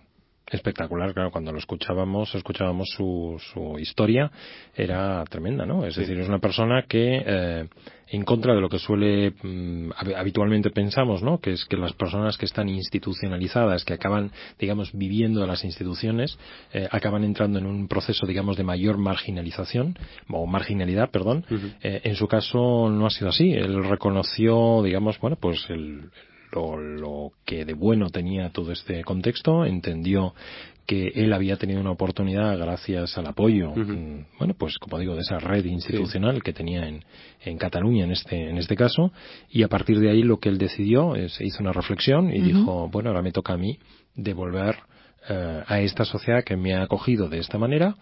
espectacular, 0.53 1.15
claro, 1.15 1.31
cuando 1.31 1.53
lo 1.53 1.59
escuchábamos, 1.59 2.35
escuchábamos 2.35 2.89
su, 2.91 3.41
su 3.53 3.79
historia, 3.79 4.31
era 4.75 5.25
tremenda, 5.25 5.67
¿no? 5.67 5.85
Es 5.87 5.97
decir, 5.97 6.19
es 6.19 6.29
una 6.29 6.39
persona 6.39 6.85
que, 6.87 7.23
eh, 7.25 7.69
en 8.09 8.25
contra 8.25 8.55
de 8.55 8.61
lo 8.61 8.69
que 8.69 8.79
suele 8.79 9.33
mm, 9.43 9.91
habitualmente 10.17 10.71
pensamos, 10.71 11.23
¿no? 11.23 11.39
Que 11.39 11.53
es 11.53 11.65
que 11.65 11.77
las 11.77 11.95
personas 11.95 12.37
que 12.37 12.45
están 12.45 12.69
institucionalizadas, 12.69 13.85
que 13.85 13.95
acaban, 13.95 14.31
digamos, 14.59 14.91
viviendo 14.93 15.47
las 15.47 15.65
instituciones, 15.65 16.39
eh, 16.73 16.87
acaban 16.91 17.25
entrando 17.25 17.59
en 17.59 17.67
un 17.67 17.89
proceso, 17.89 18.27
digamos, 18.27 18.57
de 18.57 18.65
mayor 18.65 18.99
marginalización, 18.99 19.97
o 20.29 20.47
marginalidad, 20.47 21.11
perdón. 21.11 21.45
Eh, 21.83 22.03
en 22.05 22.15
su 22.15 22.29
caso 22.29 22.91
no 22.91 23.07
ha 23.07 23.11
sido 23.11 23.31
así. 23.31 23.53
Él 23.53 23.83
reconoció, 23.85 24.83
digamos, 24.83 25.19
bueno, 25.19 25.37
pues 25.41 25.65
el 25.71 26.11
lo, 26.53 27.33
que 27.45 27.65
de 27.65 27.75
bueno 27.75 28.11
tenía 28.11 28.51
todo 28.51 28.73
este 28.73 29.03
contexto, 29.05 29.65
entendió 29.65 30.35
que 30.87 31.09
él 31.15 31.33
había 31.33 31.57
tenido 31.57 31.81
una 31.81 31.93
oportunidad 31.93 32.59
gracias 32.59 33.17
al 33.17 33.27
apoyo, 33.27 33.71
mm, 33.75 34.39
bueno, 34.39 34.55
pues 34.59 34.79
como 34.79 34.99
digo, 34.99 35.15
de 35.15 35.21
esa 35.21 35.39
red 35.39 35.65
institucional 35.65 36.43
que 36.43 36.53
tenía 36.53 36.89
en, 36.89 37.05
en 37.41 37.57
Cataluña 37.57 38.05
en 38.05 38.13
este, 38.13 38.51
en 38.51 38.59
este 38.59 38.77
caso, 38.77 39.13
y 39.49 39.63
a 39.63 39.69
partir 39.69 40.01
de 40.01 40.11
ahí 40.11 40.23
lo 40.23 40.39
que 40.39 40.49
él 40.49 40.59
decidió 40.59 41.15
es, 41.15 41.41
hizo 41.41 41.63
una 41.63 41.73
reflexión 41.73 42.35
y 42.35 42.41
dijo, 42.41 42.89
bueno, 42.89 43.11
ahora 43.11 43.23
me 43.23 43.33
toca 43.33 43.55
a 43.55 43.57
mí 43.57 43.79
devolver 44.15 44.77
eh, 45.29 45.63
a 45.65 45.81
esta 45.81 46.05
sociedad 46.05 46.43
que 46.43 46.57
me 46.57 46.75
ha 46.75 46.83
acogido 46.83 47.29
de 47.29 47.39
esta 47.39 47.57
manera, 47.57 47.95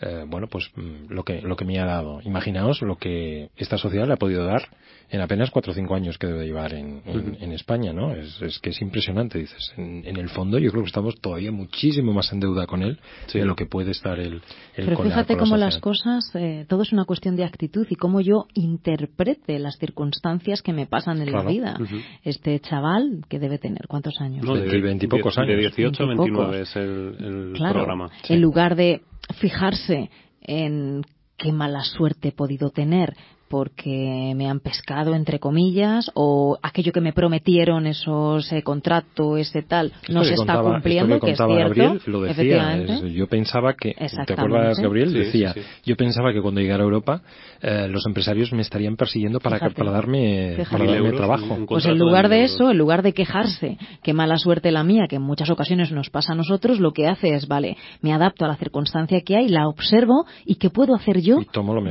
eh, 0.00 0.24
bueno, 0.28 0.46
pues 0.46 0.70
mm, 0.76 1.12
lo 1.12 1.24
que, 1.24 1.42
lo 1.42 1.56
que 1.56 1.64
me 1.64 1.80
ha 1.80 1.84
dado. 1.84 2.20
Imaginaos 2.22 2.82
lo 2.82 2.96
que 2.96 3.50
esta 3.56 3.78
sociedad 3.78 4.06
le 4.06 4.12
ha 4.12 4.16
podido 4.16 4.44
dar 4.44 4.62
en 5.10 5.20
apenas 5.20 5.50
cuatro 5.50 5.72
o 5.72 5.74
cinco 5.74 5.94
años 5.94 6.18
que 6.18 6.26
debe 6.26 6.44
llevar 6.44 6.74
en, 6.74 7.02
en, 7.06 7.52
España, 7.52 7.92
¿no? 7.92 8.12
Es, 8.12 8.42
es, 8.42 8.58
que 8.58 8.70
es 8.70 8.82
impresionante, 8.82 9.38
dices. 9.38 9.72
En, 9.76 10.02
en, 10.06 10.16
el 10.16 10.28
fondo 10.28 10.58
yo 10.58 10.70
creo 10.70 10.82
que 10.82 10.88
estamos 10.88 11.18
todavía 11.20 11.50
muchísimo 11.50 12.12
más 12.12 12.30
en 12.32 12.40
deuda 12.40 12.66
con 12.66 12.82
él 12.82 12.98
de 13.32 13.44
lo 13.44 13.56
que 13.56 13.64
puede 13.64 13.92
estar 13.92 14.20
el, 14.20 14.42
el 14.74 14.84
Pero 14.84 15.02
fíjate 15.02 15.36
cómo 15.36 15.56
las 15.56 15.78
cosas, 15.78 16.30
eh, 16.34 16.66
todo 16.68 16.82
es 16.82 16.92
una 16.92 17.06
cuestión 17.06 17.36
de 17.36 17.44
actitud 17.44 17.86
y 17.88 17.94
cómo 17.94 18.20
yo 18.20 18.46
interprete 18.54 19.58
las 19.58 19.78
circunstancias 19.78 20.60
que 20.60 20.74
me 20.74 20.86
pasan 20.86 21.22
en 21.22 21.32
la 21.32 21.42
vida. 21.42 21.78
Este 22.22 22.60
chaval 22.60 23.22
que 23.28 23.38
debe 23.38 23.58
tener, 23.58 23.86
¿cuántos 23.88 24.20
años? 24.20 24.44
No, 24.44 24.54
de, 24.56 24.80
20 24.80 25.06
y 25.06 25.08
pocos 25.08 25.38
años. 25.38 25.48
De 25.48 25.56
18 25.56 26.02
a 26.02 26.06
29 26.06 26.60
es 26.60 26.76
el, 26.76 27.16
el 27.18 27.52
programa. 27.54 28.10
En 28.28 28.40
lugar 28.40 28.76
de 28.76 29.02
fijarse 29.40 30.10
en 30.42 31.02
qué 31.36 31.52
mala 31.52 31.82
suerte 31.82 32.28
he 32.28 32.32
podido 32.32 32.70
tener 32.70 33.14
porque 33.48 34.32
me 34.36 34.48
han 34.48 34.60
pescado, 34.60 35.14
entre 35.14 35.38
comillas, 35.38 36.10
o 36.14 36.58
aquello 36.62 36.92
que 36.92 37.00
me 37.00 37.12
prometieron, 37.12 37.86
esos 37.86 38.50
eh, 38.52 38.62
contrato, 38.62 39.36
ese 39.36 39.62
tal, 39.62 39.92
no 40.08 40.24
se 40.24 40.34
está 40.34 40.60
cumpliendo, 40.60 41.18
que, 41.20 41.32
es 41.32 41.36
cierto. 41.36 41.54
Gabriel, 41.54 42.00
lo 42.06 42.20
decía, 42.22 43.00
yo 43.06 43.26
pensaba 43.26 43.74
que, 43.74 43.94
¿te 44.26 44.32
acuerdas, 44.32 44.78
Gabriel? 44.78 45.12
decía, 45.12 45.54
yo 45.84 45.96
pensaba 45.96 46.32
que 46.32 46.40
cuando 46.40 46.60
llegara 46.60 46.82
a 46.82 46.84
Europa 46.84 47.22
eh, 47.60 47.88
los 47.88 48.06
empresarios 48.06 48.52
me 48.52 48.62
estarían 48.62 48.96
persiguiendo 48.96 49.40
para, 49.40 49.58
para 49.70 49.90
darme, 49.90 50.56
para 50.70 50.84
darme 50.84 51.12
trabajo. 51.12 51.58
Pues 51.66 51.86
en 51.86 51.98
lugar 51.98 52.28
de 52.28 52.44
eso, 52.44 52.70
en 52.70 52.78
lugar 52.78 53.02
de 53.02 53.12
quejarse, 53.12 53.78
qué 54.02 54.12
mala 54.12 54.38
suerte 54.38 54.70
la 54.70 54.84
mía, 54.84 55.06
que 55.08 55.16
en 55.16 55.22
muchas 55.22 55.50
ocasiones 55.50 55.90
nos 55.90 56.10
pasa 56.10 56.32
a 56.32 56.36
nosotros, 56.36 56.80
lo 56.80 56.92
que 56.92 57.08
hace 57.08 57.34
es, 57.34 57.48
vale, 57.48 57.76
me 58.02 58.12
adapto 58.12 58.44
a 58.44 58.48
la 58.48 58.56
circunstancia 58.56 59.20
que 59.22 59.36
hay, 59.36 59.48
la 59.48 59.68
observo 59.68 60.26
y 60.44 60.56
qué 60.56 60.70
puedo 60.70 60.94
hacer 60.94 61.20
yo 61.20 61.38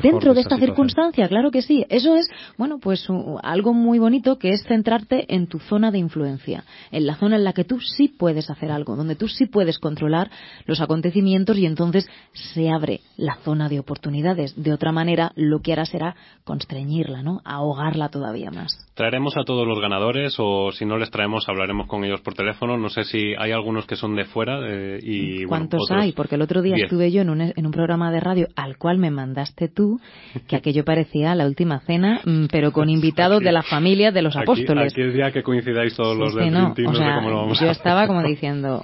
dentro 0.02 0.34
de, 0.34 0.42
esta 0.42 0.58
circunstancia, 0.58 1.28
claro 1.28 1.47
que 1.52 1.62
sí. 1.62 1.86
Eso 1.90 2.16
es, 2.16 2.30
bueno, 2.58 2.80
pues 2.80 3.08
algo 3.44 3.74
muy 3.74 4.00
bonito 4.00 4.38
que 4.38 4.50
es 4.50 4.64
centrarte 4.68 5.34
en 5.34 5.48
tu 5.48 5.60
zona 5.60 5.92
de 5.92 5.98
influencia, 5.98 6.64
en 6.92 7.06
la 7.06 7.16
zona 7.16 7.36
en 7.36 7.44
la 7.44 7.54
que 7.54 7.64
tú 7.64 7.80
sí 7.80 8.08
puedes 8.08 8.50
hacer 8.50 8.72
algo, 8.72 8.96
donde 8.96 9.16
tú 9.16 9.28
sí 9.28 9.46
puedes 9.46 9.80
controlar 9.80 10.30
los 10.66 10.82
acontecimientos 10.82 11.58
y 11.58 11.66
entonces 11.66 12.08
se 12.34 12.70
abre 12.70 13.02
la 13.18 13.38
zona 13.44 13.70
de 13.70 13.80
oportunidades. 13.80 14.56
De 14.62 14.74
otra 14.74 14.92
manera, 14.92 15.32
lo 15.36 15.62
que 15.62 15.74
hará 15.74 15.86
será 15.86 16.16
constreñirla, 16.44 17.24
¿no? 17.24 17.42
Ahogarla 17.44 18.10
todavía 18.10 18.52
más. 18.52 18.86
Traeremos 18.94 19.38
a 19.38 19.44
todos 19.44 19.68
los 19.68 19.80
ganadores 19.80 20.36
o 20.40 20.72
si 20.72 20.86
no 20.86 20.98
les 20.98 21.12
traemos 21.12 21.48
hablaremos 21.48 21.88
con 21.88 22.04
ellos 22.04 22.22
por 22.22 22.34
teléfono. 22.34 22.78
No 22.78 22.90
sé 22.90 23.04
si 23.04 23.34
hay 23.38 23.52
algunos 23.52 23.86
que 23.86 23.96
son 23.96 24.16
de 24.16 24.26
fuera 24.26 24.60
y 25.02 25.46
¿Cuántos 25.46 25.90
hay? 25.92 26.12
Porque 26.12 26.36
el 26.36 26.42
otro 26.42 26.62
día 26.62 26.76
estuve 26.76 27.12
yo 27.12 27.22
en 27.22 27.30
un, 27.30 27.42
en 27.42 27.66
un 27.66 27.72
programa 27.72 28.12
de 28.12 28.20
radio 28.20 28.48
al 28.56 28.78
cual 28.78 28.98
me 28.98 29.12
mandaste 29.12 29.68
tú, 29.68 30.00
que 30.48 30.56
aquello 30.56 30.84
parecía 30.84 31.36
la 31.38 31.46
última 31.46 31.80
cena, 31.80 32.22
mm, 32.24 32.46
pero 32.52 32.72
con 32.72 32.90
invitados 32.90 33.42
de 33.42 33.52
la 33.52 33.64
familia 33.64 34.12
de 34.12 34.22
los 34.22 34.36
apóstoles. 34.36 34.94
Aquí 34.94 35.02
el 35.02 35.14
día 35.14 35.32
que 35.32 35.44
coincidáis 35.44 35.96
todos 35.96 36.18
los 36.18 36.36
del 36.36 36.52
no, 36.52 36.70
no 36.70 36.76
sé 36.76 37.04
cómo 37.16 37.30
lo 37.30 37.38
vamos 37.38 37.60
Yo 37.60 37.70
estaba 37.70 38.08
como 38.08 38.24
diciendo, 38.24 38.84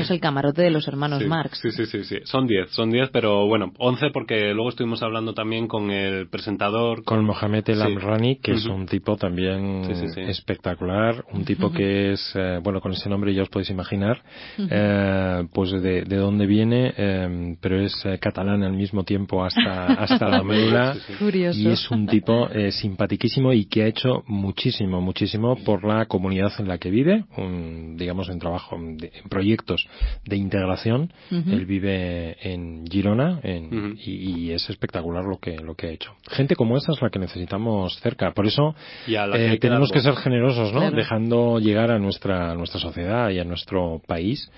es 0.00 0.10
el 0.10 0.20
camarote 0.20 0.62
de 0.62 0.70
los 0.70 0.86
hermanos 0.88 1.24
Marx. 1.26 1.58
Sí, 1.60 1.70
sí, 1.70 1.86
sí, 1.86 2.04
sí. 2.04 2.18
Son 2.24 2.46
10, 2.46 2.70
son 2.70 2.90
10, 2.90 3.10
pero 3.10 3.46
bueno, 3.46 3.72
11 3.78 4.10
porque 4.12 4.52
luego 4.54 4.70
estuvimos 4.70 5.02
hablando 5.02 5.34
también 5.34 5.66
con 5.66 5.90
el 5.90 6.28
presentador. 6.28 7.04
Con 7.04 7.24
Mohamed 7.24 7.68
El 7.68 7.82
Amrani, 7.82 8.36
que 8.36 8.52
es 8.52 8.66
un 8.66 8.86
tipo 8.86 9.16
también 9.16 9.82
espectacular, 10.16 11.24
un 11.32 11.44
tipo 11.44 11.70
que 11.72 12.12
es, 12.12 12.32
eh, 12.34 12.60
bueno, 12.62 12.80
con 12.80 12.92
ese 12.92 13.08
nombre 13.08 13.34
ya 13.34 13.42
os 13.42 13.48
podéis 13.48 13.70
imaginar, 13.70 14.22
eh, 14.58 15.44
pues 15.52 15.70
de, 15.70 16.02
de 16.02 16.16
dónde 16.16 16.46
viene, 16.46 16.92
eh, 16.96 17.56
pero 17.60 17.80
es 17.80 17.94
catalán 18.20 18.62
al 18.62 18.72
mismo 18.72 19.04
tiempo 19.04 19.44
hasta, 19.44 19.86
hasta 19.86 20.28
la 20.28 20.42
médula. 20.44 20.96
Y 21.54 21.68
es 21.68 21.79
un 21.90 22.06
tipo 22.06 22.48
simpaticísimo 22.70 23.52
y 23.52 23.66
que 23.66 23.82
ha 23.82 23.86
hecho 23.86 24.24
muchísimo, 24.26 25.00
muchísimo 25.00 25.56
por 25.64 25.84
la 25.84 26.06
comunidad 26.06 26.52
en 26.58 26.68
la 26.68 26.78
que 26.78 26.90
vive, 26.90 27.24
un, 27.36 27.96
digamos 27.96 28.28
en 28.28 28.38
trabajo, 28.38 28.76
en 28.76 28.98
proyectos 29.28 29.86
de 30.24 30.36
integración. 30.36 31.12
Él 31.30 31.66
vive 31.66 32.36
en 32.40 32.84
Girona 32.86 33.40
y, 33.44 34.50
es 34.50 34.68
espectacular 34.68 35.24
lo 35.24 35.38
que, 35.38 35.56
lo 35.56 35.74
que 35.74 35.86
ha 35.86 35.90
hecho. 35.90 36.12
Gente 36.28 36.56
como 36.56 36.76
esa 36.76 36.92
es 36.92 37.00
la 37.00 37.10
que 37.10 37.18
necesitamos 37.18 37.98
cerca. 38.00 38.32
Por 38.32 38.46
eso 38.46 38.74
eh, 39.06 39.58
tenemos 39.60 39.90
que 39.92 40.00
ser 40.00 40.14
generosos, 40.16 40.72
¿no? 40.72 40.90
Dejando 40.90 41.58
llegar 41.58 41.90
a 41.90 41.98
nuestra, 41.98 42.50
a 42.50 42.54
nuestra 42.54 42.80
sociedad 42.80 43.30
y 43.30 43.38
a 43.38 43.44
nuestro 43.44 44.00
país 44.06 44.50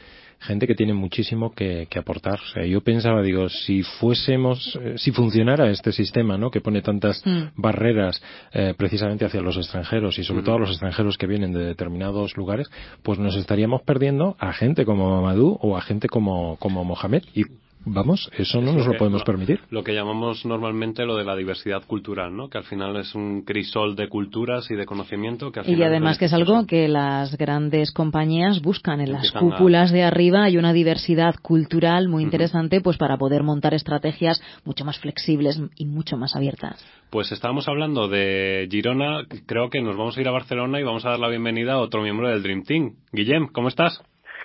gente 0.42 0.66
que 0.66 0.74
tiene 0.74 0.94
muchísimo 0.94 1.52
que, 1.52 1.88
aportar. 1.96 2.40
O 2.40 2.52
sea, 2.52 2.64
yo 2.64 2.80
pensaba, 2.80 3.22
digo, 3.22 3.48
si 3.48 3.82
fuésemos, 3.82 4.78
eh, 4.82 4.94
si 4.96 5.12
funcionara 5.12 5.70
este 5.70 5.92
sistema, 5.92 6.36
¿no? 6.36 6.50
Que 6.50 6.60
pone 6.60 6.82
tantas 6.82 7.24
mm. 7.24 7.60
barreras 7.60 8.22
eh, 8.52 8.74
precisamente 8.76 9.24
hacia 9.24 9.40
los 9.40 9.56
extranjeros 9.56 10.18
y 10.18 10.24
sobre 10.24 10.42
todo 10.42 10.56
a 10.56 10.60
los 10.60 10.70
extranjeros 10.70 11.16
que 11.16 11.26
vienen 11.26 11.52
de 11.52 11.64
determinados 11.64 12.36
lugares, 12.36 12.68
pues 13.02 13.18
nos 13.18 13.36
estaríamos 13.36 13.82
perdiendo 13.82 14.36
a 14.38 14.52
gente 14.52 14.84
como 14.84 15.10
Mamadou 15.10 15.58
o 15.60 15.76
a 15.76 15.80
gente 15.80 16.08
como, 16.08 16.56
como 16.56 16.84
Mohamed 16.84 17.22
y 17.34 17.44
Vamos, 17.84 18.30
eso 18.36 18.60
no 18.60 18.72
nos 18.72 18.86
lo 18.86 18.96
podemos 18.96 19.24
permitir. 19.24 19.60
Lo 19.70 19.82
que 19.82 19.92
llamamos 19.92 20.44
normalmente 20.46 21.04
lo 21.04 21.16
de 21.16 21.24
la 21.24 21.36
diversidad 21.36 21.82
cultural, 21.86 22.36
¿no? 22.36 22.48
Que 22.48 22.58
al 22.58 22.64
final 22.64 22.96
es 22.96 23.14
un 23.14 23.42
crisol 23.42 23.96
de 23.96 24.08
culturas 24.08 24.70
y 24.70 24.74
de 24.74 24.86
conocimiento. 24.86 25.50
Que 25.50 25.62
y 25.66 25.82
además 25.82 26.18
que 26.18 26.26
es 26.26 26.32
algo 26.32 26.66
que 26.66 26.88
las 26.88 27.36
grandes 27.36 27.92
compañías 27.92 28.62
buscan 28.62 29.00
en 29.00 29.12
las 29.12 29.32
cúpulas 29.32 29.90
de 29.90 30.04
arriba. 30.04 30.44
Hay 30.44 30.56
una 30.56 30.72
diversidad 30.72 31.34
cultural 31.40 32.08
muy 32.08 32.22
interesante, 32.22 32.80
pues 32.80 32.96
para 32.96 33.16
poder 33.16 33.42
montar 33.42 33.74
estrategias 33.74 34.40
mucho 34.64 34.84
más 34.84 34.98
flexibles 34.98 35.60
y 35.76 35.86
mucho 35.86 36.16
más 36.16 36.36
abiertas. 36.36 36.84
Pues 37.10 37.32
estábamos 37.32 37.68
hablando 37.68 38.08
de 38.08 38.68
Girona. 38.70 39.26
Creo 39.46 39.70
que 39.70 39.82
nos 39.82 39.96
vamos 39.96 40.16
a 40.16 40.20
ir 40.20 40.28
a 40.28 40.32
Barcelona 40.32 40.80
y 40.80 40.82
vamos 40.82 41.04
a 41.04 41.10
dar 41.10 41.18
la 41.18 41.28
bienvenida 41.28 41.74
a 41.74 41.78
otro 41.78 42.02
miembro 42.02 42.28
del 42.28 42.42
Dream 42.42 42.62
Team. 42.62 42.94
Guillem, 43.12 43.48
¿cómo 43.48 43.68
estás? 43.68 44.02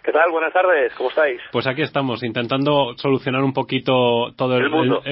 ¿Qué 0.07 0.13
tal? 0.13 0.31
Buenas 0.31 0.53
tardes, 0.53 0.93
¿cómo 0.95 1.09
estáis? 1.09 1.41
Pues 1.51 1.67
aquí 1.67 1.81
estamos, 1.81 2.23
intentando 2.23 2.93
solucionar 2.95 3.43
un 3.43 3.51
poquito 3.51 4.31
todo 4.37 4.55
el, 4.55 4.69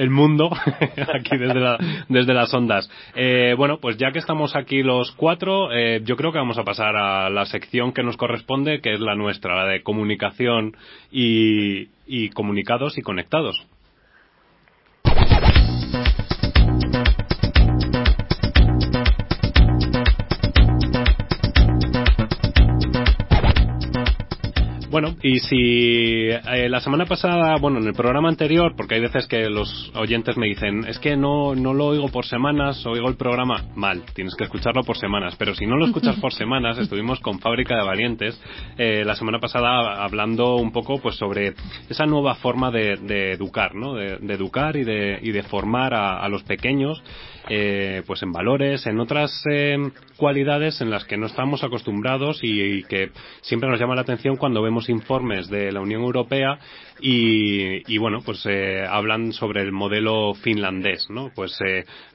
mundo, 0.08 0.50
aquí 1.14 1.36
desde, 1.36 1.76
desde 2.08 2.32
las 2.32 2.54
ondas. 2.54 2.90
Eh, 3.14 3.54
bueno, 3.58 3.76
pues 3.76 3.98
ya 3.98 4.10
que 4.10 4.20
estamos 4.20 4.56
aquí 4.56 4.82
los 4.82 5.12
cuatro, 5.12 5.70
eh, 5.70 6.00
yo 6.02 6.16
creo 6.16 6.32
que 6.32 6.38
vamos 6.38 6.56
a 6.56 6.64
pasar 6.64 6.96
a 6.96 7.28
la 7.28 7.44
sección 7.44 7.92
que 7.92 8.02
nos 8.02 8.16
corresponde, 8.16 8.80
que 8.80 8.94
es 8.94 9.00
la 9.00 9.14
nuestra, 9.14 9.54
la 9.54 9.66
de 9.66 9.82
comunicación 9.82 10.74
y, 11.10 11.88
y 12.06 12.30
comunicados 12.30 12.96
y 12.96 13.02
conectados. 13.02 13.66
Bueno, 24.88 25.16
y 25.20 25.40
si 25.40 26.28
eh, 26.30 26.68
la 26.68 26.78
semana 26.78 27.06
pasada, 27.06 27.56
bueno, 27.60 27.78
en 27.78 27.88
el 27.88 27.92
programa 27.92 28.28
anterior, 28.28 28.74
porque 28.76 28.94
hay 28.94 29.00
veces 29.00 29.26
que 29.26 29.50
los 29.50 29.90
oyentes 29.96 30.36
me 30.36 30.46
dicen, 30.46 30.84
es 30.86 31.00
que 31.00 31.16
no, 31.16 31.56
no 31.56 31.74
lo 31.74 31.86
oigo 31.86 32.08
por 32.08 32.24
semanas, 32.24 32.86
oigo 32.86 33.08
el 33.08 33.16
programa 33.16 33.64
mal, 33.74 34.04
tienes 34.14 34.36
que 34.36 34.44
escucharlo 34.44 34.84
por 34.84 34.96
semanas, 34.96 35.34
pero 35.36 35.54
si 35.56 35.66
no 35.66 35.76
lo 35.76 35.86
escuchas 35.86 36.16
por 36.20 36.32
semanas, 36.32 36.78
estuvimos 36.78 37.18
con 37.18 37.40
Fábrica 37.40 37.76
de 37.76 37.84
Valientes 37.84 38.40
eh, 38.78 39.02
la 39.04 39.16
semana 39.16 39.40
pasada 39.40 40.04
hablando 40.04 40.54
un 40.54 40.70
poco 40.70 40.98
pues 40.98 41.16
sobre 41.16 41.54
esa 41.90 42.06
nueva 42.06 42.36
forma 42.36 42.70
de, 42.70 43.32
educar, 43.32 43.74
¿no? 43.74 43.94
De, 43.94 44.34
educar 44.34 44.76
y 44.76 44.84
de, 44.84 45.18
y 45.20 45.32
de 45.32 45.42
formar 45.42 45.94
a 45.94 46.28
los 46.28 46.44
pequeños 46.44 47.02
eh, 47.48 48.02
pues 48.06 48.22
en 48.22 48.32
valores, 48.32 48.86
en 48.86 48.98
otras 48.98 49.44
eh, 49.48 49.76
cualidades 50.16 50.80
en 50.80 50.90
las 50.90 51.04
que 51.04 51.16
no 51.16 51.26
estamos 51.26 51.62
acostumbrados 51.62 52.40
y, 52.42 52.82
que 52.84 53.10
siempre 53.40 53.70
nos 53.70 53.78
llama 53.78 53.94
la 53.94 54.00
atención 54.00 54.36
cuando 54.36 54.62
vemos 54.62 54.88
informes 54.88 55.48
de 55.48 55.70
la 55.70 55.80
Unión 55.80 56.02
Europea 56.02 56.58
y, 56.98 57.98
bueno, 57.98 58.20
pues 58.24 58.44
eh, 58.46 58.84
hablan 58.88 59.32
sobre 59.32 59.62
el 59.62 59.70
modelo 59.70 60.34
finlandés, 60.34 61.08
¿no? 61.10 61.30
Pues 61.34 61.58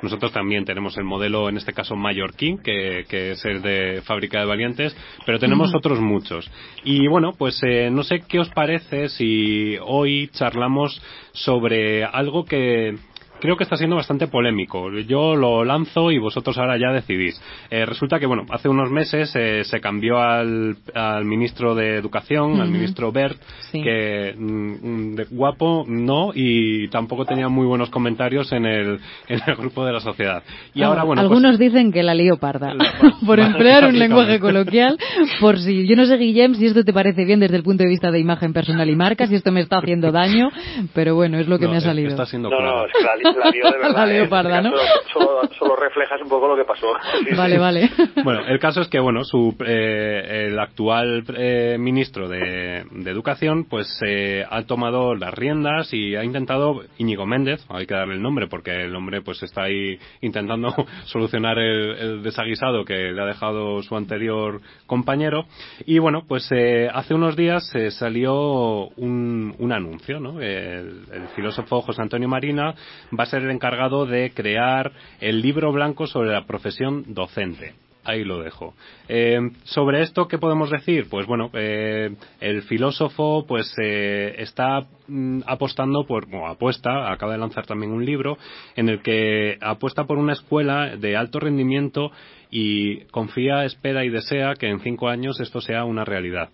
nosotros 0.02 0.32
también 0.34 0.66
tenemos 0.66 0.98
el 0.98 1.04
modelo, 1.04 1.50
en 1.50 1.58
este 1.58 1.72
caso 1.72 1.96
mallorquín, 1.96 2.58
que, 2.58 3.06
que 3.08 3.32
es 3.32 3.46
el 3.46 3.62
de 3.62 4.02
fábrica 4.04 4.40
de 4.40 4.46
valientes, 4.46 4.98
pero 5.26 5.40
tenemos 5.40 5.74
otros 5.76 6.00
muchos. 6.00 6.50
Y 6.84 7.08
bueno, 7.08 7.34
pues 7.38 7.62
no 7.92 8.04
sé 8.04 8.24
qué 8.28 8.40
os 8.40 8.50
parece 8.50 9.10
si 9.10 9.78
hoy 9.82 10.30
charlamos 10.34 11.02
sobre 11.34 12.04
algo 12.04 12.44
que 12.46 12.96
creo 13.42 13.58
que 13.58 13.64
está 13.64 13.76
siendo 13.76 13.96
bastante 13.98 14.28
polémico. 14.28 14.90
Yo 15.00 15.36
lo 15.36 15.66
lanzo 15.66 16.12
y 16.12 16.20
vosotros 16.20 16.58
ahora 16.58 16.78
ya 16.78 16.94
decidís. 16.94 17.42
Eh, 17.70 17.86
resulta 17.86 18.20
que, 18.20 18.26
bueno, 18.26 18.46
hace 18.50 18.70
unos 18.70 18.90
meses 18.92 19.36
eh, 19.36 19.64
se 19.64 19.82
cambió 19.82 20.20
al, 20.20 20.78
al, 20.94 21.26
ministro 21.26 21.76
de 21.76 21.96
Educación, 21.96 22.62
al 22.62 22.70
ministro 22.70 23.12
Bert, 23.12 23.42
que 23.72 24.34
mm, 24.38 25.16
de 25.16 25.26
guapo 25.26 25.84
no 25.88 26.32
y 26.34 26.88
tampoco 26.90 27.26
tenía 27.26 27.50
muy 27.50 27.66
buenos 27.66 27.90
comentarios 27.90 28.52
en 28.52 28.66
el, 28.66 29.00
en 29.28 29.40
el 29.46 29.56
grupo 29.56 29.86
de 29.86 29.94
la 29.94 30.00
sociedad. 30.00 30.44
Y 30.74 30.84
ahora, 30.84 31.04
bueno, 31.04 31.22
pues 31.22 31.32
Algunos 31.32 31.60
dicen 31.60 31.92
que 31.92 32.04
la 32.04 32.14
lío 32.14 32.38
parda, 32.38 32.74
por 33.26 33.40
emplear 33.40 33.86
un 33.86 33.98
lenguaje 33.98 34.40
coloquial, 34.40 34.98
por 35.40 35.58
si, 35.60 35.88
yo 35.88 35.96
no 35.96 36.06
sé, 36.06 36.18
Guillem, 36.18 36.54
si 36.54 36.68
esto 36.68 36.84
te 36.84 36.94
parece 36.94 37.26
bien 37.26 37.40
desde 37.40 37.58
el 37.58 37.64
punto 37.64 37.84
de 37.84 37.90
vista 37.90 38.12
de 38.12 38.20
imagen 38.20 38.54
personal 38.54 38.88
y 38.90 38.96
marca, 38.96 39.26
si 39.26 39.36
esto 39.36 39.52
me 39.52 39.62
está 39.62 39.80
haciendo 39.80 40.12
daño, 40.12 40.50
pero 40.94 41.16
bueno, 41.16 41.40
es 41.40 41.48
lo 41.48 41.58
que 41.58 41.68
me 41.68 41.78
ha 41.78 41.82
salido. 41.82 42.10
Está 42.10 42.26
siendo 42.26 42.50
claro 42.50 42.86
la 43.24 43.31
lío 43.54 43.72
de 43.72 43.78
verdad. 43.78 44.08
La 44.08 44.30
parda, 44.30 44.62
¿no? 44.62 44.72
Solo, 45.12 45.42
solo, 45.58 45.76
reflejas 45.76 46.22
un 46.22 46.30
poco 46.30 46.48
lo 46.48 46.56
que 46.56 46.66
pasó. 46.66 46.88
vale, 47.38 47.58
vale. 47.58 47.90
Bueno, 48.24 48.46
el 48.48 48.60
caso 48.60 48.82
es 48.82 48.88
que, 48.88 49.00
bueno, 49.00 49.24
su, 49.24 49.56
eh, 49.66 50.48
el 50.48 50.60
actual 50.60 51.24
eh, 51.36 51.78
ministro 51.80 52.28
de, 52.28 52.86
de, 52.92 53.12
Educación, 53.12 53.66
pues 53.66 54.00
eh, 54.06 54.46
ha 54.50 54.64
tomado 54.64 55.16
las 55.16 55.34
riendas 55.34 55.94
y 55.94 56.16
ha 56.16 56.24
intentado, 56.24 56.82
Íñigo 56.98 57.26
Méndez, 57.26 57.66
hay 57.70 57.86
que 57.86 57.94
darle 57.94 58.16
el 58.16 58.22
nombre 58.22 58.48
porque 58.48 58.86
el 58.86 58.96
hombre 58.96 59.22
pues 59.22 59.44
está 59.44 59.64
ahí 59.64 60.00
intentando 60.22 60.74
solucionar 61.06 61.60
el, 61.60 62.24
desaguisado 62.24 62.86
que 62.86 63.12
le 63.12 63.22
ha 63.22 63.26
dejado 63.26 63.82
su 63.84 63.96
anterior 63.96 64.62
compañero. 64.86 65.46
Y 65.86 66.00
bueno, 66.00 66.24
pues 66.28 66.50
hace 66.94 67.14
unos 67.14 67.36
días 67.36 67.72
salió 67.90 68.88
un, 68.96 69.56
un 69.60 69.72
anuncio, 69.72 70.20
¿no? 70.20 70.40
El, 70.40 71.04
el 71.12 71.28
filósofo 71.36 71.82
José 71.82 72.02
Antonio 72.02 72.30
Marina 72.30 72.74
va 73.22 73.26
a 73.26 73.28
ser 73.28 73.44
el 73.44 73.52
encargado 73.52 74.08
de 74.08 74.32
crear 74.32 74.92
el 75.20 75.44
libro 75.44 75.72
blanco 75.72 76.08
sobre 76.08 76.32
la 76.32 76.48
profesión 76.48 77.14
docente 77.14 77.76
ahí 78.04 78.24
lo 78.24 78.42
dejo. 78.42 78.74
Eh, 79.08 79.40
sobre 79.64 80.02
esto, 80.02 80.28
¿qué 80.28 80.40
podemos 80.40 80.72
decir? 80.72 81.08
Pues 81.08 81.28
bueno, 81.28 81.52
eh, 81.54 82.16
el 82.40 82.64
filósofo 82.64 83.46
pues 83.48 83.72
eh, 83.80 84.34
está 84.40 84.88
mm, 85.08 85.42
apostando 85.46 86.08
por, 86.08 86.26
o 86.34 86.48
apuesta, 86.48 87.12
acaba 87.12 87.34
de 87.34 87.38
lanzar 87.38 87.68
también 87.68 87.92
un 87.92 88.04
libro 88.04 88.40
en 88.76 88.90
el 88.90 89.04
que 89.04 89.60
apuesta 89.62 90.06
por 90.06 90.18
una 90.18 90.34
escuela 90.34 90.96
de 90.98 91.16
alto 91.16 91.40
rendimiento 91.40 92.12
y 92.50 93.02
confía, 93.12 93.66
espera 93.66 94.04
y 94.04 94.10
desea 94.10 94.56
que 94.56 94.68
en 94.68 94.80
cinco 94.80 95.08
años 95.08 95.40
esto 95.40 95.62
sea 95.62 95.86
una 95.86 96.04
realidad. 96.04 96.50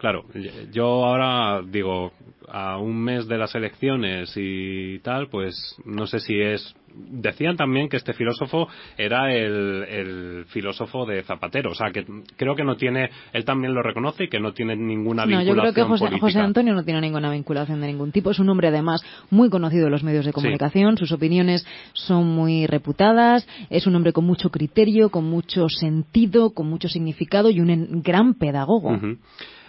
Claro, 0.00 0.24
yo 0.72 1.04
ahora 1.04 1.60
digo, 1.62 2.12
a 2.48 2.78
un 2.78 3.02
mes 3.02 3.28
de 3.28 3.36
las 3.36 3.54
elecciones 3.54 4.32
y 4.34 4.98
tal, 5.00 5.28
pues 5.28 5.76
no 5.84 6.06
sé 6.06 6.20
si 6.20 6.40
es 6.40 6.74
decían 6.94 7.56
también 7.56 7.88
que 7.88 7.98
este 7.98 8.14
filósofo 8.14 8.66
era 8.96 9.32
el, 9.32 10.44
filósofo 10.48 11.04
de 11.04 11.22
Zapatero. 11.22 11.72
O 11.72 11.74
sea, 11.74 11.90
que 11.92 12.04
creo 12.36 12.56
que 12.56 12.64
no 12.64 12.76
tiene, 12.76 13.10
él 13.34 13.44
también 13.44 13.74
lo 13.74 13.82
reconoce 13.82 14.24
y 14.24 14.28
que 14.28 14.40
no 14.40 14.52
tiene 14.52 14.74
ninguna 14.74 15.26
vinculación. 15.26 15.56
No, 15.56 15.64
yo 15.64 15.72
creo 15.72 15.86
que 15.86 16.18
José, 16.18 16.40
Antonio 16.40 16.74
no 16.74 16.82
tiene 16.82 17.02
ninguna 17.02 17.30
vinculación 17.30 17.82
de 17.82 17.88
ningún 17.88 18.10
tipo. 18.10 18.30
Es 18.30 18.38
un 18.38 18.48
hombre, 18.48 18.68
además, 18.68 19.04
muy 19.30 19.50
conocido 19.50 19.86
en 19.86 19.92
los 19.92 20.02
medios 20.02 20.24
de 20.24 20.32
comunicación. 20.32 20.96
Sus 20.96 21.12
opiniones 21.12 21.66
son 21.92 22.26
muy 22.26 22.66
reputadas. 22.66 23.46
Es 23.68 23.86
un 23.86 23.94
hombre 23.94 24.14
con 24.14 24.24
mucho 24.24 24.50
criterio, 24.50 25.10
con 25.10 25.26
mucho 25.26 25.68
sentido, 25.68 26.54
con 26.54 26.68
mucho 26.68 26.88
significado 26.88 27.50
y 27.50 27.60
un 27.60 28.02
gran 28.02 28.34
pedagogo. 28.34 28.98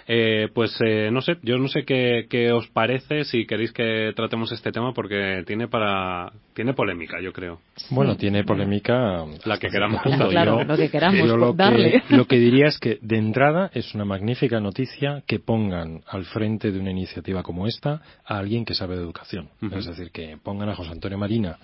Eh, 0.08 0.50
pues 0.54 0.78
eh, 0.86 1.10
no 1.12 1.22
sé, 1.22 1.38
yo 1.44 1.58
no 1.58 1.68
sé 1.68 1.84
qué, 1.86 2.52
os 2.52 2.68
parece 2.68 3.24
si 3.24 3.46
queréis 3.46 3.72
que 3.72 4.12
tratemos 4.16 4.52
este 4.52 4.72
tema 4.72 4.94
porque 4.94 5.44
tiene 5.46 5.68
para 5.68 6.32
tiene 6.54 6.74
polémica, 6.74 7.22
yo 7.22 7.32
creo. 7.32 7.60
Bueno, 7.90 8.18
tiene 8.18 8.44
polémica 8.44 9.26
la 9.46 9.58
que 9.58 9.70
queramos. 9.70 10.02
Claro, 10.30 10.64
lo 10.64 10.78
que 10.78 10.90
queramos 10.90 11.28
lo 11.30 11.54
darle. 11.54 12.04
Que, 12.08 12.16
lo 12.16 12.26
que 12.26 12.38
diría 12.38 12.68
es 12.68 12.78
que 12.78 13.00
de 13.02 13.18
entrada 13.18 13.70
es 13.74 13.94
una 13.96 14.06
magnífica 14.06 14.60
noticia 14.60 15.24
que 15.26 15.40
pongan 15.40 16.02
al 16.08 16.26
frente 16.26 16.72
de 16.72 16.80
una 16.80 16.92
iniciativa 16.92 17.44
como 17.44 17.68
esta 17.68 18.02
a 18.26 18.38
alguien 18.38 18.66
que 18.66 18.74
sabe 18.74 18.96
de 18.96 19.02
educación. 19.02 19.50
Es 19.72 19.86
decir, 19.86 20.12
que 20.12 20.38
pongan 20.42 20.70
a 20.70 20.76
José 20.76 20.92
Antonio 20.92 21.18
Marina 21.18 21.58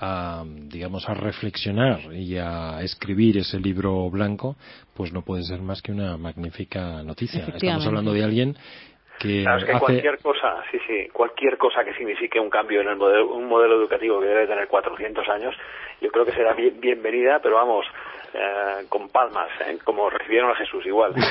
a, 0.00 0.44
digamos, 0.68 1.08
a 1.08 1.14
reflexionar 1.14 2.12
y 2.14 2.36
a 2.36 2.80
escribir 2.82 3.38
ese 3.38 3.58
libro 3.58 4.08
blanco, 4.10 4.56
pues 4.94 5.12
no 5.12 5.22
puede 5.22 5.44
ser 5.44 5.60
más 5.60 5.82
que 5.82 5.92
una 5.92 6.16
magnífica 6.16 7.02
noticia. 7.02 7.46
Estamos 7.46 7.77
hablando 7.86 8.12
de 8.12 8.24
alguien 8.24 8.56
que, 9.18 9.44
cualquier 9.80 10.18
cosa, 10.18 10.62
sí, 10.70 10.78
sí, 10.86 11.08
cualquier 11.12 11.58
cosa 11.58 11.84
que 11.84 11.92
signifique 11.94 12.38
un 12.38 12.50
cambio 12.50 12.80
en 12.80 12.88
el 12.88 12.96
modelo, 12.96 13.34
un 13.34 13.48
modelo 13.48 13.74
educativo 13.76 14.20
que 14.20 14.26
debe 14.26 14.46
tener 14.46 14.68
400 14.68 15.28
años, 15.28 15.54
yo 16.00 16.10
creo 16.10 16.24
que 16.24 16.32
será 16.32 16.54
bienvenida, 16.54 17.40
pero 17.42 17.56
vamos, 17.56 17.84
eh, 18.32 18.84
con 18.88 19.08
palmas, 19.08 19.48
¿eh? 19.66 19.78
como 19.82 20.08
recibieron 20.08 20.50
a 20.50 20.54
Jesús 20.54 20.84
igual. 20.86 21.14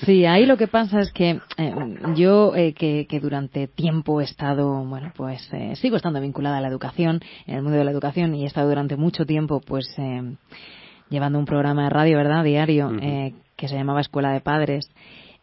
Sí, 0.00 0.24
ahí 0.24 0.46
lo 0.46 0.56
que 0.56 0.66
pasa 0.66 1.00
es 1.00 1.12
que 1.12 1.40
eh, 1.58 1.74
yo, 2.14 2.52
que, 2.54 3.06
que, 3.06 3.20
durante 3.20 3.68
tiempo 3.68 4.20
he 4.20 4.24
estado, 4.24 4.82
bueno, 4.82 5.12
pues 5.14 5.50
sigo 5.74 5.96
estando 5.96 6.22
vinculada 6.22 6.56
a 6.56 6.60
la 6.62 6.68
educación, 6.68 7.20
en 7.46 7.56
el 7.56 7.62
mundo 7.62 7.76
de 7.76 7.84
la 7.84 7.90
educación, 7.90 8.34
y 8.34 8.44
he 8.44 8.46
estado 8.46 8.70
durante 8.70 8.96
mucho 8.96 9.26
tiempo, 9.26 9.60
pues, 9.60 9.94
llevando 11.10 11.38
un 11.38 11.44
programa 11.44 11.84
de 11.84 11.90
radio, 11.90 12.16
¿verdad?, 12.16 12.42
diario, 12.42 12.90
que 13.56 13.68
se 13.68 13.76
llamaba 13.76 14.00
Escuela 14.00 14.32
de 14.32 14.40
Padres. 14.40 14.90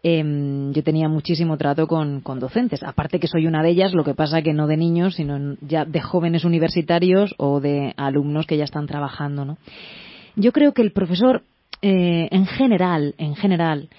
Em, 0.09 0.71
yo 0.71 0.83
tenía 0.83 1.09
muchísimo 1.09 1.57
trato 1.57 1.85
con, 1.85 2.21
con, 2.21 2.39
docentes. 2.39 2.81
Aparte 2.81 3.19
que 3.19 3.27
soy 3.27 3.45
una 3.45 3.61
de 3.61 3.71
ellas, 3.71 3.93
lo 3.93 4.05
que 4.05 4.13
pasa 4.13 4.41
que 4.41 4.53
no 4.53 4.65
de 4.65 4.77
niños, 4.77 5.15
sino 5.15 5.57
ya 5.59 5.83
de 5.83 5.99
jóvenes 5.99 6.45
universitarios 6.45 7.35
o 7.37 7.59
de 7.59 7.93
alumnos 7.97 8.45
que 8.45 8.55
ya 8.55 8.63
están 8.63 8.87
trabajando, 8.87 9.43
¿no? 9.43 9.57
Yo 10.37 10.53
creo 10.53 10.73
que 10.73 10.81
el 10.81 10.93
profesor, 10.93 11.43
eh, 11.81 12.29
en 12.31 12.45
general, 12.45 13.15
en 13.17 13.35
general, 13.35 13.89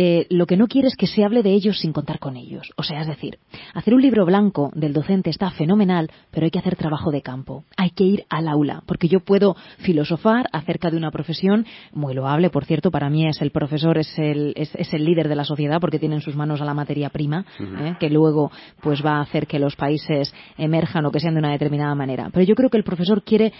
eh, 0.00 0.28
lo 0.30 0.46
que 0.46 0.56
no 0.56 0.68
quiere 0.68 0.86
es 0.86 0.94
que 0.94 1.08
se 1.08 1.24
hable 1.24 1.42
de 1.42 1.50
ellos 1.50 1.80
sin 1.80 1.92
contar 1.92 2.20
con 2.20 2.36
ellos. 2.36 2.70
O 2.76 2.84
sea, 2.84 3.00
es 3.00 3.08
decir, 3.08 3.40
hacer 3.74 3.94
un 3.94 4.00
libro 4.00 4.24
blanco 4.24 4.70
del 4.76 4.92
docente 4.92 5.28
está 5.28 5.50
fenomenal, 5.50 6.08
pero 6.30 6.44
hay 6.44 6.52
que 6.52 6.60
hacer 6.60 6.76
trabajo 6.76 7.10
de 7.10 7.20
campo. 7.20 7.64
Hay 7.76 7.90
que 7.90 8.04
ir 8.04 8.24
al 8.30 8.46
aula, 8.46 8.84
porque 8.86 9.08
yo 9.08 9.18
puedo 9.18 9.56
filosofar 9.78 10.48
acerca 10.52 10.92
de 10.92 10.96
una 10.96 11.10
profesión 11.10 11.66
muy 11.92 12.14
loable, 12.14 12.48
por 12.48 12.64
cierto, 12.64 12.92
para 12.92 13.10
mí 13.10 13.26
es 13.26 13.42
el 13.42 13.50
profesor, 13.50 13.98
es 13.98 14.16
el, 14.20 14.52
es, 14.54 14.70
el 14.94 15.04
líder 15.04 15.28
de 15.28 15.34
la 15.34 15.42
sociedad 15.42 15.80
porque 15.80 15.98
tiene 15.98 16.14
en 16.14 16.20
sus 16.20 16.36
manos 16.36 16.60
a 16.60 16.64
la 16.64 16.74
materia 16.74 17.10
prima, 17.10 17.44
¿eh? 17.58 17.96
que 17.98 18.08
luego 18.08 18.52
pues 18.80 19.04
va 19.04 19.16
a 19.16 19.22
hacer 19.22 19.48
que 19.48 19.58
los 19.58 19.74
países 19.74 20.32
emerjan 20.56 21.06
o 21.06 21.10
que 21.10 21.18
sean 21.18 21.34
de 21.34 21.40
una 21.40 21.50
determinada 21.50 21.96
manera. 21.96 22.30
Pero 22.32 22.44
yo 22.44 22.54
creo 22.54 22.70
que 22.70 22.78
el 22.78 22.84
profesor 22.84 23.24
quiere 23.24 23.52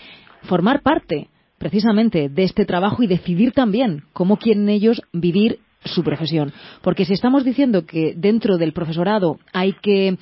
formar 0.43 0.83
parte 0.83 1.31
precisamente 1.59 2.29
de 2.29 2.45
este 2.45 2.65
trabajo 2.65 3.03
y 3.03 3.09
decidir 3.09 3.51
también 3.51 4.05
cómo 4.13 4.37
quieren 4.37 4.69
ellos 4.69 5.03
vivir 5.13 5.59
su 5.85 6.03
profesión. 6.03 6.53
Porque 6.83 7.05
si 7.05 7.13
estamos 7.13 7.45
diciendo 7.45 7.87
que 7.87 8.15
dentro 8.17 8.59
del 8.59 8.73
profesorado 8.73 9.39
hay 9.53 9.75
que 9.75 10.19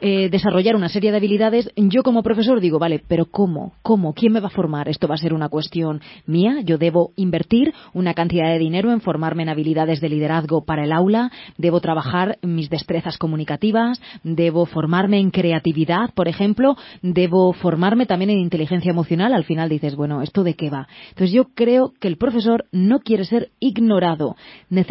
eh, 0.00 0.28
desarrollar 0.30 0.76
una 0.76 0.88
serie 0.88 1.10
de 1.10 1.16
habilidades, 1.16 1.70
yo 1.76 2.02
como 2.02 2.22
profesor 2.22 2.60
digo, 2.60 2.78
vale, 2.78 3.02
pero 3.06 3.26
¿cómo? 3.26 3.74
¿Cómo? 3.82 4.14
¿Quién 4.14 4.32
me 4.32 4.40
va 4.40 4.48
a 4.48 4.50
formar? 4.50 4.88
Esto 4.88 5.08
va 5.08 5.14
a 5.14 5.18
ser 5.18 5.34
una 5.34 5.48
cuestión 5.48 6.00
mía. 6.26 6.60
Yo 6.64 6.78
debo 6.78 7.12
invertir 7.16 7.74
una 7.92 8.14
cantidad 8.14 8.50
de 8.50 8.58
dinero 8.58 8.92
en 8.92 9.00
formarme 9.00 9.42
en 9.42 9.48
habilidades 9.48 10.00
de 10.00 10.08
liderazgo 10.08 10.64
para 10.64 10.84
el 10.84 10.92
aula, 10.92 11.30
debo 11.58 11.80
trabajar 11.80 12.38
mis 12.42 12.70
destrezas 12.70 13.18
comunicativas, 13.18 14.00
debo 14.22 14.66
formarme 14.66 15.18
en 15.18 15.30
creatividad, 15.30 16.12
por 16.14 16.28
ejemplo, 16.28 16.76
debo 17.02 17.52
formarme 17.52 18.06
también 18.06 18.30
en 18.30 18.38
inteligencia 18.38 18.90
emocional. 18.90 19.34
Al 19.34 19.44
final 19.44 19.68
dices, 19.68 19.96
bueno, 19.96 20.22
¿esto 20.22 20.44
de 20.44 20.54
qué 20.54 20.70
va? 20.70 20.88
Entonces 21.10 21.32
yo 21.32 21.46
creo 21.54 21.92
que 22.00 22.08
el 22.08 22.16
profesor 22.16 22.66
no 22.72 23.00
quiere 23.00 23.24
ser 23.24 23.50
ignorado. 23.58 24.36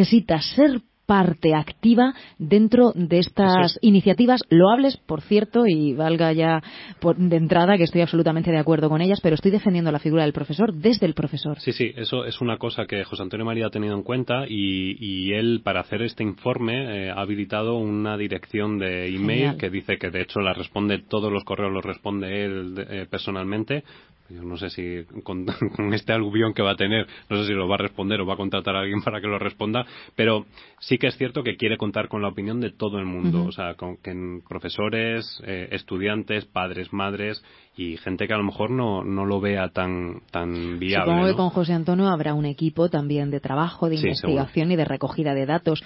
Necesita 0.10 0.42
ser 0.42 0.82
parte 1.06 1.56
activa 1.56 2.14
dentro 2.38 2.92
de 2.94 3.18
estas 3.18 3.80
iniciativas 3.82 4.42
loables, 4.50 4.98
por 4.98 5.22
cierto, 5.22 5.66
y 5.66 5.94
valga 5.96 6.32
ya 6.34 6.62
de 7.02 7.36
entrada 7.36 7.78
que 7.78 7.84
estoy 7.84 8.02
absolutamente 8.02 8.52
de 8.52 8.60
acuerdo 8.60 8.90
con 8.90 9.02
ellas, 9.02 9.20
pero 9.22 9.34
estoy 9.34 9.50
defendiendo 9.50 9.92
la 9.92 9.98
figura 9.98 10.22
del 10.22 10.34
profesor 10.34 10.72
desde 10.72 11.08
el 11.08 11.16
profesor. 11.16 11.60
Sí, 11.60 11.72
sí, 11.74 11.92
eso 11.96 12.26
es 12.26 12.42
una 12.42 12.58
cosa 12.58 12.86
que 12.86 13.04
José 13.04 13.24
Antonio 13.24 13.44
María 13.44 13.68
ha 13.68 13.72
tenido 13.72 13.96
en 13.96 14.04
cuenta 14.04 14.46
y, 14.48 15.34
él, 15.34 15.62
para 15.64 15.80
hacer 15.80 16.04
este 16.04 16.24
informe, 16.24 17.08
eh, 17.08 17.10
ha 17.10 17.22
habilitado 17.22 17.78
una 17.78 18.16
dirección 18.16 18.78
de 18.78 19.08
email 19.08 19.58
que 19.58 19.72
dice 19.72 19.98
que, 19.98 20.12
de 20.12 20.22
hecho, 20.22 20.42
la 20.42 20.54
responde, 20.54 21.00
todos 21.00 21.32
los 21.32 21.44
correos 21.44 21.74
los 21.74 21.84
responde 21.84 22.46
él 22.46 22.76
eh, 22.88 23.08
personalmente, 23.10 23.84
yo 24.30 24.44
no 24.44 24.58
sé 24.58 24.70
si 24.70 25.04
con, 25.24 25.46
este 25.94 26.14
aluvión 26.14 26.54
que 26.54 26.62
va 26.62 26.72
a 26.72 26.76
tener, 26.76 27.08
no 27.30 27.38
sé 27.38 27.48
si 27.48 27.54
lo 27.54 27.68
va 27.68 27.76
a 27.76 27.80
responder 27.80 28.22
o 28.22 28.26
va 28.26 28.36
a 28.36 28.38
contratar 28.38 28.76
a 28.76 28.82
alguien 28.82 29.02
para 29.04 29.22
que 29.22 29.28
lo 29.28 29.40
responda, 29.40 29.86
pero 30.16 30.46
sí 30.80 30.98
que 30.98 31.08
es 31.08 31.18
cierto 31.18 31.44
que 31.44 31.58
quiere 31.58 31.78
contar 31.78 32.08
con 32.08 32.22
la 32.22 32.30
opinión 32.30 32.60
de 32.60 32.72
todo 32.72 33.00
el 33.00 33.06
mundo, 33.06 33.46
o 33.46 33.52
sea, 33.52 33.76
con 33.76 33.98
que 33.98 34.40
profesores, 34.48 35.42
eh, 35.46 35.70
estudiantes, 35.72 36.46
padres, 36.46 36.94
madres 36.94 37.44
y 37.76 37.98
gente 37.98 38.28
que 38.28 38.34
a 38.34 38.38
lo 38.38 38.44
mejor 38.44 38.72
no, 38.72 39.04
no 39.04 39.26
lo 39.26 39.40
vea 39.40 39.70
tan, 39.70 40.22
tan 40.32 40.80
viable. 40.80 41.06
Supongo 41.06 41.28
que 41.28 41.36
con 41.36 41.50
José 41.50 41.74
Antonio 41.74 42.08
habrá 42.08 42.34
un 42.34 42.46
equipo 42.46 42.90
también 42.90 43.32
de 43.32 43.40
trabajo, 43.40 43.90
de 43.90 43.96
investigación 43.96 44.72
y 44.72 44.76
de 44.76 44.86
recogida 44.86 45.34
de 45.34 45.46
datos. 45.46 45.84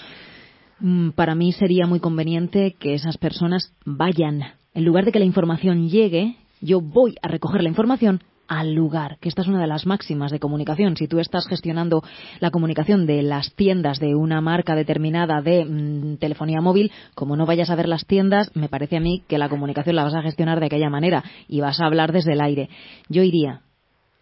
Mm, 0.79 1.11
para 1.11 1.35
mí 1.35 1.51
sería 1.51 1.85
muy 1.85 1.99
conveniente 1.99 2.75
que 2.79 2.93
esas 2.93 3.17
personas 3.17 3.73
vayan. 3.85 4.41
En 4.73 4.85
lugar 4.85 5.05
de 5.05 5.11
que 5.11 5.19
la 5.19 5.25
información 5.25 5.87
llegue, 5.87 6.35
yo 6.61 6.81
voy 6.81 7.15
a 7.21 7.27
recoger 7.27 7.61
la 7.61 7.69
información 7.69 8.21
al 8.47 8.73
lugar, 8.73 9.17
que 9.19 9.29
esta 9.29 9.41
es 9.41 9.47
una 9.47 9.61
de 9.61 9.67
las 9.67 9.85
máximas 9.85 10.31
de 10.31 10.39
comunicación. 10.39 10.97
Si 10.97 11.07
tú 11.07 11.19
estás 11.19 11.47
gestionando 11.47 12.03
la 12.39 12.51
comunicación 12.51 13.05
de 13.05 13.23
las 13.23 13.55
tiendas 13.55 13.99
de 13.99 14.15
una 14.15 14.41
marca 14.41 14.75
determinada 14.75 15.41
de 15.41 15.65
mm, 15.65 16.17
telefonía 16.17 16.61
móvil, 16.61 16.91
como 17.15 17.35
no 17.35 17.45
vayas 17.45 17.69
a 17.69 17.75
ver 17.75 17.87
las 17.87 18.05
tiendas, 18.05 18.55
me 18.55 18.69
parece 18.69 18.97
a 18.97 18.99
mí 18.99 19.23
que 19.27 19.37
la 19.37 19.49
comunicación 19.49 19.95
la 19.95 20.03
vas 20.03 20.15
a 20.15 20.21
gestionar 20.21 20.59
de 20.59 20.67
aquella 20.67 20.89
manera 20.89 21.23
y 21.47 21.61
vas 21.61 21.79
a 21.79 21.85
hablar 21.85 22.11
desde 22.11 22.33
el 22.33 22.41
aire. 22.41 22.69
Yo 23.09 23.23
iría 23.23 23.61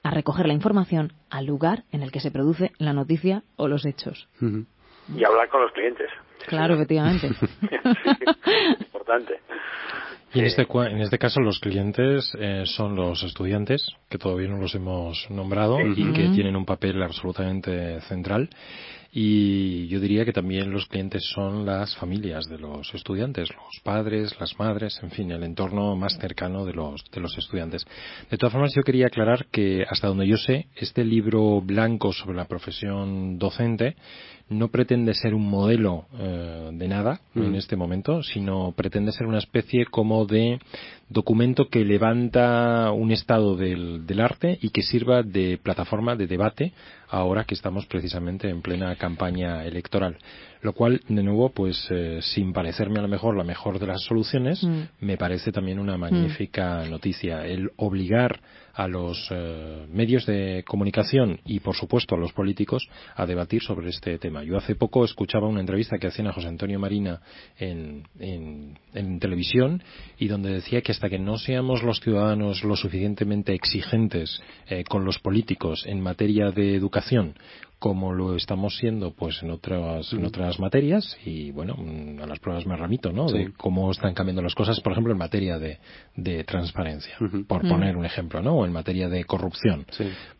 a 0.03 0.11
recoger 0.11 0.47
la 0.47 0.53
información 0.53 1.13
al 1.29 1.45
lugar 1.45 1.83
en 1.91 2.01
el 2.03 2.11
que 2.11 2.19
se 2.19 2.31
produce 2.31 2.71
la 2.77 2.93
noticia 2.93 3.43
o 3.55 3.67
los 3.67 3.85
hechos. 3.85 4.27
Y 4.41 5.23
hablar 5.23 5.49
con 5.49 5.61
los 5.61 5.71
clientes. 5.71 6.09
Claro, 6.47 6.75
efectivamente. 6.75 7.27
importante. 8.79 9.39
Y 10.33 10.39
en 10.39 10.45
este, 10.45 10.65
en 10.65 11.01
este 11.01 11.17
caso 11.17 11.41
los 11.41 11.59
clientes 11.59 12.31
eh, 12.39 12.63
son 12.65 12.95
los 12.95 13.21
estudiantes, 13.23 13.85
que 14.09 14.17
todavía 14.17 14.47
no 14.47 14.57
los 14.57 14.73
hemos 14.75 15.29
nombrado 15.29 15.77
y 15.81 16.13
que 16.13 16.29
tienen 16.29 16.55
un 16.55 16.65
papel 16.65 17.03
absolutamente 17.03 17.99
central. 18.01 18.49
Y 19.13 19.87
yo 19.87 19.99
diría 19.99 20.23
que 20.23 20.31
también 20.31 20.71
los 20.71 20.85
clientes 20.85 21.21
son 21.35 21.65
las 21.65 21.93
familias 21.97 22.45
de 22.47 22.57
los 22.57 22.93
estudiantes, 22.93 23.49
los 23.49 23.81
padres, 23.83 24.39
las 24.39 24.57
madres, 24.57 24.97
en 25.03 25.11
fin, 25.11 25.31
el 25.31 25.43
entorno 25.43 25.97
más 25.97 26.17
cercano 26.17 26.63
de 26.63 26.71
los, 26.71 27.03
de 27.11 27.19
los 27.19 27.37
estudiantes. 27.37 27.85
De 28.29 28.37
todas 28.37 28.53
formas, 28.53 28.71
yo 28.73 28.83
quería 28.83 29.07
aclarar 29.07 29.47
que 29.47 29.83
hasta 29.89 30.07
donde 30.07 30.27
yo 30.27 30.37
sé, 30.37 30.67
este 30.77 31.03
libro 31.03 31.59
blanco 31.59 32.13
sobre 32.13 32.37
la 32.37 32.45
profesión 32.45 33.37
docente 33.37 33.97
no 34.51 34.67
pretende 34.67 35.13
ser 35.13 35.33
un 35.33 35.49
modelo 35.49 36.05
eh, 36.19 36.69
de 36.73 36.87
nada 36.87 37.21
en 37.33 37.55
este 37.55 37.75
momento, 37.75 38.21
sino 38.21 38.73
pretende 38.73 39.11
ser 39.13 39.25
una 39.25 39.37
especie 39.37 39.85
como 39.85 40.25
de 40.25 40.59
documento 41.09 41.69
que 41.69 41.85
levanta 41.85 42.91
un 42.91 43.11
estado 43.11 43.55
del, 43.55 44.05
del 44.05 44.19
arte 44.19 44.59
y 44.61 44.69
que 44.69 44.81
sirva 44.81 45.23
de 45.23 45.57
plataforma 45.61 46.15
de 46.15 46.27
debate 46.27 46.73
ahora 47.09 47.45
que 47.45 47.55
estamos 47.55 47.85
precisamente 47.85 48.49
en 48.49 48.61
plena 48.61 48.95
campaña 48.97 49.65
electoral. 49.65 50.17
Lo 50.61 50.73
cual, 50.73 51.01
de 51.07 51.23
nuevo, 51.23 51.49
pues 51.49 51.87
eh, 51.89 52.19
sin 52.21 52.53
parecerme 52.53 52.99
a 52.99 53.01
lo 53.01 53.07
mejor 53.07 53.35
la 53.35 53.43
mejor 53.43 53.79
de 53.79 53.87
las 53.87 54.03
soluciones, 54.03 54.63
mm. 54.63 54.81
me 55.01 55.17
parece 55.17 55.51
también 55.51 55.79
una 55.79 55.97
magnífica 55.97 56.85
noticia. 56.87 57.45
El 57.45 57.71
obligar 57.77 58.39
a 58.73 58.87
los 58.87 59.27
eh, 59.31 59.85
medios 59.91 60.25
de 60.25 60.63
comunicación 60.65 61.39
y, 61.45 61.59
por 61.59 61.75
supuesto, 61.75 62.15
a 62.15 62.17
los 62.17 62.33
políticos 62.33 62.87
a 63.15 63.25
debatir 63.25 63.61
sobre 63.61 63.89
este 63.89 64.17
tema. 64.17 64.43
Yo 64.43 64.57
hace 64.57 64.75
poco 64.75 65.03
escuchaba 65.03 65.47
una 65.47 65.59
entrevista 65.59 65.97
que 65.97 66.07
hacían 66.07 66.27
a 66.27 66.33
José 66.33 66.47
Antonio 66.47 66.79
Marina 66.79 67.21
en, 67.57 68.03
en, 68.19 69.19
televisión 69.19 69.83
y 70.17 70.27
donde 70.27 70.51
decía 70.51 70.81
que 70.81 70.91
hasta 70.91 71.09
que 71.09 71.19
no 71.19 71.37
seamos 71.37 71.83
los 71.83 71.99
ciudadanos 71.99 72.63
lo 72.63 72.75
suficientemente 72.75 73.53
exigentes 73.53 74.41
eh, 74.67 74.83
con 74.83 75.05
los 75.05 75.19
políticos 75.19 75.83
en 75.85 76.01
materia 76.01 76.51
de 76.51 76.75
educación 76.75 77.35
como 77.81 78.13
lo 78.13 78.35
estamos 78.35 78.77
siendo 78.77 79.09
pues 79.09 79.41
en 79.41 79.49
otras 79.49 80.13
en 80.13 80.23
otras 80.23 80.59
materias 80.59 81.17
y 81.25 81.49
bueno 81.49 81.75
a 82.21 82.27
las 82.27 82.37
pruebas 82.37 82.67
me 82.67 82.77
remito 82.77 83.11
no 83.11 83.25
de 83.25 83.53
cómo 83.57 83.89
están 83.89 84.13
cambiando 84.13 84.43
las 84.43 84.53
cosas 84.53 84.79
por 84.81 84.91
ejemplo 84.91 85.11
en 85.13 85.17
materia 85.17 85.57
de, 85.57 85.79
de 86.15 86.43
transparencia 86.43 87.15
por 87.47 87.67
poner 87.67 87.97
un 87.97 88.05
ejemplo 88.05 88.39
no 88.43 88.53
o 88.53 88.65
en 88.67 88.71
materia 88.71 89.09
de 89.09 89.23
corrupción. 89.23 89.87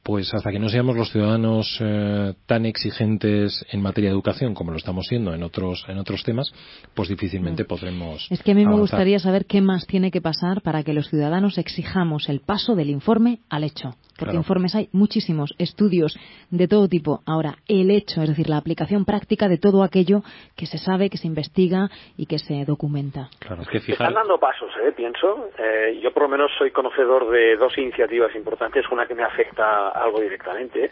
Pues 0.03 0.31
hasta 0.35 0.51
que 0.51 0.59
no 0.59 0.69
seamos 0.69 0.95
los 0.95 1.11
ciudadanos 1.11 1.77
eh, 1.79 2.33
tan 2.45 2.67
exigentes 2.67 3.65
en 3.71 3.81
materia 3.81 4.11
de 4.11 4.13
educación 4.13 4.53
como 4.53 4.69
lo 4.69 4.77
estamos 4.77 5.07
siendo 5.07 5.33
en 5.33 5.41
otros 5.41 5.83
en 5.87 5.97
otros 5.97 6.23
temas 6.23 6.53
pues 6.93 7.09
difícilmente 7.09 7.65
podremos 7.65 8.27
es 8.29 8.43
que 8.43 8.51
a 8.51 8.55
mí 8.55 8.67
me 8.67 8.77
gustaría 8.77 9.17
saber 9.17 9.47
qué 9.47 9.61
más 9.61 9.87
tiene 9.87 10.11
que 10.11 10.21
pasar 10.21 10.61
para 10.61 10.83
que 10.83 10.93
los 10.93 11.09
ciudadanos 11.09 11.57
exijamos 11.57 12.29
el 12.29 12.41
paso 12.41 12.75
del 12.75 12.91
informe 12.91 13.39
al 13.49 13.63
hecho 13.63 13.95
porque 14.17 14.35
informes 14.35 14.75
hay 14.75 14.89
muchísimos 14.91 15.53
estudios 15.57 16.15
de 16.51 16.67
todo 16.67 16.87
tipo 16.87 17.21
Ahora, 17.31 17.55
el 17.67 17.91
hecho, 17.91 18.21
es 18.21 18.27
decir, 18.27 18.49
la 18.49 18.57
aplicación 18.57 19.05
práctica 19.05 19.47
de 19.47 19.57
todo 19.57 19.83
aquello 19.83 20.21
que 20.57 20.65
se 20.65 20.77
sabe, 20.77 21.09
que 21.09 21.17
se 21.17 21.27
investiga 21.27 21.89
y 22.17 22.25
que 22.25 22.39
se 22.39 22.65
documenta. 22.65 23.29
Claro, 23.39 23.61
es 23.61 23.69
que 23.69 23.93
Están 23.93 24.13
dando 24.13 24.37
pasos, 24.37 24.69
¿eh? 24.83 24.91
pienso. 24.91 25.47
Eh, 25.57 25.97
yo 26.03 26.11
por 26.11 26.23
lo 26.23 26.29
menos 26.29 26.51
soy 26.57 26.71
conocedor 26.71 27.29
de 27.31 27.55
dos 27.55 27.77
iniciativas 27.77 28.35
importantes, 28.35 28.83
una 28.91 29.05
que 29.07 29.15
me 29.15 29.23
afecta 29.23 29.89
algo 29.89 30.19
directamente, 30.19 30.91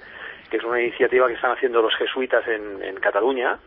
que 0.50 0.58
es 0.58 0.64
una 0.64 0.82
iniciativa 0.82 1.28
que 1.28 1.34
están 1.34 1.52
haciendo 1.52 1.82
los 1.82 1.94
jesuitas 1.98 2.48
en, 2.48 2.84
en 2.84 2.96
Cataluña, 3.02 3.60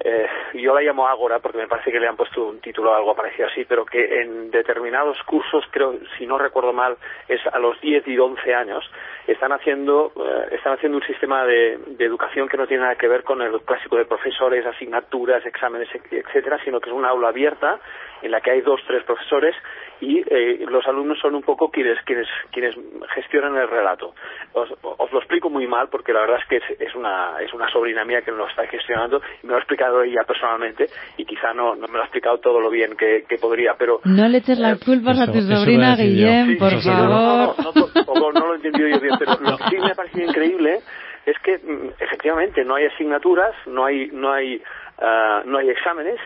eh, 0.00 0.26
yo 0.54 0.74
la 0.74 0.80
llamo 0.80 1.08
Ágora 1.08 1.40
porque 1.40 1.58
me 1.58 1.66
parece 1.66 1.90
que 1.90 1.98
le 1.98 2.06
han 2.06 2.16
puesto 2.16 2.46
un 2.46 2.60
título 2.60 2.92
o 2.92 2.94
algo 2.94 3.16
parecido 3.16 3.48
así, 3.48 3.64
pero 3.64 3.84
que 3.84 4.22
en 4.22 4.50
determinados 4.50 5.20
cursos, 5.24 5.64
creo, 5.70 5.94
si 6.16 6.26
no 6.26 6.38
recuerdo 6.38 6.72
mal, 6.72 6.96
es 7.26 7.40
a 7.46 7.58
los 7.58 7.80
10 7.80 8.06
y 8.06 8.18
11 8.18 8.54
años, 8.54 8.88
están 9.26 9.52
haciendo, 9.52 10.12
eh, 10.16 10.54
están 10.54 10.74
haciendo 10.74 10.98
un 10.98 11.04
sistema 11.04 11.44
de, 11.44 11.78
de, 11.86 12.04
educación 12.04 12.48
que 12.48 12.56
no 12.56 12.66
tiene 12.66 12.84
nada 12.84 12.96
que 12.96 13.08
ver 13.08 13.24
con 13.24 13.42
el 13.42 13.60
clásico 13.62 13.96
de 13.96 14.04
profesores, 14.04 14.64
asignaturas, 14.64 15.44
exámenes, 15.44 15.88
etcétera, 16.10 16.58
sino 16.64 16.80
que 16.80 16.90
es 16.90 16.96
una 16.96 17.08
aula 17.08 17.28
abierta 17.28 17.80
en 18.22 18.30
la 18.30 18.40
que 18.40 18.50
hay 18.50 18.60
dos, 18.60 18.80
tres 18.86 19.02
profesores 19.04 19.54
y 20.00 20.22
eh, 20.26 20.64
los 20.68 20.86
alumnos 20.86 21.18
son 21.18 21.34
un 21.34 21.42
poco 21.42 21.70
quienes, 21.70 22.00
quienes, 22.04 22.28
quienes 22.52 22.74
gestionan 23.14 23.56
el 23.56 23.68
relato. 23.68 24.14
Os, 24.52 24.70
lo 25.12 25.18
explico 25.18 25.50
muy 25.50 25.66
mal 25.66 25.88
porque 25.88 26.12
la 26.12 26.20
verdad 26.20 26.38
es 26.40 26.46
que 26.46 26.84
es, 26.84 26.94
una, 26.94 27.40
es 27.40 27.52
una 27.52 27.68
sobrina 27.70 28.04
mía 28.04 28.22
que 28.22 28.30
lo 28.30 28.46
está 28.46 28.66
gestionando 28.66 29.20
y 29.42 29.46
me 29.46 29.52
lo 29.52 29.56
ha 29.56 29.60
explicado 29.88 30.02
ella 30.02 30.24
personalmente 30.26 30.86
y 31.16 31.24
quizá 31.24 31.52
no, 31.54 31.74
no 31.74 31.86
me 31.88 31.94
lo 31.94 32.00
ha 32.00 32.04
explicado 32.04 32.38
todo 32.38 32.60
lo 32.60 32.70
bien 32.70 32.96
que, 32.96 33.24
que 33.28 33.36
podría, 33.38 33.74
pero... 33.78 34.00
No 34.04 34.28
le 34.28 34.38
eches 34.38 34.58
las 34.58 34.80
eh, 34.80 34.84
culpas 34.84 35.18
a 35.20 35.26
tu 35.26 35.40
sobrina, 35.40 35.96
Guillem, 35.96 36.58
por 36.58 36.80
favor. 36.80 37.08
No, 37.08 37.54
no, 37.56 38.32
no, 38.32 38.46
lo 38.46 38.52
he 38.54 38.56
entendido 38.56 38.88
yo 38.88 39.00
bien, 39.00 39.14
pero 39.18 39.32
lo 39.40 39.56
que 39.56 39.64
sí 39.70 39.76
me 39.76 39.90
ha 39.90 39.94
parecido 39.94 40.24
increíble 40.28 40.80
es 41.26 41.38
que 41.40 41.58
mm, 41.58 41.90
efectivamente 41.98 42.64
no 42.64 42.76
hay 42.76 42.86
asignaturas, 42.86 43.54
no 43.66 43.84
hay, 43.84 44.08
no 44.12 44.32
hay, 44.32 44.56
uh, 44.56 45.46
no 45.48 45.58
hay 45.58 45.70
exámenes, 45.70 46.18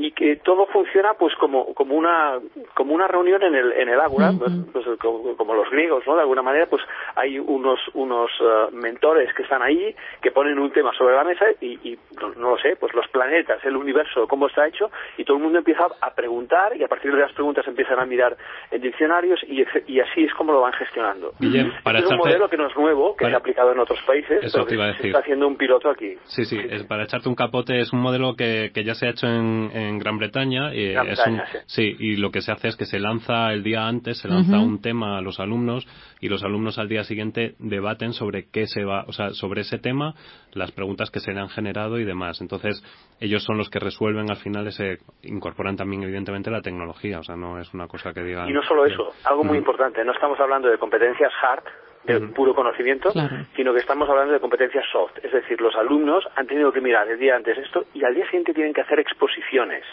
y 0.00 0.12
que 0.12 0.36
todo 0.36 0.66
funciona 0.66 1.14
pues 1.14 1.34
como, 1.36 1.74
como 1.74 1.94
una 1.94 2.38
como 2.74 2.94
una 2.94 3.06
reunión 3.06 3.42
en 3.42 3.54
el 3.54 3.72
en 3.72 3.88
el 3.88 4.00
ágora 4.00 4.32
pues, 4.38 4.52
pues, 4.72 4.86
como, 4.98 5.54
los 5.54 5.68
griegos 5.70 6.04
no 6.06 6.14
de 6.14 6.22
alguna 6.22 6.42
manera 6.42 6.66
pues 6.66 6.82
hay 7.16 7.38
unos 7.38 7.78
unos 7.94 8.30
eh, 8.40 8.72
mentores 8.72 9.32
que 9.34 9.42
están 9.42 9.62
ahí 9.62 9.94
que 10.22 10.30
ponen 10.30 10.58
un 10.58 10.70
tema 10.72 10.92
sobre 10.96 11.16
la 11.16 11.24
mesa 11.24 11.44
y, 11.60 11.90
y 11.90 11.98
no, 12.20 12.28
lo 12.50 12.58
sé 12.58 12.76
pues 12.76 12.94
los 12.94 13.06
planetas 13.08 13.62
el 13.64 13.76
universo 13.76 14.26
cómo 14.26 14.46
está 14.46 14.66
hecho 14.66 14.90
y 15.18 15.24
todo 15.24 15.36
el 15.36 15.42
mundo 15.42 15.58
empieza 15.58 15.86
a 16.00 16.14
preguntar 16.14 16.76
y 16.76 16.82
a 16.82 16.88
partir 16.88 17.12
de 17.12 17.20
las 17.20 17.32
preguntas 17.32 17.66
empiezan 17.66 17.98
a 17.98 18.06
mirar 18.06 18.36
en 18.70 18.80
diccionarios 18.80 19.40
y, 19.46 19.64
y 19.86 20.00
así 20.00 20.24
es 20.24 20.32
como 20.34 20.52
lo 20.52 20.62
van 20.62 20.72
gestionando. 20.72 21.32
Es 21.40 22.10
un 22.10 22.16
modelo 22.16 22.48
que 22.48 22.56
no 22.56 22.66
es 22.68 22.76
nuevo 22.76 23.16
que 23.16 23.26
se 23.26 23.32
ha 23.32 23.36
aplicado 23.36 23.72
en 23.72 23.78
otros 23.78 24.00
países 24.06 24.42
Eso 24.42 24.64
pero 24.66 24.94
se 24.94 25.08
está 25.08 25.18
haciendo 25.18 25.46
un 25.46 25.56
piloto 25.56 25.90
aquí. 25.90 26.14
Sí 26.24 26.44
sí, 26.44 26.58
Es 26.58 26.84
para 26.84 27.04
echarte 27.04 27.28
un 27.28 27.34
capote 27.34 27.80
es 27.80 27.92
un 27.92 28.00
modelo 28.00 28.34
que, 28.36 28.70
que 28.72 28.84
ya 28.84 28.94
se 28.94 29.06
ha 29.06 29.10
hecho 29.10 29.26
en 29.26 29.70
en 29.74 29.89
Gran 29.98 30.18
Bretaña. 30.18 30.74
y 30.74 30.94
es 30.94 31.26
un, 31.26 31.40
sí. 31.66 31.96
y 31.98 32.16
lo 32.16 32.30
que 32.30 32.40
se 32.40 32.52
hace 32.52 32.68
es 32.68 32.76
que 32.76 32.84
se 32.84 32.98
lanza 32.98 33.52
el 33.52 33.62
día 33.62 33.86
antes, 33.86 34.18
se 34.18 34.28
lanza 34.28 34.58
un 34.58 34.80
tema 34.80 35.18
a 35.18 35.20
los 35.20 35.40
alumnos 35.40 35.86
y 36.20 36.28
los 36.28 36.44
alumnos 36.44 36.78
al 36.78 36.88
día 36.88 37.04
siguiente 37.04 37.54
debaten 37.58 38.12
sobre 38.12 38.48
qué 38.50 38.66
se 38.66 38.84
va, 38.84 39.04
o 39.06 39.12
sea, 39.12 39.30
sobre 39.30 39.62
ese 39.62 39.78
tema, 39.78 40.14
las 40.52 40.70
preguntas 40.72 41.10
que 41.10 41.20
se 41.20 41.32
le 41.32 41.40
han 41.40 41.48
generado 41.48 41.98
y 41.98 42.04
demás. 42.04 42.40
Entonces, 42.40 42.82
ellos 43.20 43.42
son 43.44 43.58
los 43.58 43.70
que 43.70 43.78
resuelven 43.78 44.30
al 44.30 44.36
final 44.36 44.66
ese, 44.66 44.98
incorporan 45.22 45.76
también 45.76 46.02
evidentemente 46.02 46.50
la 46.50 46.60
tecnología, 46.60 47.20
o 47.20 47.22
sea, 47.22 47.36
no 47.36 47.58
es 47.58 47.72
una 47.74 47.86
cosa 47.86 48.12
que 48.12 48.22
digan. 48.22 48.48
Y 48.48 48.52
no 48.52 48.62
solo 48.62 48.86
eso, 48.86 49.12
algo 49.24 49.44
muy 49.44 49.58
importante, 49.58 50.04
no 50.04 50.12
estamos 50.12 50.38
hablando 50.40 50.68
de 50.68 50.78
competencias 50.78 51.32
hard, 51.42 51.64
de 52.04 52.20
puro 52.28 52.54
conocimiento, 52.54 53.12
sino 53.54 53.72
que 53.72 53.80
estamos 53.80 54.08
hablando 54.08 54.32
de 54.32 54.40
competencias 54.40 54.84
soft. 54.90 55.18
Es 55.22 55.32
decir, 55.32 55.60
los 55.60 55.74
alumnos 55.76 56.24
han 56.34 56.46
tenido 56.46 56.72
que 56.72 56.80
mirar 56.80 57.08
el 57.08 57.18
día 57.18 57.36
antes 57.36 57.58
esto 57.58 57.84
y 57.94 58.04
al 58.04 58.14
día 58.14 58.24
siguiente 58.26 58.54
tienen 58.54 58.72
que 58.72 58.80
hacer 58.80 58.98
exposiciones. 58.98 59.84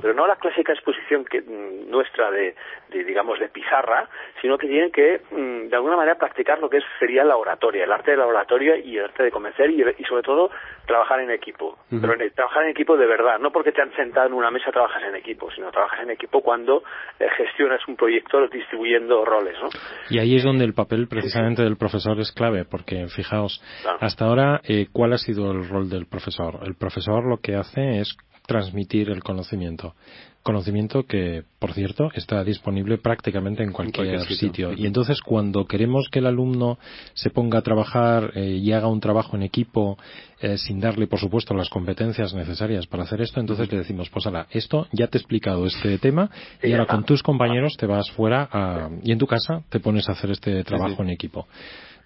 Pero 0.00 0.14
no 0.14 0.26
la 0.26 0.36
clásica 0.36 0.72
exposición 0.72 1.24
que, 1.24 1.40
mm, 1.40 1.90
nuestra 1.90 2.30
de, 2.30 2.54
digamos, 2.90 3.38
de 3.38 3.48
pizarra, 3.48 4.08
sino 4.40 4.58
que 4.58 4.68
tienen 4.68 4.92
que, 4.92 5.20
mm, 5.30 5.68
de 5.68 5.76
alguna 5.76 5.96
manera, 5.96 6.16
practicar 6.16 6.58
lo 6.58 6.68
que 6.68 6.78
es, 6.78 6.84
sería 6.98 7.24
la 7.24 7.36
oratoria, 7.36 7.84
el 7.84 7.92
arte 7.92 8.12
de 8.12 8.16
la 8.18 8.26
oratoria 8.26 8.76
y 8.76 8.98
el 8.98 9.04
arte 9.04 9.22
de 9.22 9.30
convencer 9.30 9.70
y, 9.70 10.04
sobre 10.04 10.22
todo, 10.22 10.50
trabajar 10.86 11.20
en 11.20 11.30
equipo. 11.30 11.78
Pero 11.90 12.14
trabajar 12.34 12.64
en 12.64 12.70
equipo 12.70 12.96
de 12.96 13.06
verdad, 13.06 13.38
no 13.38 13.50
porque 13.50 13.72
te 13.72 13.82
han 13.82 13.94
sentado 13.94 14.26
en 14.26 14.34
una 14.34 14.50
mesa 14.50 14.70
trabajas 14.70 15.02
en 15.02 15.16
equipo, 15.16 15.50
sino 15.50 15.70
trabajas 15.70 16.00
en 16.02 16.10
equipo 16.10 16.40
cuando 16.40 16.82
eh, 17.18 17.26
gestionas 17.36 17.80
un 17.88 17.96
proyecto 17.96 18.46
distribuyendo 18.48 19.24
roles. 19.24 19.56
¿no? 19.60 19.68
Y 20.10 20.18
ahí 20.18 20.36
es 20.36 20.44
donde 20.44 20.64
el 20.64 20.74
papel 20.74 21.08
precisamente 21.08 21.37
del 21.62 21.76
profesor 21.76 22.20
es 22.20 22.32
clave, 22.32 22.64
porque 22.64 23.08
fijaos, 23.08 23.60
hasta 24.00 24.24
ahora, 24.24 24.60
eh, 24.64 24.88
¿cuál 24.92 25.12
ha 25.12 25.18
sido 25.18 25.50
el 25.52 25.68
rol 25.68 25.88
del 25.88 26.06
profesor? 26.06 26.60
El 26.64 26.74
profesor 26.74 27.24
lo 27.24 27.38
que 27.40 27.54
hace 27.54 28.00
es 28.00 28.16
transmitir 28.46 29.10
el 29.10 29.22
conocimiento. 29.22 29.94
Conocimiento 30.48 31.02
que, 31.02 31.42
por 31.58 31.74
cierto, 31.74 32.08
está 32.14 32.42
disponible 32.42 32.96
prácticamente 32.96 33.62
en 33.62 33.70
cualquier, 33.70 34.22
sitio. 34.22 34.72
Y 34.72 34.86
entonces, 34.86 35.20
cuando 35.20 35.66
queremos 35.66 36.08
que 36.10 36.20
el 36.20 36.26
alumno 36.26 36.78
se 37.12 37.28
ponga 37.28 37.58
a 37.58 37.62
trabajar 37.62 38.32
eh, 38.34 38.52
y 38.52 38.72
haga 38.72 38.86
un 38.86 38.98
trabajo 38.98 39.36
en 39.36 39.42
equipo, 39.42 39.98
eh, 40.40 40.56
sin 40.56 40.80
darle, 40.80 41.06
por 41.06 41.20
supuesto, 41.20 41.52
las 41.52 41.68
competencias 41.68 42.32
necesarias 42.32 42.86
para 42.86 43.02
hacer 43.02 43.20
esto, 43.20 43.40
entonces 43.40 43.70
le 43.70 43.76
decimos, 43.76 44.08
pues 44.08 44.24
ahora, 44.24 44.46
esto 44.50 44.86
ya 44.90 45.08
te 45.08 45.18
he 45.18 45.20
explicado 45.20 45.66
este 45.66 45.98
tema 45.98 46.30
y 46.62 46.72
ahora 46.72 46.86
con 46.86 47.04
tus 47.04 47.22
compañeros 47.22 47.76
te 47.76 47.84
vas 47.84 48.10
fuera 48.12 48.88
y 49.02 49.12
en 49.12 49.18
tu 49.18 49.26
casa 49.26 49.64
te 49.68 49.80
pones 49.80 50.08
a 50.08 50.12
hacer 50.12 50.30
este 50.30 50.64
trabajo 50.64 51.02
en 51.02 51.10
equipo 51.10 51.46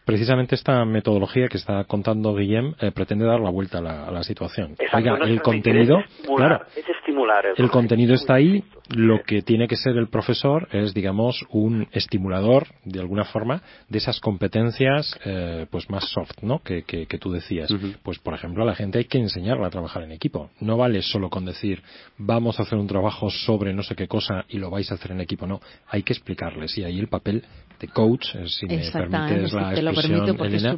precisamente 0.05 0.55
esta 0.55 0.85
metodología 0.85 1.49
que 1.49 1.59
está 1.59 1.85
contando 1.85 2.35
Guillem 2.35 2.75
eh, 2.81 2.93
pretende 2.93 3.25
dar 3.25 3.41
la 3.41 3.51
vuelta 3.51 3.79
a 3.79 4.11
la, 4.11 4.23
situación. 4.23 4.77
Oiga, 4.93 5.17
el 5.25 5.43
contenido, 5.43 5.99
es 5.99 6.29
claro, 6.37 6.65
es 6.77 6.89
estimular 6.89 7.45
el, 7.57 7.71
contenido 7.71 8.15
está 8.15 8.35
ahí 8.35 8.63
lo 8.91 9.23
que 9.23 9.43
tiene 9.43 9.69
que 9.69 9.77
ser 9.77 9.97
el 9.97 10.09
profesor 10.09 10.69
es, 10.73 10.93
digamos, 10.93 11.45
un 11.51 11.89
estimulador, 11.93 12.67
de 12.85 13.01
alguna 13.01 13.25
forma, 13.25 13.63
de 13.89 13.99
esas 13.99 14.21
competencias, 14.21 15.19
eh, 15.25 15.67
pues 15.71 15.89
más 15.89 16.09
soft, 16.11 16.43
¿no? 16.43 16.61
Que, 16.61 16.83
que, 16.83 17.19
tú 17.19 17.33
decías. 17.33 17.73
Pues, 18.03 18.19
por 18.19 18.35
ejemplo, 18.35 18.63
a 18.63 18.67
la 18.67 18.75
gente 18.75 18.99
hay 18.99 19.05
que 19.05 19.19
enseñarla 19.19 19.69
a 19.69 19.71
trabajar 19.71 20.03
en 20.03 20.13
equipo. 20.13 20.51
No 20.61 20.77
vale 20.77 21.03
solo 21.03 21.31
con 21.31 21.45
decir, 21.45 21.83
vamos 22.19 22.59
a 22.59 22.65
hacer 22.65 22.79
un 22.79 22.87
trabajo 22.87 23.31
sobre 23.31 23.73
no 23.73 23.83
sé 23.83 23.95
qué 23.95 24.09
cosa 24.09 24.45
y 24.49 24.59
lo 24.59 24.71
vais 24.71 24.91
a 24.91 24.95
hacer 24.95 25.13
en 25.13 25.21
equipo. 25.21 25.47
No, 25.47 25.61
hay 25.89 26.03
que 26.03 26.13
explicarles. 26.13 26.77
Y 26.77 26.85
ahí 26.85 26.99
el 26.99 27.09
papel 27.09 27.45
de 27.83 27.89
coach, 27.89 28.35
eh, 28.35 28.47
si 28.47 28.67
me 28.67 28.79
permites 28.79 29.53
la 29.53 29.91
expresión, 29.91 30.41
Elena, 30.41 30.77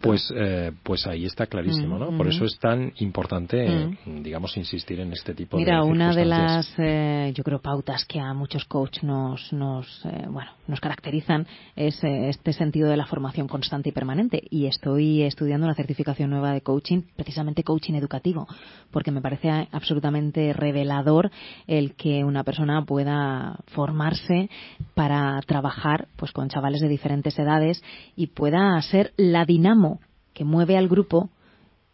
pues, 0.00 0.32
eh, 0.34 0.72
pues 0.82 1.06
ahí 1.06 1.24
está 1.24 1.46
clarísimo, 1.46 1.98
¿no? 1.98 2.16
Por 2.16 2.26
eso 2.26 2.44
es 2.44 2.58
tan 2.58 2.92
importante, 2.98 3.96
digamos, 4.06 4.56
insistir 4.56 4.98
en 5.00 5.12
este 5.12 5.34
tipo 5.34 5.56
de 5.56 5.64
Mira, 5.64 5.84
una 5.84 6.12
de 6.12 6.24
las, 6.24 6.68
yo 7.34 7.44
creo, 7.44 7.60
pautas 7.60 8.04
que 8.04 8.18
a 8.18 8.34
muchos 8.34 8.64
coaches 8.64 8.96
nos, 9.02 9.52
nos, 9.52 10.04
eh, 10.04 10.26
bueno, 10.28 10.50
nos 10.66 10.80
caracterizan 10.80 11.46
es 11.74 12.02
eh, 12.04 12.28
este 12.28 12.52
sentido 12.52 12.88
de 12.88 12.96
la 12.96 13.06
formación 13.06 13.48
constante 13.48 13.90
y 13.90 13.92
permanente. 13.92 14.42
Y 14.50 14.66
estoy 14.66 15.22
estudiando 15.22 15.66
una 15.66 15.74
certificación 15.74 16.30
nueva 16.30 16.52
de 16.52 16.60
coaching, 16.60 17.02
precisamente 17.14 17.62
coaching 17.62 17.94
educativo, 17.94 18.46
porque 18.90 19.10
me 19.10 19.20
parece 19.20 19.68
absolutamente 19.70 20.52
revelador 20.52 21.30
el 21.66 21.94
que 21.94 22.24
una 22.24 22.44
persona 22.44 22.84
pueda 22.84 23.58
formarse 23.66 24.50
para 24.94 25.40
trabajar 25.42 26.08
pues 26.16 26.32
con 26.32 26.45
chavales 26.48 26.80
de 26.80 26.88
diferentes 26.88 27.38
edades 27.38 27.82
y 28.14 28.28
pueda 28.28 28.80
ser 28.82 29.12
la 29.16 29.44
dinamo 29.44 30.00
que 30.34 30.44
mueve 30.44 30.76
al 30.76 30.88
grupo 30.88 31.30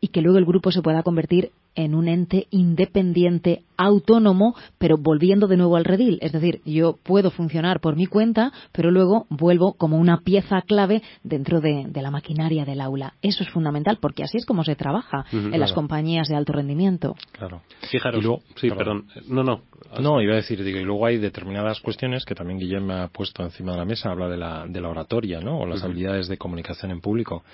y 0.00 0.08
que 0.08 0.20
luego 0.20 0.38
el 0.38 0.44
grupo 0.44 0.72
se 0.72 0.82
pueda 0.82 1.02
convertir 1.02 1.52
en 1.74 1.94
un 1.94 2.08
ente 2.08 2.46
independiente, 2.50 3.62
autónomo, 3.76 4.54
pero 4.78 4.96
volviendo 4.98 5.46
de 5.46 5.56
nuevo 5.56 5.76
al 5.76 5.84
redil. 5.84 6.18
Es 6.20 6.32
decir, 6.32 6.60
yo 6.64 6.98
puedo 7.02 7.30
funcionar 7.30 7.80
por 7.80 7.96
mi 7.96 8.06
cuenta, 8.06 8.52
pero 8.72 8.90
luego 8.90 9.26
vuelvo 9.30 9.74
como 9.74 9.96
una 9.96 10.18
pieza 10.18 10.62
clave 10.62 11.02
dentro 11.22 11.60
de, 11.60 11.90
la 11.94 12.10
maquinaria 12.10 12.64
del 12.64 12.80
aula. 12.80 13.14
Eso 13.22 13.42
es 13.44 13.50
fundamental, 13.50 13.98
porque 14.00 14.24
así 14.24 14.38
es 14.38 14.46
como 14.46 14.64
se 14.64 14.74
trabaja 14.74 15.24
en 15.32 15.58
las 15.58 15.72
compañías 15.72 16.28
de 16.28 16.36
alto 16.36 16.52
rendimiento. 16.52 17.14
Claro. 17.32 17.62
Fijaros, 17.90 18.24
sí, 18.56 18.68
perdón. 18.70 19.06
No, 19.28 19.42
no. 19.42 19.62
No, 20.00 20.22
iba 20.22 20.32
a 20.32 20.36
decir, 20.36 20.62
digo, 20.62 20.78
y 20.78 20.84
luego 20.84 21.06
hay 21.06 21.18
determinadas 21.18 21.80
cuestiones 21.80 22.24
que 22.24 22.34
también 22.34 22.58
Guillem 22.58 22.84
me 22.84 22.94
ha 22.94 23.08
puesto 23.08 23.42
encima 23.42 23.72
de 23.72 23.78
la 23.78 23.84
mesa, 23.84 24.10
habla 24.10 24.28
de 24.28 24.36
la, 24.36 24.66
de 24.66 24.80
la 24.80 24.88
oratoria, 24.88 25.40
¿no? 25.40 25.58
O 25.58 25.66
las 25.66 25.82
habilidades 25.82 26.28
de 26.28 26.38
comunicación 26.38 26.90
en 26.90 27.00
público. 27.00 27.44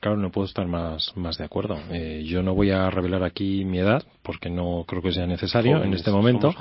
Claro, 0.00 0.16
no 0.16 0.30
puedo 0.30 0.46
estar 0.46 0.66
más, 0.66 1.12
más 1.16 1.38
de 1.38 1.44
acuerdo. 1.44 1.76
Eh, 1.90 2.22
yo 2.24 2.42
no 2.42 2.54
voy 2.54 2.70
a 2.70 2.88
revelar 2.88 3.24
aquí 3.24 3.64
mi 3.64 3.78
edad 3.78 4.02
porque 4.22 4.48
no 4.48 4.84
creo 4.86 5.02
que 5.02 5.12
sea 5.12 5.26
necesario 5.26 5.82
en 5.82 5.92
este 5.92 6.10
momento. 6.10 6.54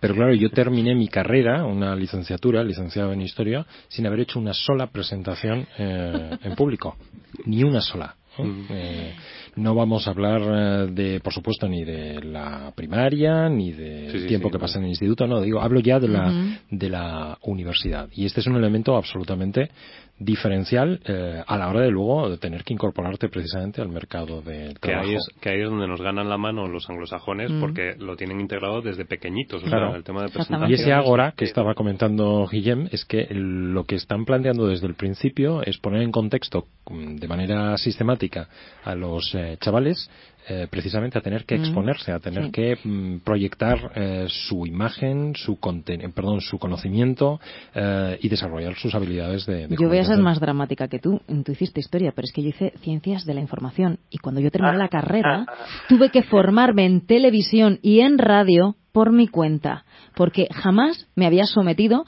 Pero 0.00 0.14
claro, 0.14 0.34
yo 0.34 0.50
terminé 0.50 0.94
mi 0.94 1.08
carrera, 1.08 1.64
una 1.64 1.96
licenciatura, 1.96 2.62
licenciado 2.62 3.12
en 3.12 3.22
historia, 3.22 3.64
sin 3.88 4.06
haber 4.06 4.20
hecho 4.20 4.38
una 4.38 4.52
sola 4.52 4.88
presentación 4.88 5.66
eh, 5.78 6.38
en 6.42 6.54
público. 6.54 6.96
Ni 7.46 7.62
una 7.64 7.80
sola. 7.80 8.14
Eh, 8.38 9.14
no 9.56 9.74
vamos 9.74 10.06
a 10.06 10.10
hablar 10.10 10.90
de, 10.90 11.20
por 11.20 11.32
supuesto, 11.34 11.68
ni 11.68 11.84
de 11.84 12.22
la 12.22 12.72
primaria, 12.74 13.48
ni 13.48 13.72
del 13.72 14.26
tiempo 14.26 14.50
que 14.50 14.58
pasa 14.58 14.78
en 14.78 14.84
el 14.84 14.90
instituto, 14.90 15.26
no, 15.26 15.40
digo, 15.40 15.60
hablo 15.60 15.80
ya 15.80 16.00
de 16.00 16.08
la, 16.08 16.58
de 16.70 16.88
la 16.88 17.36
universidad. 17.42 18.08
Y 18.12 18.24
este 18.24 18.40
es 18.40 18.46
un 18.46 18.56
elemento 18.56 18.96
absolutamente 18.96 19.70
diferencial 20.24 21.00
eh, 21.04 21.42
a 21.46 21.58
la 21.58 21.68
hora 21.68 21.80
de 21.80 21.90
luego 21.90 22.30
de 22.30 22.38
tener 22.38 22.64
que 22.64 22.72
incorporarte 22.72 23.28
precisamente 23.28 23.80
al 23.80 23.88
mercado 23.88 24.42
de 24.42 24.74
trabajo. 24.74 24.80
Que 24.80 25.10
ahí 25.10 25.14
es, 25.14 25.28
que 25.40 25.50
ahí 25.50 25.60
es 25.60 25.68
donde 25.68 25.88
nos 25.88 26.00
ganan 26.00 26.28
la 26.28 26.38
mano 26.38 26.68
los 26.68 26.88
anglosajones 26.88 27.50
mm. 27.50 27.60
porque 27.60 27.94
lo 27.98 28.16
tienen 28.16 28.40
integrado 28.40 28.80
desde 28.80 29.04
pequeñitos, 29.04 29.62
claro. 29.62 29.94
el 29.94 30.04
tema 30.04 30.22
de 30.22 30.28
presentación. 30.28 30.70
Y 30.70 30.74
ese 30.74 30.92
agora 30.92 31.34
que 31.36 31.44
estaba 31.44 31.74
comentando 31.74 32.46
Guillem 32.50 32.88
es 32.90 33.04
que 33.04 33.28
lo 33.30 33.84
que 33.84 33.96
están 33.96 34.24
planteando 34.24 34.66
desde 34.66 34.86
el 34.86 34.94
principio 34.94 35.62
es 35.62 35.78
poner 35.78 36.02
en 36.02 36.12
contexto 36.12 36.66
mm, 36.90 37.16
de 37.16 37.28
manera 37.28 37.76
sistemática 37.78 38.48
a 38.84 38.94
los 38.94 39.34
eh, 39.34 39.56
chavales 39.60 40.10
eh, 40.48 40.66
precisamente 40.68 41.18
a 41.18 41.20
tener 41.20 41.44
que 41.44 41.56
mm. 41.56 41.60
exponerse, 41.60 42.12
a 42.12 42.18
tener 42.18 42.50
que 42.50 42.76
mm, 42.82 43.18
proyectar 43.18 43.92
eh, 43.94 44.26
su 44.28 44.66
imagen, 44.66 45.34
su 45.36 45.58
perdón, 46.14 46.40
su 46.40 46.58
conocimiento 46.58 47.40
eh, 47.74 48.18
y 48.20 48.28
desarrollar 48.28 48.74
sus 48.74 48.94
habilidades 48.94 49.46
de, 49.46 49.68
Yo 49.70 49.88
voy 49.88 49.98
a 49.98 50.04
ser 50.04 50.18
más 50.18 50.40
dramática 50.40 50.88
que 50.88 50.98
tú. 50.98 51.20
Tú 51.44 51.52
hiciste 51.52 51.80
historia, 51.80 52.12
pero 52.14 52.26
es 52.26 52.32
que 52.32 52.42
yo 52.42 52.48
hice 52.48 52.72
ciencias 52.80 53.24
de 53.24 53.34
la 53.34 53.40
información 53.40 53.98
y 54.10 54.18
cuando 54.18 54.40
yo 54.40 54.50
terminé 54.50 54.76
la 54.78 54.88
carrera 54.88 55.46
tuve 55.88 56.10
que 56.10 56.22
formarme 56.22 56.86
en 56.86 57.06
televisión 57.06 57.78
y 57.82 58.00
en 58.00 58.18
radio 58.18 58.76
por 58.92 59.12
mi 59.12 59.28
cuenta, 59.28 59.84
porque 60.14 60.48
jamás 60.52 61.06
me 61.14 61.26
había 61.26 61.44
sometido 61.44 62.04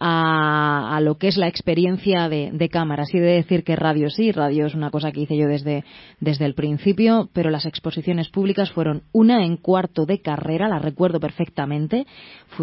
a, 0.00 0.96
a, 0.96 1.00
lo 1.00 1.18
que 1.18 1.28
es 1.28 1.36
la 1.36 1.46
experiencia 1.46 2.28
de, 2.28 2.50
de 2.52 2.68
cámara. 2.68 3.02
Así 3.02 3.18
de 3.18 3.34
decir 3.34 3.62
que 3.62 3.76
radio 3.76 4.08
sí, 4.08 4.32
radio 4.32 4.66
es 4.66 4.74
una 4.74 4.90
cosa 4.90 5.12
que 5.12 5.20
hice 5.20 5.36
yo 5.36 5.46
desde, 5.46 5.84
desde 6.18 6.46
el 6.46 6.54
principio, 6.54 7.28
pero 7.32 7.50
las 7.50 7.66
exposiciones 7.66 8.30
públicas 8.30 8.72
fueron 8.72 9.02
una 9.12 9.44
en 9.44 9.58
cuarto 9.58 10.06
de 10.06 10.20
carrera, 10.20 10.68
la 10.68 10.78
recuerdo 10.78 11.20
perfectamente. 11.20 12.06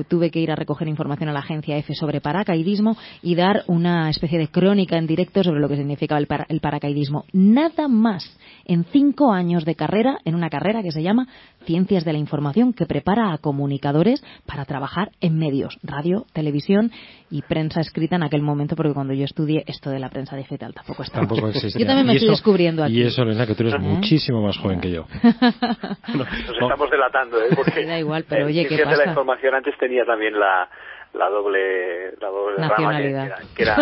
tuve 0.10 0.32
que 0.32 0.40
ir 0.40 0.52
a 0.52 0.56
recoger 0.56 0.88
información 0.88 1.30
a 1.30 1.34
la 1.34 1.40
agencia 1.40 1.78
F 1.78 1.94
sobre 1.94 2.22
paracaidismo 2.22 2.98
y 3.22 3.36
dar 3.36 3.64
una 3.68 4.10
especie 4.10 4.40
de 4.40 4.48
crónica 4.48 4.98
en 4.98 5.08
directo 5.08 5.44
sobre 5.44 5.60
lo 5.60 5.70
que 5.70 5.78
significaba 5.78 6.20
el, 6.20 6.28
el 6.50 6.60
paracaidismo. 6.60 7.26
Nada 7.34 7.88
más 7.88 8.38
en 8.66 8.84
cinco 8.86 9.32
años 9.32 9.64
de 9.64 9.76
carrera, 9.76 10.18
en 10.26 10.36
una 10.36 10.50
carrera 10.50 10.82
que 10.82 10.92
se 10.92 11.04
llama 11.04 11.28
Ciencias 11.66 12.04
de 12.04 12.14
la 12.14 12.20
Información, 12.20 12.74
que 12.74 12.86
prepara 12.86 13.32
a 13.32 13.38
comunicadores 13.38 14.24
para 14.46 14.66
trabajar 14.66 15.12
en 15.22 15.38
medios, 15.38 15.78
radio, 15.84 16.26
televisión 16.34 16.92
y 17.30 17.42
prensa 17.42 17.82
escrita 17.82 18.16
en 18.16 18.24
aquel 18.24 18.42
momento, 18.42 18.76
porque 18.76 18.94
cuando 18.94 19.14
yo 19.14 19.26
estudié 19.26 19.64
esto 19.68 19.90
de 19.90 20.00
la 20.00 20.10
prensa 20.10 20.36
digital 20.36 20.74
tampoco 20.74 21.04
estaba. 21.04 21.28
Tampoco 21.28 21.52
Yo 21.52 21.86
también 21.86 22.08
me 22.08 22.14
estoy 22.14 22.30
descubriendo 22.30 22.84
aquí. 22.84 23.02
Y 23.02 23.04
eso, 23.04 23.24
Elena, 23.24 23.46
que 23.46 23.56
tú 23.56 23.64
eres 23.64 23.76
¿Eh? 23.76 23.80
muchísimo 23.80 24.42
más 24.42 24.58
joven 24.58 24.80
que 24.80 24.92
yo. 24.92 25.06
nos, 26.16 26.28
estamos 26.50 26.90
delatando, 26.90 27.42
¿eh? 27.42 27.50
Porque 27.56 27.86
da 27.86 28.00
igual, 28.00 28.26
pero 28.28 28.46
oye, 28.46 28.66
¿qué 28.68 28.78
pasa? 28.78 28.92
de 28.92 28.98
la 28.98 29.10
información 29.10 29.56
antes 29.56 29.78
tenía 29.78 30.06
también 30.06 30.40
la 30.40 30.70
la 31.14 31.30
doble 31.30 32.12
la 32.20 32.28
doble 32.28 32.58
Nacionalidad. 32.60 33.40
que 33.56 33.64
era, 33.64 33.78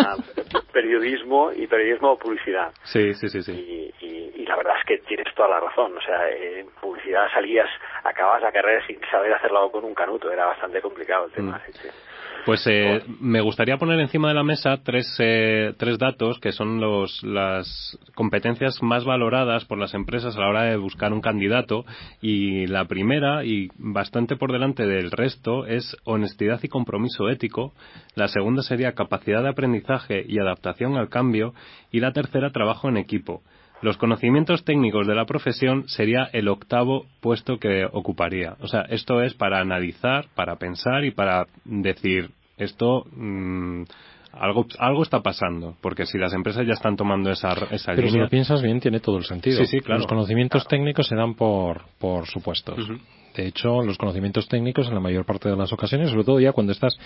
periodismo 0.72 1.52
y 1.52 1.66
periodismo 1.66 2.12
o 2.12 2.18
publicidad. 2.18 2.72
Sí, 2.84 3.12
sí, 3.14 3.28
sí, 3.28 3.42
sí. 3.42 3.52
Y, 3.52 4.06
y, 4.06 4.46
la 4.46 4.56
verdad 4.56 4.74
es 4.78 4.86
que 4.86 4.98
tienes 5.06 5.26
toda 5.34 5.48
la 5.48 5.60
razón. 5.60 5.96
O 5.96 6.00
sea, 6.00 6.30
en 6.30 6.68
publicidad 6.80 7.26
salías, 7.34 7.68
acabas 8.04 8.40
la 8.40 8.52
carrera 8.52 8.86
sin 8.86 9.00
saber 9.10 9.34
hacerlo 9.34 9.70
con 9.72 9.84
un 9.84 9.92
canuto. 9.92 10.30
Era 10.30 10.46
bastante 10.46 10.80
complicado 10.80 11.26
el 11.26 11.32
tema. 11.32 11.60
Mm. 11.66 11.72
Sí, 11.72 11.88
pues 12.44 12.64
eh, 12.66 13.02
me 13.20 13.40
gustaría 13.40 13.76
poner 13.76 13.98
encima 13.98 14.28
de 14.28 14.34
la 14.34 14.44
mesa 14.44 14.78
tres, 14.82 15.06
eh, 15.18 15.74
tres 15.76 15.98
datos 15.98 16.38
que 16.38 16.52
son 16.52 16.80
los, 16.80 17.22
las 17.22 17.98
competencias 18.14 18.82
más 18.82 19.04
valoradas 19.04 19.64
por 19.64 19.78
las 19.78 19.94
empresas 19.94 20.36
a 20.36 20.40
la 20.40 20.48
hora 20.48 20.62
de 20.64 20.76
buscar 20.76 21.12
un 21.12 21.20
candidato. 21.20 21.84
Y 22.20 22.66
la 22.66 22.84
primera, 22.84 23.44
y 23.44 23.68
bastante 23.78 24.36
por 24.36 24.52
delante 24.52 24.86
del 24.86 25.10
resto, 25.10 25.66
es 25.66 25.96
honestidad 26.04 26.60
y 26.62 26.68
compromiso 26.68 27.28
ético. 27.28 27.72
La 28.14 28.28
segunda 28.28 28.62
sería 28.62 28.92
capacidad 28.92 29.42
de 29.42 29.48
aprendizaje 29.48 30.24
y 30.26 30.38
adaptación 30.38 30.96
al 30.96 31.08
cambio. 31.08 31.54
Y 31.90 32.00
la 32.00 32.12
tercera, 32.12 32.50
trabajo 32.50 32.88
en 32.88 32.96
equipo. 32.96 33.42
Los 33.82 33.98
conocimientos 33.98 34.64
técnicos 34.64 35.06
de 35.06 35.14
la 35.14 35.26
profesión 35.26 35.88
sería 35.88 36.28
el 36.32 36.48
octavo 36.48 37.06
puesto 37.20 37.58
que 37.58 37.84
ocuparía. 37.84 38.56
O 38.60 38.68
sea, 38.68 38.82
esto 38.88 39.22
es 39.22 39.34
para 39.34 39.60
analizar, 39.60 40.26
para 40.34 40.56
pensar 40.56 41.04
y 41.04 41.10
para 41.10 41.46
decir, 41.64 42.30
esto 42.56 43.04
mm, 43.12 43.82
algo 44.32 44.66
algo 44.78 45.02
está 45.02 45.20
pasando 45.22 45.76
porque 45.80 46.06
si 46.06 46.18
las 46.18 46.32
empresas 46.34 46.66
ya 46.66 46.74
están 46.74 46.96
tomando 46.96 47.30
esa 47.30 47.52
esa 47.70 47.92
pero 47.94 48.08
si 48.08 48.18
lo 48.18 48.28
piensas 48.28 48.62
bien 48.62 48.80
tiene 48.80 49.00
todo 49.00 49.18
el 49.18 49.24
sentido 49.24 49.58
sí, 49.58 49.66
sí, 49.66 49.80
claro. 49.80 50.00
los 50.00 50.06
conocimientos 50.06 50.66
técnicos 50.66 51.06
se 51.06 51.16
dan 51.16 51.34
por 51.34 51.82
por 51.98 52.26
supuestos 52.26 52.78
de 53.36 53.48
hecho, 53.48 53.82
los 53.82 53.98
conocimientos 53.98 54.48
técnicos 54.48 54.88
en 54.88 54.94
la 54.94 55.00
mayor 55.00 55.24
parte 55.24 55.48
de 55.48 55.56
las 55.56 55.72
ocasiones, 55.72 56.10
sobre 56.10 56.24
todo 56.24 56.40
ya 56.40 56.52
cuando 56.52 56.72
estás 56.72 56.96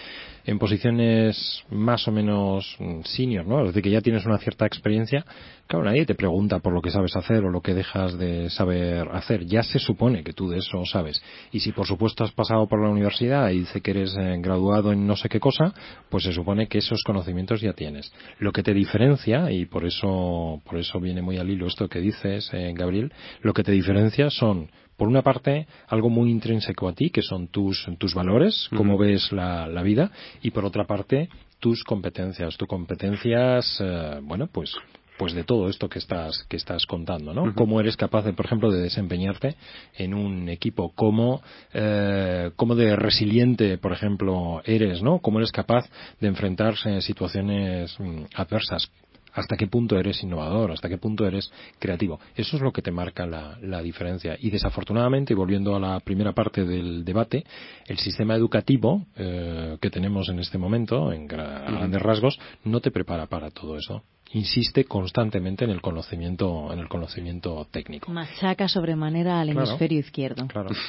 en 0.45 0.59
posiciones 0.59 1.64
más 1.70 2.07
o 2.07 2.12
menos 2.12 2.76
mm, 2.78 3.01
senior, 3.03 3.47
¿no? 3.47 3.61
Es 3.61 3.68
decir, 3.68 3.83
que 3.83 3.91
ya 3.91 4.01
tienes 4.01 4.24
una 4.24 4.39
cierta 4.39 4.66
experiencia, 4.66 5.24
claro, 5.66 5.85
nadie 5.85 6.07
te 6.07 6.14
pregunta 6.14 6.61
por 6.61 6.72
lo 6.72 6.81
que 6.81 6.91
sabes 6.91 7.16
hacer 7.16 7.45
o 7.45 7.51
lo 7.51 7.61
que 7.61 7.74
dejas 7.74 8.16
de 8.18 8.49
saber 8.51 9.09
hacer. 9.12 9.45
Ya 9.47 9.62
se 9.62 9.78
supone 9.78 10.22
que 10.22 10.33
tú 10.33 10.49
de 10.49 10.59
eso 10.59 10.85
sabes. 10.85 11.22
Y 11.53 11.61
si 11.61 11.72
por 11.72 11.87
supuesto 11.87 12.24
has 12.24 12.33
pasado 12.33 12.66
por 12.66 12.83
la 12.83 12.91
universidad 12.91 13.51
y 13.51 13.61
dice 13.61 13.81
que 13.81 13.91
eres 13.91 14.16
eh, 14.16 14.37
graduado 14.39 14.93
en 14.93 15.07
no 15.07 15.16
sé 15.16 15.28
qué 15.28 15.41
cosa, 15.41 15.74
pues 16.09 16.24
se 16.24 16.33
supone 16.33 16.68
que 16.68 16.78
esos 16.78 17.03
conocimientos 17.05 17.61
ya 17.61 17.72
tienes. 17.72 18.12
Lo 18.39 18.53
que 18.53 18.62
te 18.62 18.74
diferencia, 18.74 19.51
y 19.51 19.66
por 19.66 19.85
eso, 19.85 20.61
por 20.64 20.78
eso 20.78 21.01
viene 21.01 21.22
muy 21.22 21.39
al 21.39 21.51
hilo 21.51 21.66
esto 21.66 21.89
que 21.89 22.01
dices, 22.01 22.51
eh, 22.53 22.72
Gabriel, 22.74 23.12
lo 23.43 23.53
que 23.53 23.62
te 23.62 23.72
diferencia 23.72 24.31
son 24.31 24.70
por 25.01 25.09
una 25.09 25.22
parte, 25.22 25.66
algo 25.88 26.11
muy 26.11 26.30
intrínseco 26.30 26.86
a 26.86 26.92
ti, 26.92 27.09
que 27.09 27.22
son 27.22 27.48
tus, 27.48 27.88
tus 27.96 28.12
valores, 28.12 28.68
cómo 28.76 28.98
ves 28.98 29.32
la, 29.32 29.66
la, 29.66 29.82
vida, 29.82 30.11
y 30.42 30.51
por 30.51 30.66
otra 30.66 30.84
parte, 30.84 31.30
tus 31.59 31.82
competencias. 31.84 32.59
Tus 32.59 32.68
competencias, 32.68 33.80
eh, 33.80 34.20
bueno, 34.22 34.48
pues 34.53 34.74
pues 35.16 35.32
de 35.34 35.44
todo 35.44 35.68
esto 35.68 35.88
que 35.88 35.98
estás 35.98 36.44
que 36.48 36.57
estás 36.57 36.84
contando, 36.84 37.32
¿no? 37.32 37.55
Cómo 37.55 37.80
eres 37.80 37.96
capaz, 37.96 38.24
de, 38.24 38.34
por 38.34 38.44
ejemplo, 38.44 38.70
de 38.70 38.80
desempeñarte 38.80 39.57
en 39.96 40.12
un 40.12 40.51
equipo, 40.51 40.92
cómo 40.94 41.42
eh, 41.72 42.51
cómo 42.57 42.74
de 42.74 42.94
resiliente, 42.94 43.78
por 43.78 43.92
ejemplo, 43.92 44.61
eres, 44.66 45.03
¿no? 45.03 45.20
Cómo 45.20 45.38
eres 45.38 45.53
capaz 45.53 45.88
de 46.20 46.28
enfrentarse 46.28 46.90
a 46.90 47.01
situaciones 47.01 47.98
mm, 47.98 48.24
adversas 48.34 48.90
hasta 49.33 49.57
qué 49.57 49.66
punto 49.66 49.99
eres 49.99 50.22
innovador, 50.22 50.72
hasta 50.72 50.89
qué 50.89 50.99
punto 50.99 51.26
eres 51.26 51.51
creativo. 51.78 52.20
Eso 52.35 52.57
es 52.57 52.62
lo 52.62 52.72
que 52.72 52.83
te 52.83 52.91
marca 52.91 53.26
la, 53.26 53.81
diferencia. 53.83 54.37
Y 54.39 54.51
desafortunadamente, 54.51 55.35
volviendo 55.35 55.74
a 55.74 55.81
la 55.81 56.01
primera 56.01 56.33
parte 56.33 56.64
del 56.64 57.05
debate, 57.05 57.45
el 57.87 57.99
sistema 57.99 58.35
educativo 58.35 59.07
eh, 59.16 59.78
que 59.81 59.91
tenemos 59.91 60.28
en 60.28 60.39
este 60.39 60.59
momento, 60.59 61.12
en 61.12 61.26
grandes 61.26 62.03
rasgos, 62.03 62.39
no 62.64 62.81
te 62.81 62.91
prepara 62.91 63.26
para 63.26 63.51
todo 63.51 63.76
eso 63.76 64.03
insiste 64.33 64.85
constantemente 64.85 65.64
en 65.64 65.70
el 65.70 65.81
conocimiento 65.81 66.72
en 66.72 66.78
el 66.78 66.89
conocimiento 66.89 67.66
técnico. 67.70 68.12
Machaca 68.12 68.68
sobremanera 68.68 69.41
al 69.41 69.51
hemisferio 69.51 69.99
izquierdo 69.99 70.47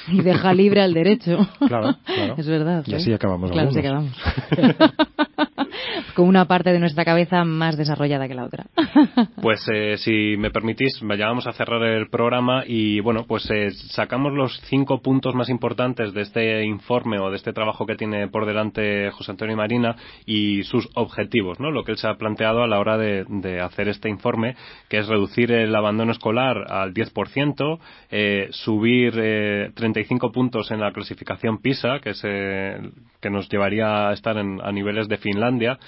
y 0.07 0.21
deja 0.21 0.53
libre 0.53 0.81
al 0.81 0.93
derecho. 0.93 1.39
Claro, 1.59 1.95
claro. 2.05 2.35
Es 2.37 2.47
verdad. 2.47 2.83
Y 2.85 2.93
así 2.93 3.11
¿eh? 3.11 3.15
acabamos. 3.15 3.51
Claro, 3.51 3.69
así 3.69 3.79
acabamos. 3.79 4.15
Con 6.15 6.27
una 6.27 6.45
parte 6.45 6.71
de 6.71 6.79
nuestra 6.79 7.05
cabeza 7.05 7.43
más 7.43 7.77
desarrollada 7.77 8.27
que 8.27 8.33
la 8.33 8.45
otra. 8.45 8.65
pues 9.41 9.65
eh, 9.71 9.97
si 9.97 10.35
me 10.37 10.51
permitís, 10.51 10.99
ya 11.17 11.27
vamos 11.27 11.47
a 11.47 11.53
cerrar 11.53 11.83
el 11.83 12.09
programa 12.09 12.63
y 12.65 12.99
bueno, 12.99 13.25
pues 13.27 13.49
eh, 13.51 13.71
sacamos 13.71 14.33
los 14.33 14.59
cinco 14.65 15.01
puntos 15.01 15.35
más 15.35 15.49
importantes 15.49 16.13
de 16.13 16.21
este 16.21 16.63
informe 16.63 17.19
o 17.19 17.29
de 17.29 17.37
este 17.37 17.53
trabajo 17.53 17.85
que 17.85 17.95
tiene 17.95 18.27
por 18.27 18.45
delante 18.45 19.11
José 19.11 19.31
Antonio 19.31 19.53
y 19.53 19.57
Marina 19.57 19.95
y 20.25 20.63
sus 20.63 20.89
objetivos, 20.95 21.59
¿no? 21.59 21.71
Lo 21.71 21.83
que 21.83 21.91
él 21.91 21.97
se 21.97 22.07
ha 22.07 22.15
planteado 22.15 22.63
a 22.63 22.67
la 22.67 22.79
hora 22.79 22.97
de, 22.97 23.61
hacer 23.61 23.87
este 23.87 24.09
informe, 24.09 24.55
que 24.89 24.99
es 24.99 25.07
reducir 25.07 25.51
el 25.51 25.75
abandono 25.75 26.11
escolar 26.11 26.71
al 26.71 26.93
10%, 26.93 27.79
eh, 28.09 28.47
subir 28.51 29.13
eh, 29.17 29.71
35 29.75 30.31
puntos 30.31 30.71
en 30.71 30.79
la 30.79 30.91
clasificación 30.91 31.59
PISA, 31.59 31.99
que, 31.99 32.13
se, 32.13 32.77
que 33.19 33.29
nos 33.29 33.49
llevaría 33.49 34.09
a 34.09 34.13
estar 34.13 34.37
en, 34.37 34.59
a 34.61 34.71
niveles 34.71 35.07
de 35.07 35.17
Finlandia, 35.17 35.79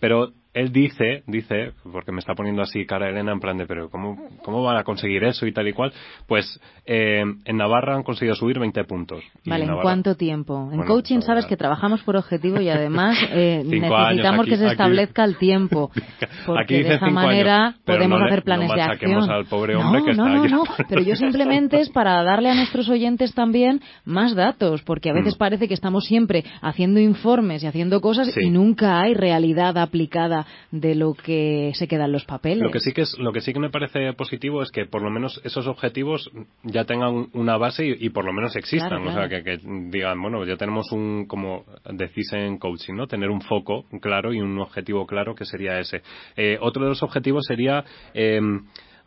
pero 0.00 0.32
él 0.58 0.72
dice, 0.72 1.22
dice, 1.26 1.72
porque 1.92 2.10
me 2.10 2.18
está 2.18 2.34
poniendo 2.34 2.62
así 2.62 2.84
cara 2.84 3.08
Elena 3.08 3.32
en 3.32 3.38
plan 3.38 3.56
de, 3.56 3.66
pero 3.66 3.88
¿cómo, 3.90 4.16
cómo 4.42 4.64
van 4.64 4.76
a 4.76 4.82
conseguir 4.82 5.22
eso 5.22 5.46
y 5.46 5.52
tal 5.52 5.68
y 5.68 5.72
cual? 5.72 5.92
Pues 6.26 6.60
eh, 6.84 7.22
en 7.44 7.56
Navarra 7.56 7.94
han 7.94 8.02
conseguido 8.02 8.34
subir 8.34 8.58
20 8.58 8.82
puntos. 8.84 9.22
Vale, 9.46 9.66
¿en, 9.66 9.76
cuánto 9.80 10.16
tiempo? 10.16 10.68
En 10.72 10.82
coaching 10.84 11.20
sabes 11.20 11.46
que 11.46 11.56
trabajamos 11.56 12.02
por 12.02 12.16
objetivo 12.16 12.60
y 12.60 12.68
además 12.68 13.16
eh, 13.30 13.62
necesitamos 13.64 14.46
que 14.46 14.56
se 14.56 14.66
establezca 14.66 15.24
el 15.24 15.38
tiempo. 15.38 15.92
Porque 16.46 16.82
de 16.82 16.94
esa 16.94 17.08
manera 17.08 17.76
podemos 17.84 18.20
hacer 18.22 18.42
planes 18.42 18.70
de 18.74 18.82
acción. 18.82 19.30
al 19.30 19.44
pobre 19.44 19.76
hombre 19.76 20.02
que 20.04 20.14
no, 20.14 20.26
está 20.26 20.48
no, 20.48 20.48
no, 20.48 20.64
pero 20.88 21.02
yo 21.02 21.14
simplemente 21.14 21.80
es 21.80 21.88
para 21.90 22.22
darle 22.24 22.50
a 22.50 22.54
nuestros 22.54 22.88
oyentes 22.88 23.32
también 23.32 23.80
más 24.04 24.34
datos, 24.34 24.82
porque 24.82 25.10
a 25.10 25.12
veces 25.12 25.36
mm. 25.36 25.38
parece 25.38 25.68
que 25.68 25.74
estamos 25.74 26.04
siempre 26.04 26.44
haciendo 26.62 26.98
informes 26.98 27.62
y 27.62 27.66
haciendo 27.66 28.00
cosas 28.00 28.36
y 28.36 28.50
nunca 28.50 29.00
hay 29.00 29.14
realidad 29.14 29.78
aplicada 29.78 30.46
de 30.70 30.94
lo 30.94 31.14
que 31.14 31.72
se 31.74 31.88
quedan 31.88 32.12
los 32.12 32.24
papeles. 32.24 32.62
Lo 32.62 32.70
que 32.70 32.80
sí 32.80 32.92
que 32.92 33.02
es, 33.02 33.18
lo 33.18 33.32
que 33.32 33.40
sí 33.40 33.52
que 33.52 33.60
me 33.60 33.70
parece 33.70 34.12
positivo 34.12 34.62
es 34.62 34.70
que 34.70 34.86
por 34.86 35.02
lo 35.02 35.10
menos 35.10 35.40
esos 35.44 35.66
objetivos 35.66 36.30
ya 36.62 36.84
tengan 36.84 37.28
una 37.32 37.56
base 37.56 37.86
y, 37.86 38.10
por 38.10 38.24
lo 38.24 38.32
menos 38.32 38.56
existan, 38.56 39.06
o 39.06 39.12
sea 39.12 39.28
que, 39.28 39.58
digan 39.90 40.20
bueno 40.20 40.44
ya 40.44 40.56
tenemos 40.56 40.90
un 40.92 41.26
como 41.26 41.64
decís 41.90 42.32
en 42.32 42.58
coaching, 42.58 42.94
no 42.94 43.06
tener 43.06 43.30
un 43.30 43.40
foco 43.40 43.84
claro 44.00 44.32
y 44.32 44.40
un 44.40 44.58
objetivo 44.58 45.06
claro 45.06 45.34
que 45.34 45.44
sería 45.44 45.78
ese. 45.78 46.02
Eh, 46.36 46.58
otro 46.60 46.82
de 46.82 46.90
los 46.90 47.02
objetivos 47.02 47.44
sería 47.46 47.84
eh, 48.14 48.40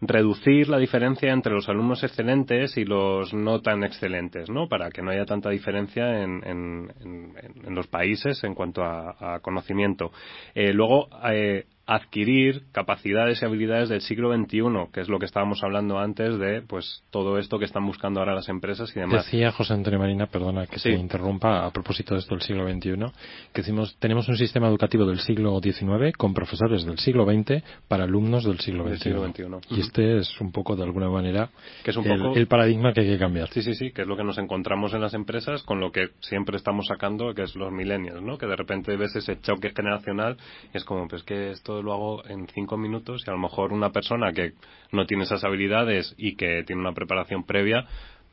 reducir 0.01 0.67
la 0.67 0.79
diferencia 0.79 1.31
entre 1.31 1.53
los 1.53 1.69
alumnos 1.69 2.03
excelentes 2.03 2.75
y 2.75 2.85
los 2.85 3.33
no 3.33 3.61
tan 3.61 3.83
excelentes, 3.83 4.49
¿no? 4.49 4.67
Para 4.67 4.89
que 4.89 5.03
no 5.03 5.11
haya 5.11 5.25
tanta 5.25 5.49
diferencia 5.51 6.23
en, 6.23 6.43
en, 6.43 7.75
los 7.75 7.87
países 7.87 8.43
en 8.43 8.55
cuanto 8.55 8.83
a, 8.83 9.39
conocimiento. 9.41 10.11
Eh, 10.55 10.73
luego, 10.73 11.07
eh, 11.31 11.65
adquirir 11.85 12.63
capacidades 12.71 13.41
y 13.41 13.45
habilidades 13.45 13.89
del 13.89 14.01
siglo 14.01 14.33
XXI, 14.33 14.91
que 14.93 15.01
es 15.01 15.09
lo 15.09 15.19
que 15.19 15.25
estábamos 15.25 15.63
hablando 15.63 15.99
antes 15.99 16.37
de 16.39 16.61
pues 16.61 17.03
todo 17.09 17.37
esto 17.37 17.59
que 17.59 17.65
están 17.65 17.85
buscando 17.85 18.19
ahora 18.19 18.35
las 18.35 18.49
empresas 18.49 18.91
y 18.95 18.99
demás. 18.99 19.25
Decía 19.25 19.51
José 19.51 19.73
Antonio 19.73 19.99
Marina, 19.99 20.27
perdona 20.27 20.67
que 20.67 20.79
se 20.79 20.91
interrumpa 20.91 21.65
a 21.65 21.71
propósito 21.71 22.13
de 22.13 22.19
esto 22.19 22.35
del 22.35 22.43
siglo 22.43 22.69
XXI, 22.69 23.11
que 23.53 23.61
decimos, 23.61 23.95
tenemos 23.99 24.27
un 24.29 24.37
sistema 24.37 24.67
educativo 24.67 25.05
del 25.05 25.19
siglo 25.19 25.59
XIX 25.61 26.15
con 26.17 26.33
profesores 26.33 26.85
del 26.85 26.99
siglo 26.99 27.25
XX 27.25 27.63
para 27.87 28.03
alumnos 28.03 28.45
del 28.45 28.59
siglo 28.59 28.87
XXI. 28.87 29.15
Y 29.69 29.79
este 29.79 30.17
es 30.17 30.39
un 30.39 30.51
poco, 30.51 30.75
de 30.75 30.83
alguna 30.83 31.09
manera, 31.09 31.49
que 31.83 31.91
es 31.91 31.97
un 31.97 32.07
el, 32.07 32.21
poco... 32.21 32.35
el 32.35 32.47
paradigma 32.47 32.93
que 32.93 33.01
hay 33.01 33.07
que 33.07 33.17
cambiar. 33.17 33.49
Sí, 33.49 33.61
sí, 33.61 33.75
sí, 33.75 33.91
que 33.91 34.03
es 34.03 34.07
lo 34.07 34.15
que 34.15 34.23
nos 34.23 34.37
encontramos 34.37 34.93
en 34.93 35.01
las 35.01 35.13
empresas 35.13 35.63
con 35.63 35.79
lo 35.79 35.91
que 35.91 36.09
siempre 36.19 36.57
estamos 36.57 36.87
sacando, 36.87 37.33
que 37.33 37.43
es 37.43 37.55
los 37.55 37.71
millennials, 37.71 38.21
¿no? 38.21 38.37
Que 38.37 38.45
de 38.45 38.55
repente 38.55 38.95
ves 38.95 39.15
ese 39.15 39.39
choque 39.41 39.71
generacional 39.75 40.37
y 40.73 40.77
es 40.77 40.83
como, 40.83 41.07
pues 41.07 41.23
que 41.23 41.51
esto 41.51 41.70
lo 41.81 41.93
hago 41.93 42.25
en 42.27 42.47
cinco 42.47 42.77
minutos 42.77 43.23
y 43.25 43.29
a 43.29 43.33
lo 43.33 43.39
mejor 43.39 43.71
una 43.71 43.91
persona 43.91 44.33
que 44.33 44.53
no 44.91 45.05
tiene 45.05 45.23
esas 45.23 45.43
habilidades 45.43 46.13
y 46.17 46.35
que 46.35 46.63
tiene 46.65 46.81
una 46.81 46.93
preparación 46.93 47.43
previa, 47.43 47.85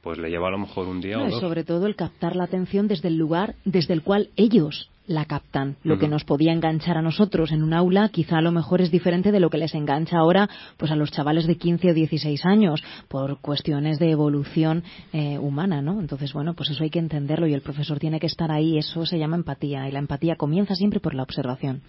pues 0.03 0.19
le 0.19 0.31
lleva 0.31 0.49
a 0.49 0.53
lo 0.53 0.59
mejor 0.59 0.89
un 0.89 1.01
día 1.01 1.19
o 1.19 1.25
dos. 1.25 1.37
Y 1.37 1.41
sobre 1.41 1.65
todo 1.65 1.87
el 1.87 1.97
captar 1.97 2.37
la 2.37 2.45
atención 2.45 2.89
desde 2.89 3.09
el 3.09 3.17
lugar 3.17 3.55
desde 3.65 3.95
el 3.95 4.03
cual 4.03 4.31
ellos 4.37 4.91
la 5.09 5.25
captan. 5.25 5.77
Lo 5.83 5.99
que 5.99 6.07
nos 6.07 6.25
podía 6.25 6.53
enganchar 6.53 6.99
a 6.99 7.03
nosotros 7.03 7.51
en 7.51 7.63
un 7.63 7.73
aula, 7.73 8.11
quizá 8.11 8.39
a 8.39 8.43
lo 8.43 8.53
mejor 8.53 8.83
es 8.83 8.91
diferente 8.91 9.33
de 9.33 9.41
lo 9.41 9.49
que 9.49 9.57
les 9.59 9.75
engancha 9.75 10.19
ahora 10.19 10.49
pues 10.77 10.93
a 10.93 10.97
los 10.97 11.11
chavales 11.11 11.47
de 11.47 11.57
15 11.57 11.91
o 11.91 11.95
16 11.95 12.45
años 12.45 12.85
por 13.09 13.41
cuestiones 13.41 13.99
de 13.99 14.11
evolución 14.11 14.85
eh, 15.13 15.39
humana, 15.39 15.81
¿no? 15.81 15.99
Entonces, 15.99 16.33
bueno, 16.35 16.55
pues 16.55 16.71
eso 16.71 16.85
hay 16.85 16.91
que 16.91 16.99
entenderlo 16.99 17.47
y 17.47 17.55
el 17.55 17.63
profesor 17.63 17.99
tiene 17.99 18.21
que 18.21 18.27
estar 18.27 18.53
ahí. 18.53 18.77
Eso 18.79 19.07
se 19.07 19.19
llama 19.19 19.37
empatía 19.37 19.89
y 19.89 19.93
la 19.93 19.99
empatía 19.99 20.37
comienza 20.37 20.75
siempre 20.75 21.01
por 21.01 21.15
la 21.15 21.23
observación. 21.23 21.81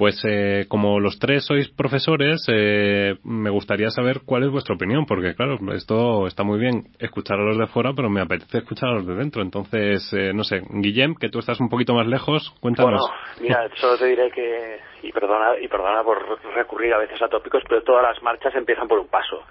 Pues 0.00 0.18
eh, 0.26 0.64
como 0.66 0.98
los 0.98 1.18
tres 1.18 1.44
sois 1.44 1.68
profesores, 1.68 2.42
eh, 2.48 3.16
me 3.22 3.50
gustaría 3.50 3.90
saber 3.90 4.22
cuál 4.24 4.44
es 4.44 4.50
vuestra 4.50 4.74
opinión, 4.74 5.04
porque 5.04 5.34
claro, 5.34 5.58
esto 5.74 6.26
está 6.26 6.42
muy 6.42 6.58
bien 6.58 6.84
escuchar 6.98 7.38
a 7.38 7.42
los 7.42 7.58
de 7.58 7.66
fuera, 7.66 7.92
pero 7.94 8.08
me 8.08 8.22
apetece 8.22 8.60
escuchar 8.60 8.88
a 8.88 8.94
los 8.94 9.06
de 9.06 9.14
dentro. 9.14 9.42
Entonces, 9.42 10.10
eh, 10.14 10.32
no 10.32 10.42
sé, 10.42 10.62
Guillem, 10.70 11.16
que 11.16 11.28
tú 11.28 11.38
estás 11.38 11.60
un 11.60 11.68
poquito 11.68 11.92
más 11.92 12.06
lejos, 12.06 12.50
cuéntanos. 12.60 12.98
Bueno, 12.98 13.14
mira, 13.42 13.68
solo 13.74 13.98
te 13.98 14.06
diré 14.06 14.30
que, 14.30 14.78
y 15.02 15.12
perdona, 15.12 15.58
y 15.58 15.68
perdona 15.68 16.02
por 16.02 16.38
recurrir 16.54 16.94
a 16.94 16.98
veces 16.98 17.20
a 17.22 17.28
tópicos, 17.28 17.62
pero 17.68 17.82
todas 17.82 18.02
las 18.02 18.22
marchas 18.22 18.54
empiezan 18.54 18.88
por 18.88 18.98
un 18.98 19.08
paso. 19.08 19.44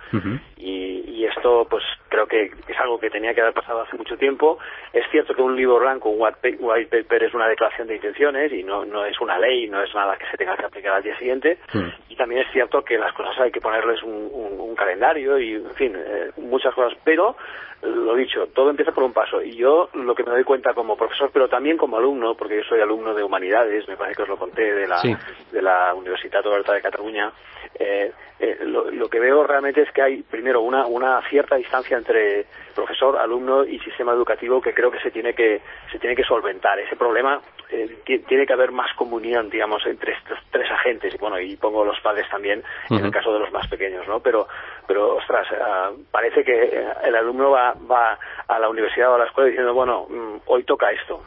y, 0.57 1.19
y 1.19 1.25
esto, 1.25 1.67
pues 1.69 1.83
creo 2.07 2.27
que 2.27 2.45
es 2.45 2.79
algo 2.79 2.99
que 2.99 3.09
tenía 3.09 3.33
que 3.33 3.41
haber 3.41 3.53
pasado 3.53 3.81
hace 3.81 3.97
mucho 3.97 4.17
tiempo. 4.17 4.57
Es 4.93 5.05
cierto 5.11 5.33
que 5.33 5.41
un 5.41 5.55
libro 5.55 5.79
blanco, 5.79 6.09
un 6.09 6.21
white 6.21 6.87
paper, 6.87 7.23
es 7.23 7.33
una 7.33 7.47
declaración 7.47 7.87
de 7.87 7.95
intenciones 7.95 8.51
y 8.53 8.63
no, 8.63 8.85
no 8.85 9.05
es 9.05 9.19
una 9.19 9.37
ley, 9.37 9.67
no 9.67 9.81
es 9.81 9.93
nada 9.93 10.17
que 10.17 10.25
se 10.31 10.37
tenga 10.37 10.55
que 10.55 10.65
aplicar 10.65 10.93
al 10.93 11.03
día 11.03 11.17
siguiente. 11.17 11.59
Y 12.07 12.15
también 12.15 12.41
es 12.41 12.51
cierto 12.51 12.83
que 12.83 12.97
las 12.97 13.13
cosas 13.13 13.37
hay 13.39 13.51
que 13.51 13.61
ponerles 13.61 14.01
un, 14.03 14.29
un, 14.33 14.75
calendario 14.75 15.37
y, 15.37 15.55
en 15.55 15.75
fin, 15.75 15.93
eh, 15.95 16.31
muchas 16.37 16.73
cosas. 16.73 16.97
Pero, 17.03 17.35
lo 17.81 18.15
dicho, 18.15 18.47
todo 18.47 18.69
empieza 18.69 18.91
por 18.93 19.03
un 19.03 19.13
paso. 19.13 19.41
Y 19.41 19.55
yo 19.57 19.89
lo 19.93 20.15
que 20.15 20.23
me 20.23 20.31
doy 20.31 20.43
cuenta 20.43 20.73
como 20.73 20.95
profesor, 20.95 21.31
pero 21.33 21.49
también 21.49 21.77
como 21.77 21.97
alumno, 21.97 22.35
porque 22.35 22.57
yo 22.57 22.63
soy 22.63 22.79
alumno 22.79 23.13
de 23.13 23.23
humanidades, 23.23 23.87
me 23.89 23.97
parece 23.97 24.15
que 24.15 24.23
os 24.23 24.29
lo 24.29 24.37
conté, 24.37 24.73
de 24.73 24.87
la, 24.87 25.01
de 25.51 25.61
la 25.61 25.93
Universidad 25.93 26.45
Oberta 26.45 26.73
de 26.73 26.81
Cataluña, 26.81 27.31
eh, 27.75 28.11
eh, 28.39 28.57
lo, 28.61 28.89
lo, 28.89 29.09
que 29.09 29.19
veo 29.19 29.43
realmente 29.43 29.81
es 29.81 29.91
que 29.91 30.01
hay 30.01 30.21
primero 30.23 30.61
una, 30.61 30.85
una 30.85 31.21
cierta 31.29 31.55
distancia 31.55 31.97
entre 31.97 32.45
profesor, 32.73 33.17
alumno 33.17 33.65
y 33.65 33.79
sistema 33.79 34.13
educativo 34.13 34.61
que 34.61 34.73
creo 34.73 34.89
que 34.89 34.99
se 34.99 35.11
tiene 35.11 35.33
que 35.33 35.61
se 35.91 35.99
tiene 35.99 36.15
que 36.15 36.23
solventar. 36.23 36.79
Ese 36.79 36.95
problema 36.95 37.41
eh, 37.69 37.99
tiene 38.05 38.45
que 38.45 38.53
haber 38.53 38.71
más 38.71 38.93
comunión, 38.95 39.49
digamos, 39.49 39.85
entre 39.85 40.13
estos 40.13 40.39
tres 40.51 40.69
agentes. 40.71 41.17
Bueno, 41.19 41.39
y 41.39 41.57
pongo 41.57 41.83
los 41.83 41.99
padres 41.99 42.27
también 42.29 42.63
en 42.89 43.05
el 43.05 43.11
caso 43.11 43.33
de 43.33 43.39
los 43.39 43.51
más 43.51 43.67
pequeños, 43.67 44.07
¿no? 44.07 44.21
Pero, 44.21 44.47
pero 44.87 45.17
ostras, 45.17 45.47
ah, 45.59 45.91
parece 46.09 46.43
que 46.43 46.85
el 47.03 47.15
alumno 47.15 47.51
va, 47.51 47.73
va 47.89 48.17
a 48.47 48.59
la 48.59 48.69
universidad 48.69 49.11
o 49.11 49.15
a 49.15 49.19
la 49.19 49.25
escuela 49.25 49.49
diciendo, 49.49 49.73
bueno, 49.73 50.07
mm, 50.09 50.41
hoy 50.47 50.63
toca 50.63 50.91
esto. 50.91 51.21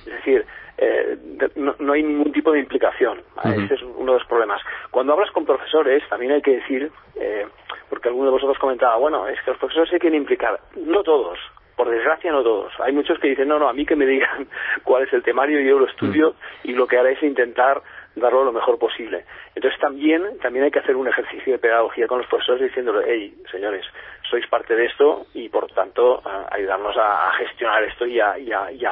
Es 0.00 0.12
decir, 0.12 0.44
eh, 0.78 1.16
no, 1.56 1.92
hay 1.92 2.02
ningún 2.02 2.32
tipo 2.32 2.52
de 2.52 2.60
implicación. 2.60 3.22
Ese 3.44 3.74
es 3.74 3.82
uno 3.82 4.12
de 4.12 4.18
los 4.18 4.28
problemas. 4.28 4.60
Cuando 4.90 5.12
hablas 5.12 5.30
con 5.30 5.46
profesores, 5.46 6.02
también 6.08 6.32
hay 6.32 6.42
que 6.42 6.56
decir, 6.56 6.90
eh, 7.16 7.46
porque 7.88 8.08
alguno 8.08 8.26
de 8.26 8.32
vosotros 8.32 8.58
comentaba, 8.58 8.96
bueno, 8.96 9.26
es 9.28 9.40
que 9.42 9.50
los 9.52 9.58
profesores 9.58 9.90
se 9.90 9.98
quieren 9.98 10.20
implicar. 10.20 10.60
No 10.76 11.02
todos, 11.02 11.38
por 11.76 11.88
desgracia 11.88 12.32
no 12.32 12.42
todos. 12.42 12.72
Hay 12.80 12.92
muchos 12.92 13.18
que 13.18 13.28
dicen, 13.28 13.48
no, 13.48 13.58
no, 13.58 13.68
a 13.68 13.72
mí 13.72 13.86
que 13.86 13.96
me 13.96 14.06
digan 14.06 14.48
cuál 14.84 15.04
es 15.04 15.12
el 15.12 15.22
temario, 15.22 15.60
yo 15.60 15.78
lo 15.78 15.86
estudio 15.86 16.34
y 16.64 16.72
lo 16.72 16.86
que 16.86 16.98
haré 16.98 17.12
es 17.12 17.22
intentar 17.22 17.82
darlo 18.16 18.44
lo 18.44 18.52
mejor 18.52 18.78
posible. 18.78 19.24
Entonces 19.54 19.78
también, 19.78 20.38
también 20.40 20.64
hay 20.64 20.70
que 20.70 20.78
hacer 20.78 20.96
un 20.96 21.06
ejercicio 21.06 21.52
de 21.52 21.58
pedagogía 21.58 22.06
con 22.06 22.18
los 22.18 22.26
profesores 22.26 22.62
diciéndole, 22.62 23.04
hey, 23.06 23.34
señores, 23.50 23.84
sois 24.30 24.46
parte 24.48 24.74
de 24.74 24.86
esto 24.86 25.26
y 25.34 25.48
por 25.48 25.70
tanto 25.72 26.22
ayudarnos 26.50 26.96
a, 26.96 27.32
gestionar 27.38 27.82
esto 27.84 28.06
y 28.06 28.20
a, 28.20 28.32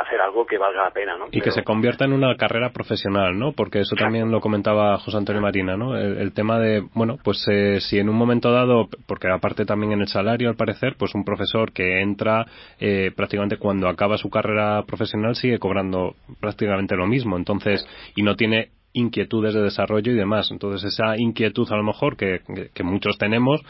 hacer 0.01 0.20
algo 0.20 0.47
que 0.47 0.59
valga 0.59 0.85
la 0.85 0.91
pena. 0.91 1.16
¿no? 1.16 1.26
Y 1.30 1.41
que 1.41 1.51
se 1.51 1.62
convierta 1.62 2.05
en 2.05 2.12
una 2.12 2.37
carrera 2.37 2.70
profesional, 2.70 3.39
¿no? 3.39 3.53
Porque 3.53 3.80
eso 3.80 3.97
también 3.97 4.30
lo 4.30 4.41
comentaba 4.41 4.99
José 4.99 5.16
Antonio 5.16 5.41
Marina, 5.41 5.76
¿no? 5.76 5.97
El, 5.97 6.32
tema 6.32 6.59
de, 6.59 6.82
bueno, 6.95 7.16
pues 7.22 7.47
eh, 7.51 7.80
si 7.80 7.99
en 7.99 8.09
un 8.09 8.16
momento 8.16 8.53
dado, 8.53 8.89
porque 9.07 9.28
aparte 9.28 9.64
también 9.64 9.93
en 9.93 10.01
el 10.01 10.09
salario 10.09 10.49
al 10.49 10.57
parecer, 10.57 10.97
pues 10.99 11.14
un 11.14 11.24
profesor 11.24 11.72
que 11.72 12.01
entra 12.01 12.45
eh, 12.78 13.12
prácticamente 13.16 13.57
cuando 13.57 13.89
acaba 13.89 14.18
su 14.18 14.30
carrera 14.30 14.82
profesional 14.82 15.37
sigue 15.37 15.59
cobrando 15.59 16.14
prácticamente 16.41 16.97
lo 16.97 17.07
mismo. 17.07 17.37
Entonces, 17.37 17.87
y 18.16 18.22
no 18.22 18.37
tiene 18.37 18.70
inquietudes 18.93 19.55
de 19.55 19.62
desarrollo 19.62 20.12
y 20.12 20.16
demás. 20.16 20.51
Entonces, 20.51 20.85
esa 20.85 21.16
inquietud 21.18 21.66
a 21.70 21.76
lo 21.76 21.82
mejor 21.82 22.16
que, 22.16 22.41
que 22.72 22.82
muchos 22.82 23.18
tenemos, 23.18 23.61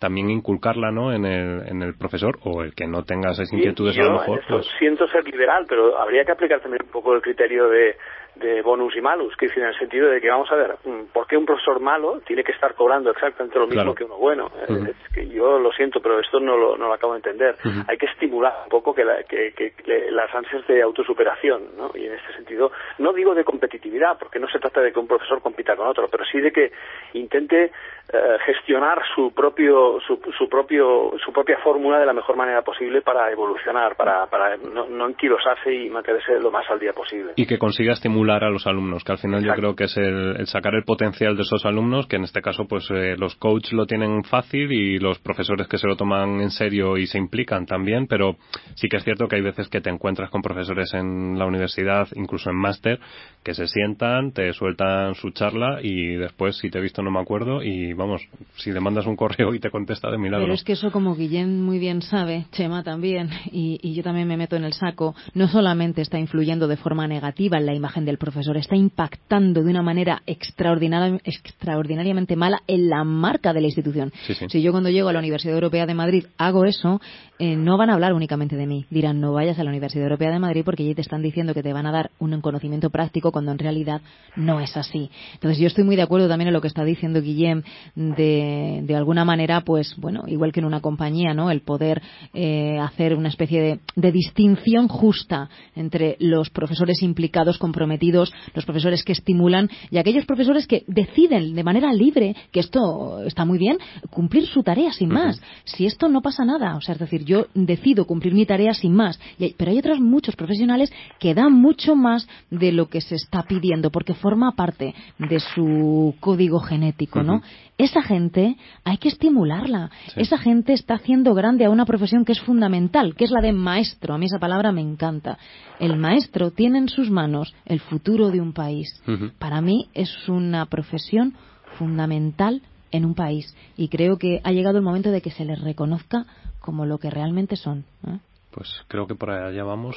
también 0.00 0.30
inculcarla 0.30 0.90
¿no? 0.90 1.12
en, 1.12 1.26
el, 1.26 1.68
en 1.68 1.82
el 1.82 1.94
profesor 1.94 2.38
o 2.42 2.62
el 2.62 2.74
que 2.74 2.86
no 2.86 3.04
tenga 3.04 3.32
esas 3.32 3.52
inquietudes 3.52 3.98
a 3.98 4.02
lo 4.02 4.12
mejor. 4.18 4.40
Pues... 4.48 4.66
Siento 4.78 5.06
ser 5.08 5.24
liberal, 5.24 5.66
pero 5.68 5.98
habría 5.98 6.24
que 6.24 6.32
aplicar 6.32 6.60
también 6.60 6.82
un 6.84 6.90
poco 6.90 7.14
el 7.14 7.20
criterio 7.20 7.68
de, 7.68 7.96
de 8.40 8.62
bonus 8.62 8.96
y 8.96 9.00
malus, 9.00 9.36
que 9.36 9.46
es 9.46 9.56
en 9.56 9.64
el 9.64 9.78
sentido 9.78 10.08
de 10.08 10.20
que 10.20 10.30
vamos 10.30 10.50
a 10.50 10.56
ver, 10.56 10.76
mm, 10.84 11.12
¿por 11.12 11.26
qué 11.26 11.36
un 11.36 11.46
profesor 11.46 11.78
malo 11.80 12.20
tiene 12.26 12.42
que 12.42 12.52
estar 12.52 12.74
cobrando 12.74 13.10
exactamente 13.10 13.58
lo 13.58 13.66
mismo 13.66 13.94
que 13.94 14.04
uno 14.04 14.16
bueno? 14.16 14.50
Es 14.68 15.12
que 15.14 15.28
yo 15.28 15.58
lo 15.58 15.70
siento, 15.72 16.00
pero 16.00 16.18
esto 16.18 16.40
no 16.40 16.56
lo, 16.56 16.76
no 16.76 16.88
lo 16.88 16.94
acabo 16.94 17.12
de 17.12 17.18
entender. 17.18 17.56
Hay 17.86 17.98
que 17.98 18.06
estimular 18.06 18.54
un 18.64 18.70
poco 18.70 18.94
que, 18.94 19.04
que, 19.28 19.52
que, 19.52 20.10
las 20.10 20.34
ansias 20.34 20.66
de 20.66 20.82
autosuperación, 20.82 21.76
¿no? 21.76 21.90
Y 21.94 22.06
en 22.06 22.14
este 22.14 22.32
sentido, 22.34 22.72
no 22.98 23.12
digo 23.12 23.34
de 23.34 23.44
competitividad, 23.44 24.18
porque 24.18 24.38
no 24.38 24.48
se 24.48 24.58
trata 24.58 24.80
de 24.80 24.92
que 24.92 24.98
un 24.98 25.06
profesor 25.06 25.40
compita 25.42 25.76
con 25.76 25.86
otro, 25.86 26.08
pero 26.10 26.24
sí 26.24 26.40
de 26.40 26.50
que 26.50 26.72
intente 27.12 27.70
eh, 28.12 28.38
gestionar 28.44 29.00
su 29.14 29.32
propio 29.32 30.00
su, 30.00 30.18
su, 30.36 30.48
propio 30.48 31.12
su 31.24 31.32
propia 31.32 31.58
fórmula 31.58 32.00
de 32.00 32.06
la 32.06 32.12
mejor 32.12 32.34
manera 32.34 32.62
posible 32.62 33.02
para 33.02 33.30
evolucionar 33.30 33.94
para, 33.94 34.26
para 34.26 34.56
no, 34.56 34.86
no 34.86 35.08
enquilosarse 35.08 35.72
y 35.72 35.88
mantenerse 35.88 36.40
lo 36.40 36.50
más 36.50 36.68
al 36.70 36.80
día 36.80 36.92
posible 36.92 37.34
y 37.36 37.46
que 37.46 37.56
consiga 37.56 37.92
estimular 37.92 38.29
a 38.30 38.50
los 38.50 38.66
alumnos 38.66 39.04
que 39.04 39.12
al 39.12 39.18
final 39.18 39.44
yo 39.44 39.52
creo 39.54 39.74
que 39.74 39.84
es 39.84 39.96
el, 39.96 40.46
sacar 40.46 40.74
el 40.74 40.84
potencial 40.84 41.36
de 41.36 41.42
esos 41.42 41.64
alumnos 41.66 42.06
que 42.06 42.16
en 42.16 42.24
este 42.24 42.40
caso 42.40 42.66
pues 42.66 42.88
eh, 42.90 43.16
los 43.18 43.34
coaches 43.36 43.72
lo 43.72 43.86
tienen 43.86 44.24
fácil 44.24 44.72
y 44.72 44.98
los 44.98 45.18
profesores 45.18 45.68
que 45.68 45.78
se 45.78 45.86
lo 45.86 45.96
toman 45.96 46.40
en 46.40 46.50
serio 46.50 46.96
y 46.96 47.06
se 47.06 47.18
implican 47.18 47.66
también 47.66 48.06
pero 48.06 48.36
sí 48.74 48.88
que 48.88 48.96
es 48.96 49.04
cierto 49.04 49.28
que 49.28 49.36
hay 49.36 49.42
veces 49.42 49.68
que 49.68 49.80
te 49.80 49.90
encuentras 49.90 50.30
con 50.30 50.42
profesores 50.42 50.94
en 50.94 51.38
la 51.38 51.46
universidad 51.46 52.08
incluso 52.14 52.50
en 52.50 52.56
máster 52.56 53.00
que 53.42 53.54
se 53.54 53.66
sientan 53.66 54.32
te 54.32 54.52
sueltan 54.52 55.14
su 55.14 55.30
charla 55.30 55.80
y 55.82 56.16
después 56.16 56.56
si 56.56 56.70
te 56.70 56.78
he 56.78 56.82
visto 56.82 57.02
no 57.02 57.10
me 57.10 57.20
acuerdo 57.20 57.62
y 57.62 57.92
vamos, 57.92 58.22
si 58.56 58.72
le 58.72 58.80
mandas 58.80 59.06
un 59.06 59.16
correo 59.16 59.54
y 59.54 59.60
te 59.60 59.70
contesta 59.70 60.10
de 60.10 60.18
milagro. 60.18 60.44
Pero 60.44 60.54
es 60.54 60.64
que 60.64 60.72
eso, 60.72 60.90
como 60.90 61.14
Guillén 61.14 61.62
muy 61.62 61.78
bien 61.78 62.02
sabe, 62.02 62.46
Chema 62.52 62.82
también, 62.82 63.30
y, 63.52 63.78
y 63.82 63.94
yo 63.94 64.02
también 64.02 64.28
me 64.28 64.36
meto 64.36 64.56
en 64.56 64.64
el 64.64 64.72
saco, 64.72 65.14
no 65.34 65.48
solamente 65.48 66.02
está 66.02 66.18
influyendo 66.18 66.68
de 66.68 66.76
forma 66.76 67.06
negativa 67.06 67.58
en 67.58 67.66
la 67.66 67.74
imagen 67.74 68.04
del 68.10 68.18
profesor, 68.18 68.56
está 68.56 68.76
impactando 68.76 69.62
de 69.62 69.70
una 69.70 69.82
manera 69.82 70.22
extraordinaria, 70.26 71.20
extraordinariamente 71.24 72.36
mala 72.36 72.62
en 72.66 72.90
la 72.90 73.04
marca 73.04 73.52
de 73.52 73.60
la 73.60 73.66
institución. 73.66 74.12
Si 74.48 74.62
yo 74.62 74.72
cuando 74.72 74.90
llego 74.90 75.08
a 75.08 75.12
la 75.12 75.18
Universidad 75.18 75.54
Europea 75.54 75.86
de 75.86 75.94
Madrid 75.94 76.24
hago 76.36 76.64
eso, 76.64 77.00
eh, 77.38 77.56
no 77.56 77.78
van 77.78 77.88
a 77.88 77.94
hablar 77.94 78.12
únicamente 78.12 78.56
de 78.56 78.66
mí. 78.66 78.84
Dirán, 78.90 79.20
no 79.20 79.32
vayas 79.32 79.58
a 79.58 79.64
la 79.64 79.70
Universidad 79.70 80.04
Europea 80.04 80.30
de 80.30 80.38
Madrid 80.38 80.62
porque 80.64 80.82
allí 80.82 80.94
te 80.94 81.00
están 81.00 81.22
diciendo 81.22 81.54
que 81.54 81.62
te 81.62 81.72
van 81.72 81.86
a 81.86 81.92
dar 81.92 82.10
un 82.18 82.38
conocimiento 82.40 82.90
práctico 82.90 83.32
cuando 83.32 83.52
en 83.52 83.58
realidad 83.58 84.02
no 84.36 84.60
es 84.60 84.76
así. 84.76 85.10
Entonces 85.34 85.58
yo 85.58 85.66
estoy 85.66 85.84
muy 85.84 85.96
de 85.96 86.02
acuerdo 86.02 86.28
también 86.28 86.48
en 86.48 86.54
lo 86.54 86.60
que 86.60 86.68
está 86.68 86.84
diciendo 86.84 87.22
Guillem 87.22 87.62
de, 87.94 88.80
de 88.84 88.94
alguna 88.94 89.24
manera, 89.24 89.62
pues 89.62 89.94
bueno, 89.96 90.24
igual 90.26 90.52
que 90.52 90.60
en 90.60 90.66
una 90.66 90.80
compañía, 90.80 91.32
¿no? 91.32 91.50
El 91.50 91.62
poder 91.62 92.02
eh, 92.34 92.78
hacer 92.78 93.14
una 93.14 93.28
especie 93.28 93.62
de, 93.62 93.80
de, 93.96 94.12
distinción 94.12 94.88
justa 94.88 95.48
entre 95.74 96.16
los 96.20 96.50
profesores 96.50 97.02
implicados, 97.02 97.58
comprometidos, 97.58 97.99
los 98.00 98.64
profesores 98.64 99.04
que 99.04 99.12
estimulan 99.12 99.68
y 99.90 99.98
aquellos 99.98 100.24
profesores 100.24 100.66
que 100.66 100.84
deciden 100.86 101.54
de 101.54 101.64
manera 101.64 101.92
libre, 101.92 102.34
que 102.50 102.60
esto 102.60 103.22
está 103.22 103.44
muy 103.44 103.58
bien, 103.58 103.78
cumplir 104.10 104.46
su 104.46 104.62
tarea 104.62 104.92
sin 104.92 105.10
más. 105.10 105.40
Si 105.64 105.86
esto 105.86 106.08
no 106.08 106.22
pasa 106.22 106.44
nada, 106.44 106.76
o 106.76 106.80
sea, 106.80 106.94
es 106.94 107.00
decir, 107.00 107.24
yo 107.24 107.46
decido 107.54 108.06
cumplir 108.06 108.34
mi 108.34 108.46
tarea 108.46 108.74
sin 108.74 108.94
más, 108.94 109.20
pero 109.56 109.70
hay 109.70 109.78
otros 109.78 110.00
muchos 110.00 110.36
profesionales 110.36 110.92
que 111.18 111.34
dan 111.34 111.52
mucho 111.52 111.94
más 111.94 112.26
de 112.50 112.72
lo 112.72 112.88
que 112.88 113.00
se 113.00 113.16
está 113.16 113.42
pidiendo 113.42 113.90
porque 113.90 114.14
forma 114.14 114.52
parte 114.52 114.94
de 115.18 115.40
su 115.40 116.14
código 116.20 116.60
genético, 116.60 117.22
¿no? 117.22 117.42
esa 117.80 118.02
gente 118.02 118.56
hay 118.84 118.98
que 118.98 119.08
estimularla. 119.08 119.90
Esa 120.14 120.36
gente 120.36 120.74
está 120.74 120.94
haciendo 120.94 121.34
grande 121.34 121.64
a 121.64 121.70
una 121.70 121.86
profesión 121.86 122.24
que 122.24 122.32
es 122.32 122.40
fundamental, 122.40 123.14
que 123.14 123.24
es 123.24 123.30
la 123.30 123.40
de 123.40 123.52
maestro. 123.52 124.14
A 124.14 124.18
mí 124.18 124.26
esa 124.26 124.38
palabra 124.38 124.70
me 124.70 124.82
encanta. 124.82 125.38
El 125.78 125.96
maestro 125.96 126.50
tiene 126.50 126.78
en 126.78 126.88
sus 126.88 127.10
manos 127.10 127.54
el 127.64 127.80
futuro 127.90 128.30
de 128.30 128.40
un 128.40 128.52
país. 128.52 129.02
Para 129.38 129.60
mí 129.60 129.88
es 129.94 130.28
una 130.28 130.64
profesión 130.66 131.34
fundamental 131.76 132.62
en 132.92 133.04
un 133.04 133.14
país 133.14 133.54
y 133.76 133.88
creo 133.88 134.16
que 134.16 134.40
ha 134.44 134.52
llegado 134.52 134.78
el 134.78 134.84
momento 134.84 135.10
de 135.10 135.20
que 135.20 135.30
se 135.30 135.44
les 135.44 135.60
reconozca 135.60 136.26
como 136.60 136.86
lo 136.86 136.98
que 136.98 137.10
realmente 137.10 137.56
son. 137.56 137.84
¿eh? 138.06 138.18
Pues 138.50 138.68
creo 138.88 139.06
que 139.06 139.14
por 139.14 139.30
allá 139.30 139.62
vamos. 139.64 139.96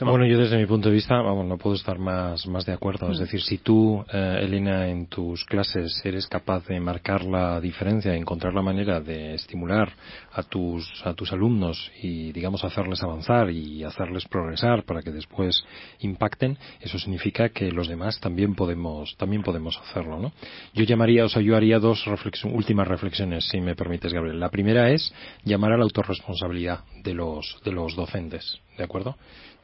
Bueno, 0.00 0.26
yo 0.26 0.38
desde 0.38 0.58
mi 0.58 0.66
punto 0.66 0.88
de 0.88 0.94
vista, 0.94 1.20
vamos, 1.20 1.46
no 1.46 1.56
puedo 1.56 1.74
estar 1.74 1.98
más, 1.98 2.46
más 2.46 2.66
de 2.66 2.72
acuerdo. 2.72 3.10
Es 3.10 3.18
mm. 3.18 3.22
decir, 3.22 3.42
si 3.42 3.58
tú, 3.58 4.04
eh, 4.12 4.40
Elena, 4.42 4.88
en 4.88 5.06
tus 5.06 5.44
clases 5.44 6.00
eres 6.04 6.26
capaz 6.26 6.66
de 6.66 6.78
marcar 6.80 7.24
la 7.24 7.60
diferencia, 7.60 8.14
encontrar 8.14 8.54
la 8.54 8.62
manera 8.62 9.00
de 9.00 9.34
estimular 9.34 9.92
a 10.32 10.42
tus, 10.42 10.86
a 11.04 11.14
tus 11.14 11.32
alumnos 11.32 11.90
y, 12.02 12.32
digamos, 12.32 12.64
hacerles 12.64 13.02
avanzar 13.02 13.50
y 13.50 13.84
hacerles 13.84 14.26
progresar 14.28 14.84
para 14.84 15.02
que 15.02 15.10
después 15.10 15.64
impacten, 16.00 16.58
eso 16.80 16.98
significa 16.98 17.48
que 17.48 17.70
los 17.70 17.88
demás 17.88 18.20
también 18.20 18.54
podemos, 18.54 19.16
también 19.16 19.42
podemos 19.42 19.78
hacerlo, 19.78 20.18
¿no? 20.18 20.32
Yo 20.74 20.84
llamaría, 20.84 21.24
o 21.24 21.28
sea, 21.28 21.42
yo 21.42 21.56
haría 21.56 21.78
dos 21.78 22.06
últimas 22.44 22.88
reflexiones, 22.88 23.48
si 23.48 23.60
me 23.60 23.74
permites, 23.74 24.12
Gabriel. 24.12 24.38
La 24.38 24.50
primera 24.50 24.90
es 24.90 25.12
llamar 25.44 25.72
a 25.72 25.76
la 25.76 25.84
autorresponsabilidad 25.84 26.80
de 27.02 27.14
los, 27.14 27.60
de 27.64 27.72
los 27.72 27.94
docentes, 27.96 28.60
¿de 28.76 28.84
acuerdo? 28.84 29.16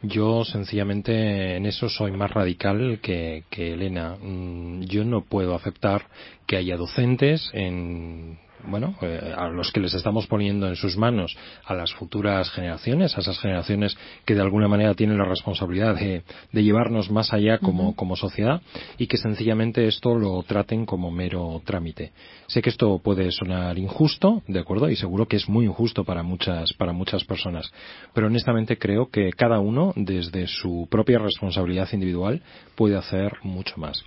Yo 0.02 0.44
sencillamente 0.44 1.56
en 1.56 1.66
eso 1.66 1.88
soy 1.88 2.12
más 2.12 2.30
radical 2.30 3.00
que, 3.02 3.44
que 3.50 3.72
Elena. 3.72 4.16
Mm, 4.20 4.82
yo 4.82 5.04
no 5.04 5.22
puedo 5.22 5.54
aceptar 5.54 6.06
que 6.46 6.56
haya 6.56 6.76
docentes 6.76 7.50
en 7.52 8.38
bueno, 8.66 8.94
eh, 9.02 9.32
a 9.36 9.48
los 9.48 9.72
que 9.72 9.80
les 9.80 9.94
estamos 9.94 10.26
poniendo 10.26 10.68
en 10.68 10.76
sus 10.76 10.96
manos 10.96 11.36
a 11.64 11.74
las 11.74 11.92
futuras 11.94 12.50
generaciones, 12.50 13.16
a 13.16 13.20
esas 13.20 13.38
generaciones 13.38 13.96
que 14.24 14.34
de 14.34 14.40
alguna 14.40 14.68
manera 14.68 14.94
tienen 14.94 15.18
la 15.18 15.24
responsabilidad 15.24 15.94
de, 15.94 16.22
llevarnos 16.52 17.10
más 17.10 17.32
allá 17.32 17.58
como, 17.58 17.94
como 17.94 18.16
sociedad 18.16 18.60
y 18.98 19.06
que 19.06 19.16
sencillamente 19.16 19.86
esto 19.86 20.14
lo 20.14 20.42
traten 20.42 20.84
como 20.86 21.10
mero 21.10 21.62
trámite. 21.64 22.12
Sé 22.46 22.60
que 22.62 22.70
esto 22.70 22.98
puede 22.98 23.30
sonar 23.30 23.78
injusto, 23.78 24.42
de 24.46 24.58
acuerdo, 24.58 24.90
y 24.90 24.96
seguro 24.96 25.26
que 25.26 25.36
es 25.36 25.48
muy 25.48 25.66
injusto 25.66 26.04
para 26.04 26.22
muchas, 26.22 26.72
para 26.72 26.92
muchas 26.92 27.24
personas, 27.24 27.70
pero 28.12 28.26
honestamente 28.26 28.78
creo 28.78 29.10
que 29.10 29.30
cada 29.30 29.60
uno, 29.60 29.92
desde 29.96 30.46
su 30.46 30.88
propia 30.90 31.18
responsabilidad 31.18 31.88
individual, 31.92 32.42
puede 32.74 32.96
hacer 32.96 33.32
mucho 33.42 33.76
más. 33.76 34.04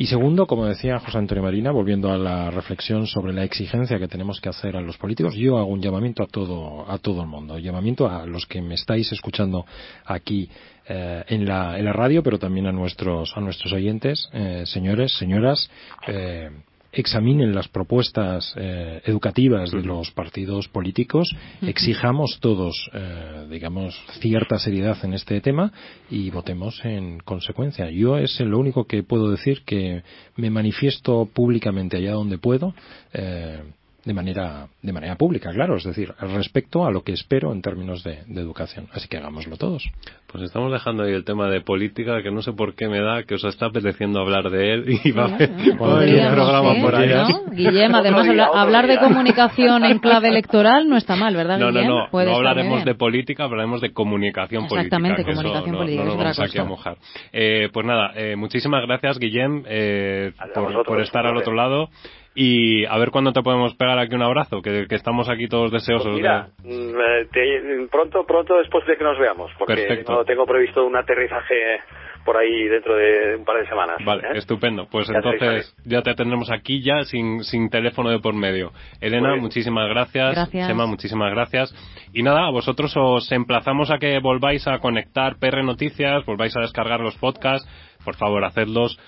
Y 0.00 0.06
segundo, 0.06 0.46
como 0.46 0.64
decía 0.64 0.98
José 0.98 1.18
Antonio 1.18 1.44
Marina, 1.44 1.72
volviendo 1.72 2.10
a 2.10 2.16
la 2.16 2.50
reflexión 2.50 3.06
sobre 3.06 3.34
la 3.34 3.44
exigencia 3.44 3.98
que 3.98 4.08
tenemos 4.08 4.40
que 4.40 4.48
hacer 4.48 4.74
a 4.74 4.80
los 4.80 4.96
políticos, 4.96 5.34
yo 5.34 5.58
hago 5.58 5.68
un 5.68 5.82
llamamiento 5.82 6.22
a 6.22 6.26
todo, 6.26 6.90
a 6.90 6.96
todo 6.96 7.20
el 7.20 7.28
mundo, 7.28 7.56
un 7.56 7.60
llamamiento 7.60 8.08
a 8.08 8.24
los 8.24 8.46
que 8.46 8.62
me 8.62 8.76
estáis 8.76 9.12
escuchando 9.12 9.66
aquí 10.06 10.48
eh, 10.88 11.22
en, 11.28 11.44
la, 11.44 11.78
en 11.78 11.84
la 11.84 11.92
radio, 11.92 12.22
pero 12.22 12.38
también 12.38 12.66
a 12.66 12.72
nuestros, 12.72 13.36
a 13.36 13.40
nuestros 13.40 13.74
oyentes, 13.74 14.26
eh, 14.32 14.62
señores, 14.64 15.12
señoras, 15.18 15.70
eh, 16.08 16.48
examinen 16.92 17.54
las 17.54 17.68
propuestas 17.68 18.54
eh, 18.56 19.00
educativas 19.04 19.70
de 19.70 19.82
los 19.82 20.10
partidos 20.10 20.68
políticos, 20.68 21.34
exijamos 21.62 22.38
todos, 22.40 22.90
eh, 22.92 23.46
digamos, 23.50 23.94
cierta 24.20 24.58
seriedad 24.58 24.96
en 25.04 25.14
este 25.14 25.40
tema 25.40 25.72
y 26.10 26.30
votemos 26.30 26.80
en 26.84 27.18
consecuencia. 27.20 27.90
Yo 27.90 28.18
es 28.18 28.40
lo 28.40 28.58
único 28.58 28.84
que 28.84 29.02
puedo 29.02 29.30
decir 29.30 29.62
que 29.64 30.02
me 30.36 30.50
manifiesto 30.50 31.28
públicamente 31.32 31.96
allá 31.96 32.12
donde 32.12 32.38
puedo. 32.38 32.74
Eh, 33.12 33.62
de 34.04 34.14
manera, 34.14 34.66
de 34.82 34.92
manera 34.92 35.16
pública, 35.16 35.50
claro, 35.52 35.76
es 35.76 35.84
decir, 35.84 36.14
respecto 36.18 36.86
a 36.86 36.90
lo 36.90 37.02
que 37.02 37.12
espero 37.12 37.52
en 37.52 37.60
términos 37.60 38.02
de, 38.02 38.20
educación. 38.34 38.88
Así 38.92 39.08
que 39.08 39.18
hagámoslo 39.18 39.56
todos. 39.56 39.90
Pues 40.26 40.44
estamos 40.44 40.72
dejando 40.72 41.02
ahí 41.02 41.12
el 41.12 41.24
tema 41.24 41.48
de 41.48 41.60
política, 41.60 42.22
que 42.22 42.30
no 42.30 42.40
sé 42.40 42.52
por 42.52 42.74
qué 42.74 42.88
me 42.88 43.00
da 43.00 43.24
que 43.24 43.34
os 43.34 43.44
está 43.44 43.66
apeteciendo 43.66 44.20
hablar 44.20 44.48
de 44.50 44.72
él 44.72 45.00
y 45.04 45.10
va 45.12 45.24
a 45.24 45.34
haber 45.34 45.50
un 45.50 45.76
programa 45.76 46.74
por 46.80 46.94
allá. 46.94 47.26
Guillem, 47.52 47.94
además 47.94 48.26
hablar 48.54 48.86
de 48.86 48.98
comunicación 48.98 49.84
en 49.84 49.98
clave 49.98 50.28
electoral 50.28 50.88
no 50.88 50.96
está 50.96 51.16
mal, 51.16 51.36
¿verdad, 51.36 51.58
no, 51.58 51.68
Guillem? 51.68 51.86
No, 51.86 52.08
no, 52.10 52.24
no 52.24 52.36
hablaremos 52.36 52.84
de 52.84 52.94
política, 52.94 53.44
hablaremos 53.44 53.80
de 53.80 53.92
comunicación 53.92 54.64
Exactamente, 54.64 55.24
política. 55.24 55.30
Exactamente, 55.30 55.66
comunicación 55.66 55.76
política. 55.76 56.04
No, 56.04 56.14
nos 56.14 56.16
vamos 56.16 56.38
aquí 56.38 56.58
a 56.58 56.64
mojar. 56.64 56.96
Eh, 57.32 57.68
pues 57.72 57.84
nada, 57.84 58.12
eh, 58.14 58.36
muchísimas 58.36 58.86
gracias, 58.86 59.18
Guillem, 59.18 59.64
eh, 59.66 60.32
por, 60.54 60.84
por 60.84 61.00
estar 61.00 61.26
al 61.26 61.36
otro 61.36 61.54
lado 61.54 61.90
y 62.34 62.84
a 62.84 62.96
ver 62.98 63.10
cuándo 63.10 63.32
te 63.32 63.42
podemos 63.42 63.74
pegar 63.74 63.98
aquí 63.98 64.14
un 64.14 64.22
abrazo, 64.22 64.62
que, 64.62 64.86
estamos 64.90 65.28
aquí 65.28 65.48
todos 65.48 65.72
deseosos 65.72 66.06
pues 66.06 66.16
mira, 66.16 66.48
mm, 66.62 67.88
pronto, 67.90 68.24
pronto 68.24 68.56
después 68.58 68.86
de 68.86 68.96
que 68.96 69.04
nos 69.04 69.18
veamos, 69.18 69.50
porque 69.58 70.04
no 70.08 70.24
tengo 70.24 70.46
previsto 70.46 70.84
un 70.84 70.96
aterrizaje 70.96 71.80
por 72.24 72.36
ahí 72.36 72.68
dentro 72.68 72.96
de 72.96 73.36
un 73.36 73.44
par 73.44 73.58
de 73.58 73.66
semanas. 73.66 73.96
Vale, 74.04 74.28
¿eh? 74.28 74.38
estupendo. 74.38 74.86
Pues 74.90 75.08
entonces 75.10 75.74
ya 75.84 76.02
te 76.02 76.14
tendremos 76.14 76.50
aquí 76.50 76.82
ya 76.82 77.02
sin, 77.02 77.42
sin 77.44 77.70
teléfono 77.70 78.10
de 78.10 78.18
por 78.18 78.34
medio. 78.34 78.72
Elena, 79.00 79.36
muchísimas 79.36 79.88
gracias. 79.88 80.34
gracias. 80.34 80.76
muchísimas 80.76 81.32
gracias. 81.32 81.74
Y 82.12 82.22
nada, 82.22 82.46
a 82.46 82.50
vosotros 82.50 82.92
os 82.96 83.30
emplazamos 83.32 83.90
a 83.90 83.98
que 83.98 84.18
volváis 84.20 84.66
a 84.68 84.78
conectar 84.78 85.36
PR 85.40 85.64
Noticias, 85.64 86.24
volváis 86.26 86.56
a 86.56 86.60
descargar 86.60 87.00
los 87.00 87.16
podcasts. 87.16 87.68
Por 88.04 88.16
favor, 88.16 88.44
hacedlos. 88.44 88.98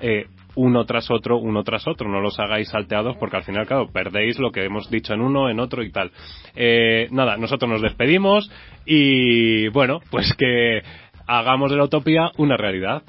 Eh, 0.00 0.26
uno 0.56 0.84
tras 0.84 1.10
otro, 1.10 1.38
uno 1.38 1.62
tras 1.62 1.86
otro, 1.86 2.08
no 2.08 2.20
los 2.20 2.38
hagáis 2.38 2.68
salteados 2.68 3.16
porque 3.16 3.36
al 3.36 3.44
final, 3.44 3.66
claro, 3.66 3.88
perdéis 3.92 4.38
lo 4.38 4.50
que 4.50 4.64
hemos 4.64 4.90
dicho 4.90 5.14
en 5.14 5.20
uno, 5.20 5.48
en 5.48 5.60
otro 5.60 5.82
y 5.82 5.90
tal. 5.90 6.10
Eh, 6.54 7.08
nada, 7.10 7.36
nosotros 7.36 7.70
nos 7.70 7.82
despedimos 7.82 8.50
y 8.84 9.68
bueno, 9.68 10.00
pues 10.10 10.32
que 10.34 10.82
hagamos 11.26 11.70
de 11.70 11.76
la 11.76 11.84
utopía 11.84 12.30
una 12.36 12.56
realidad. 12.56 13.02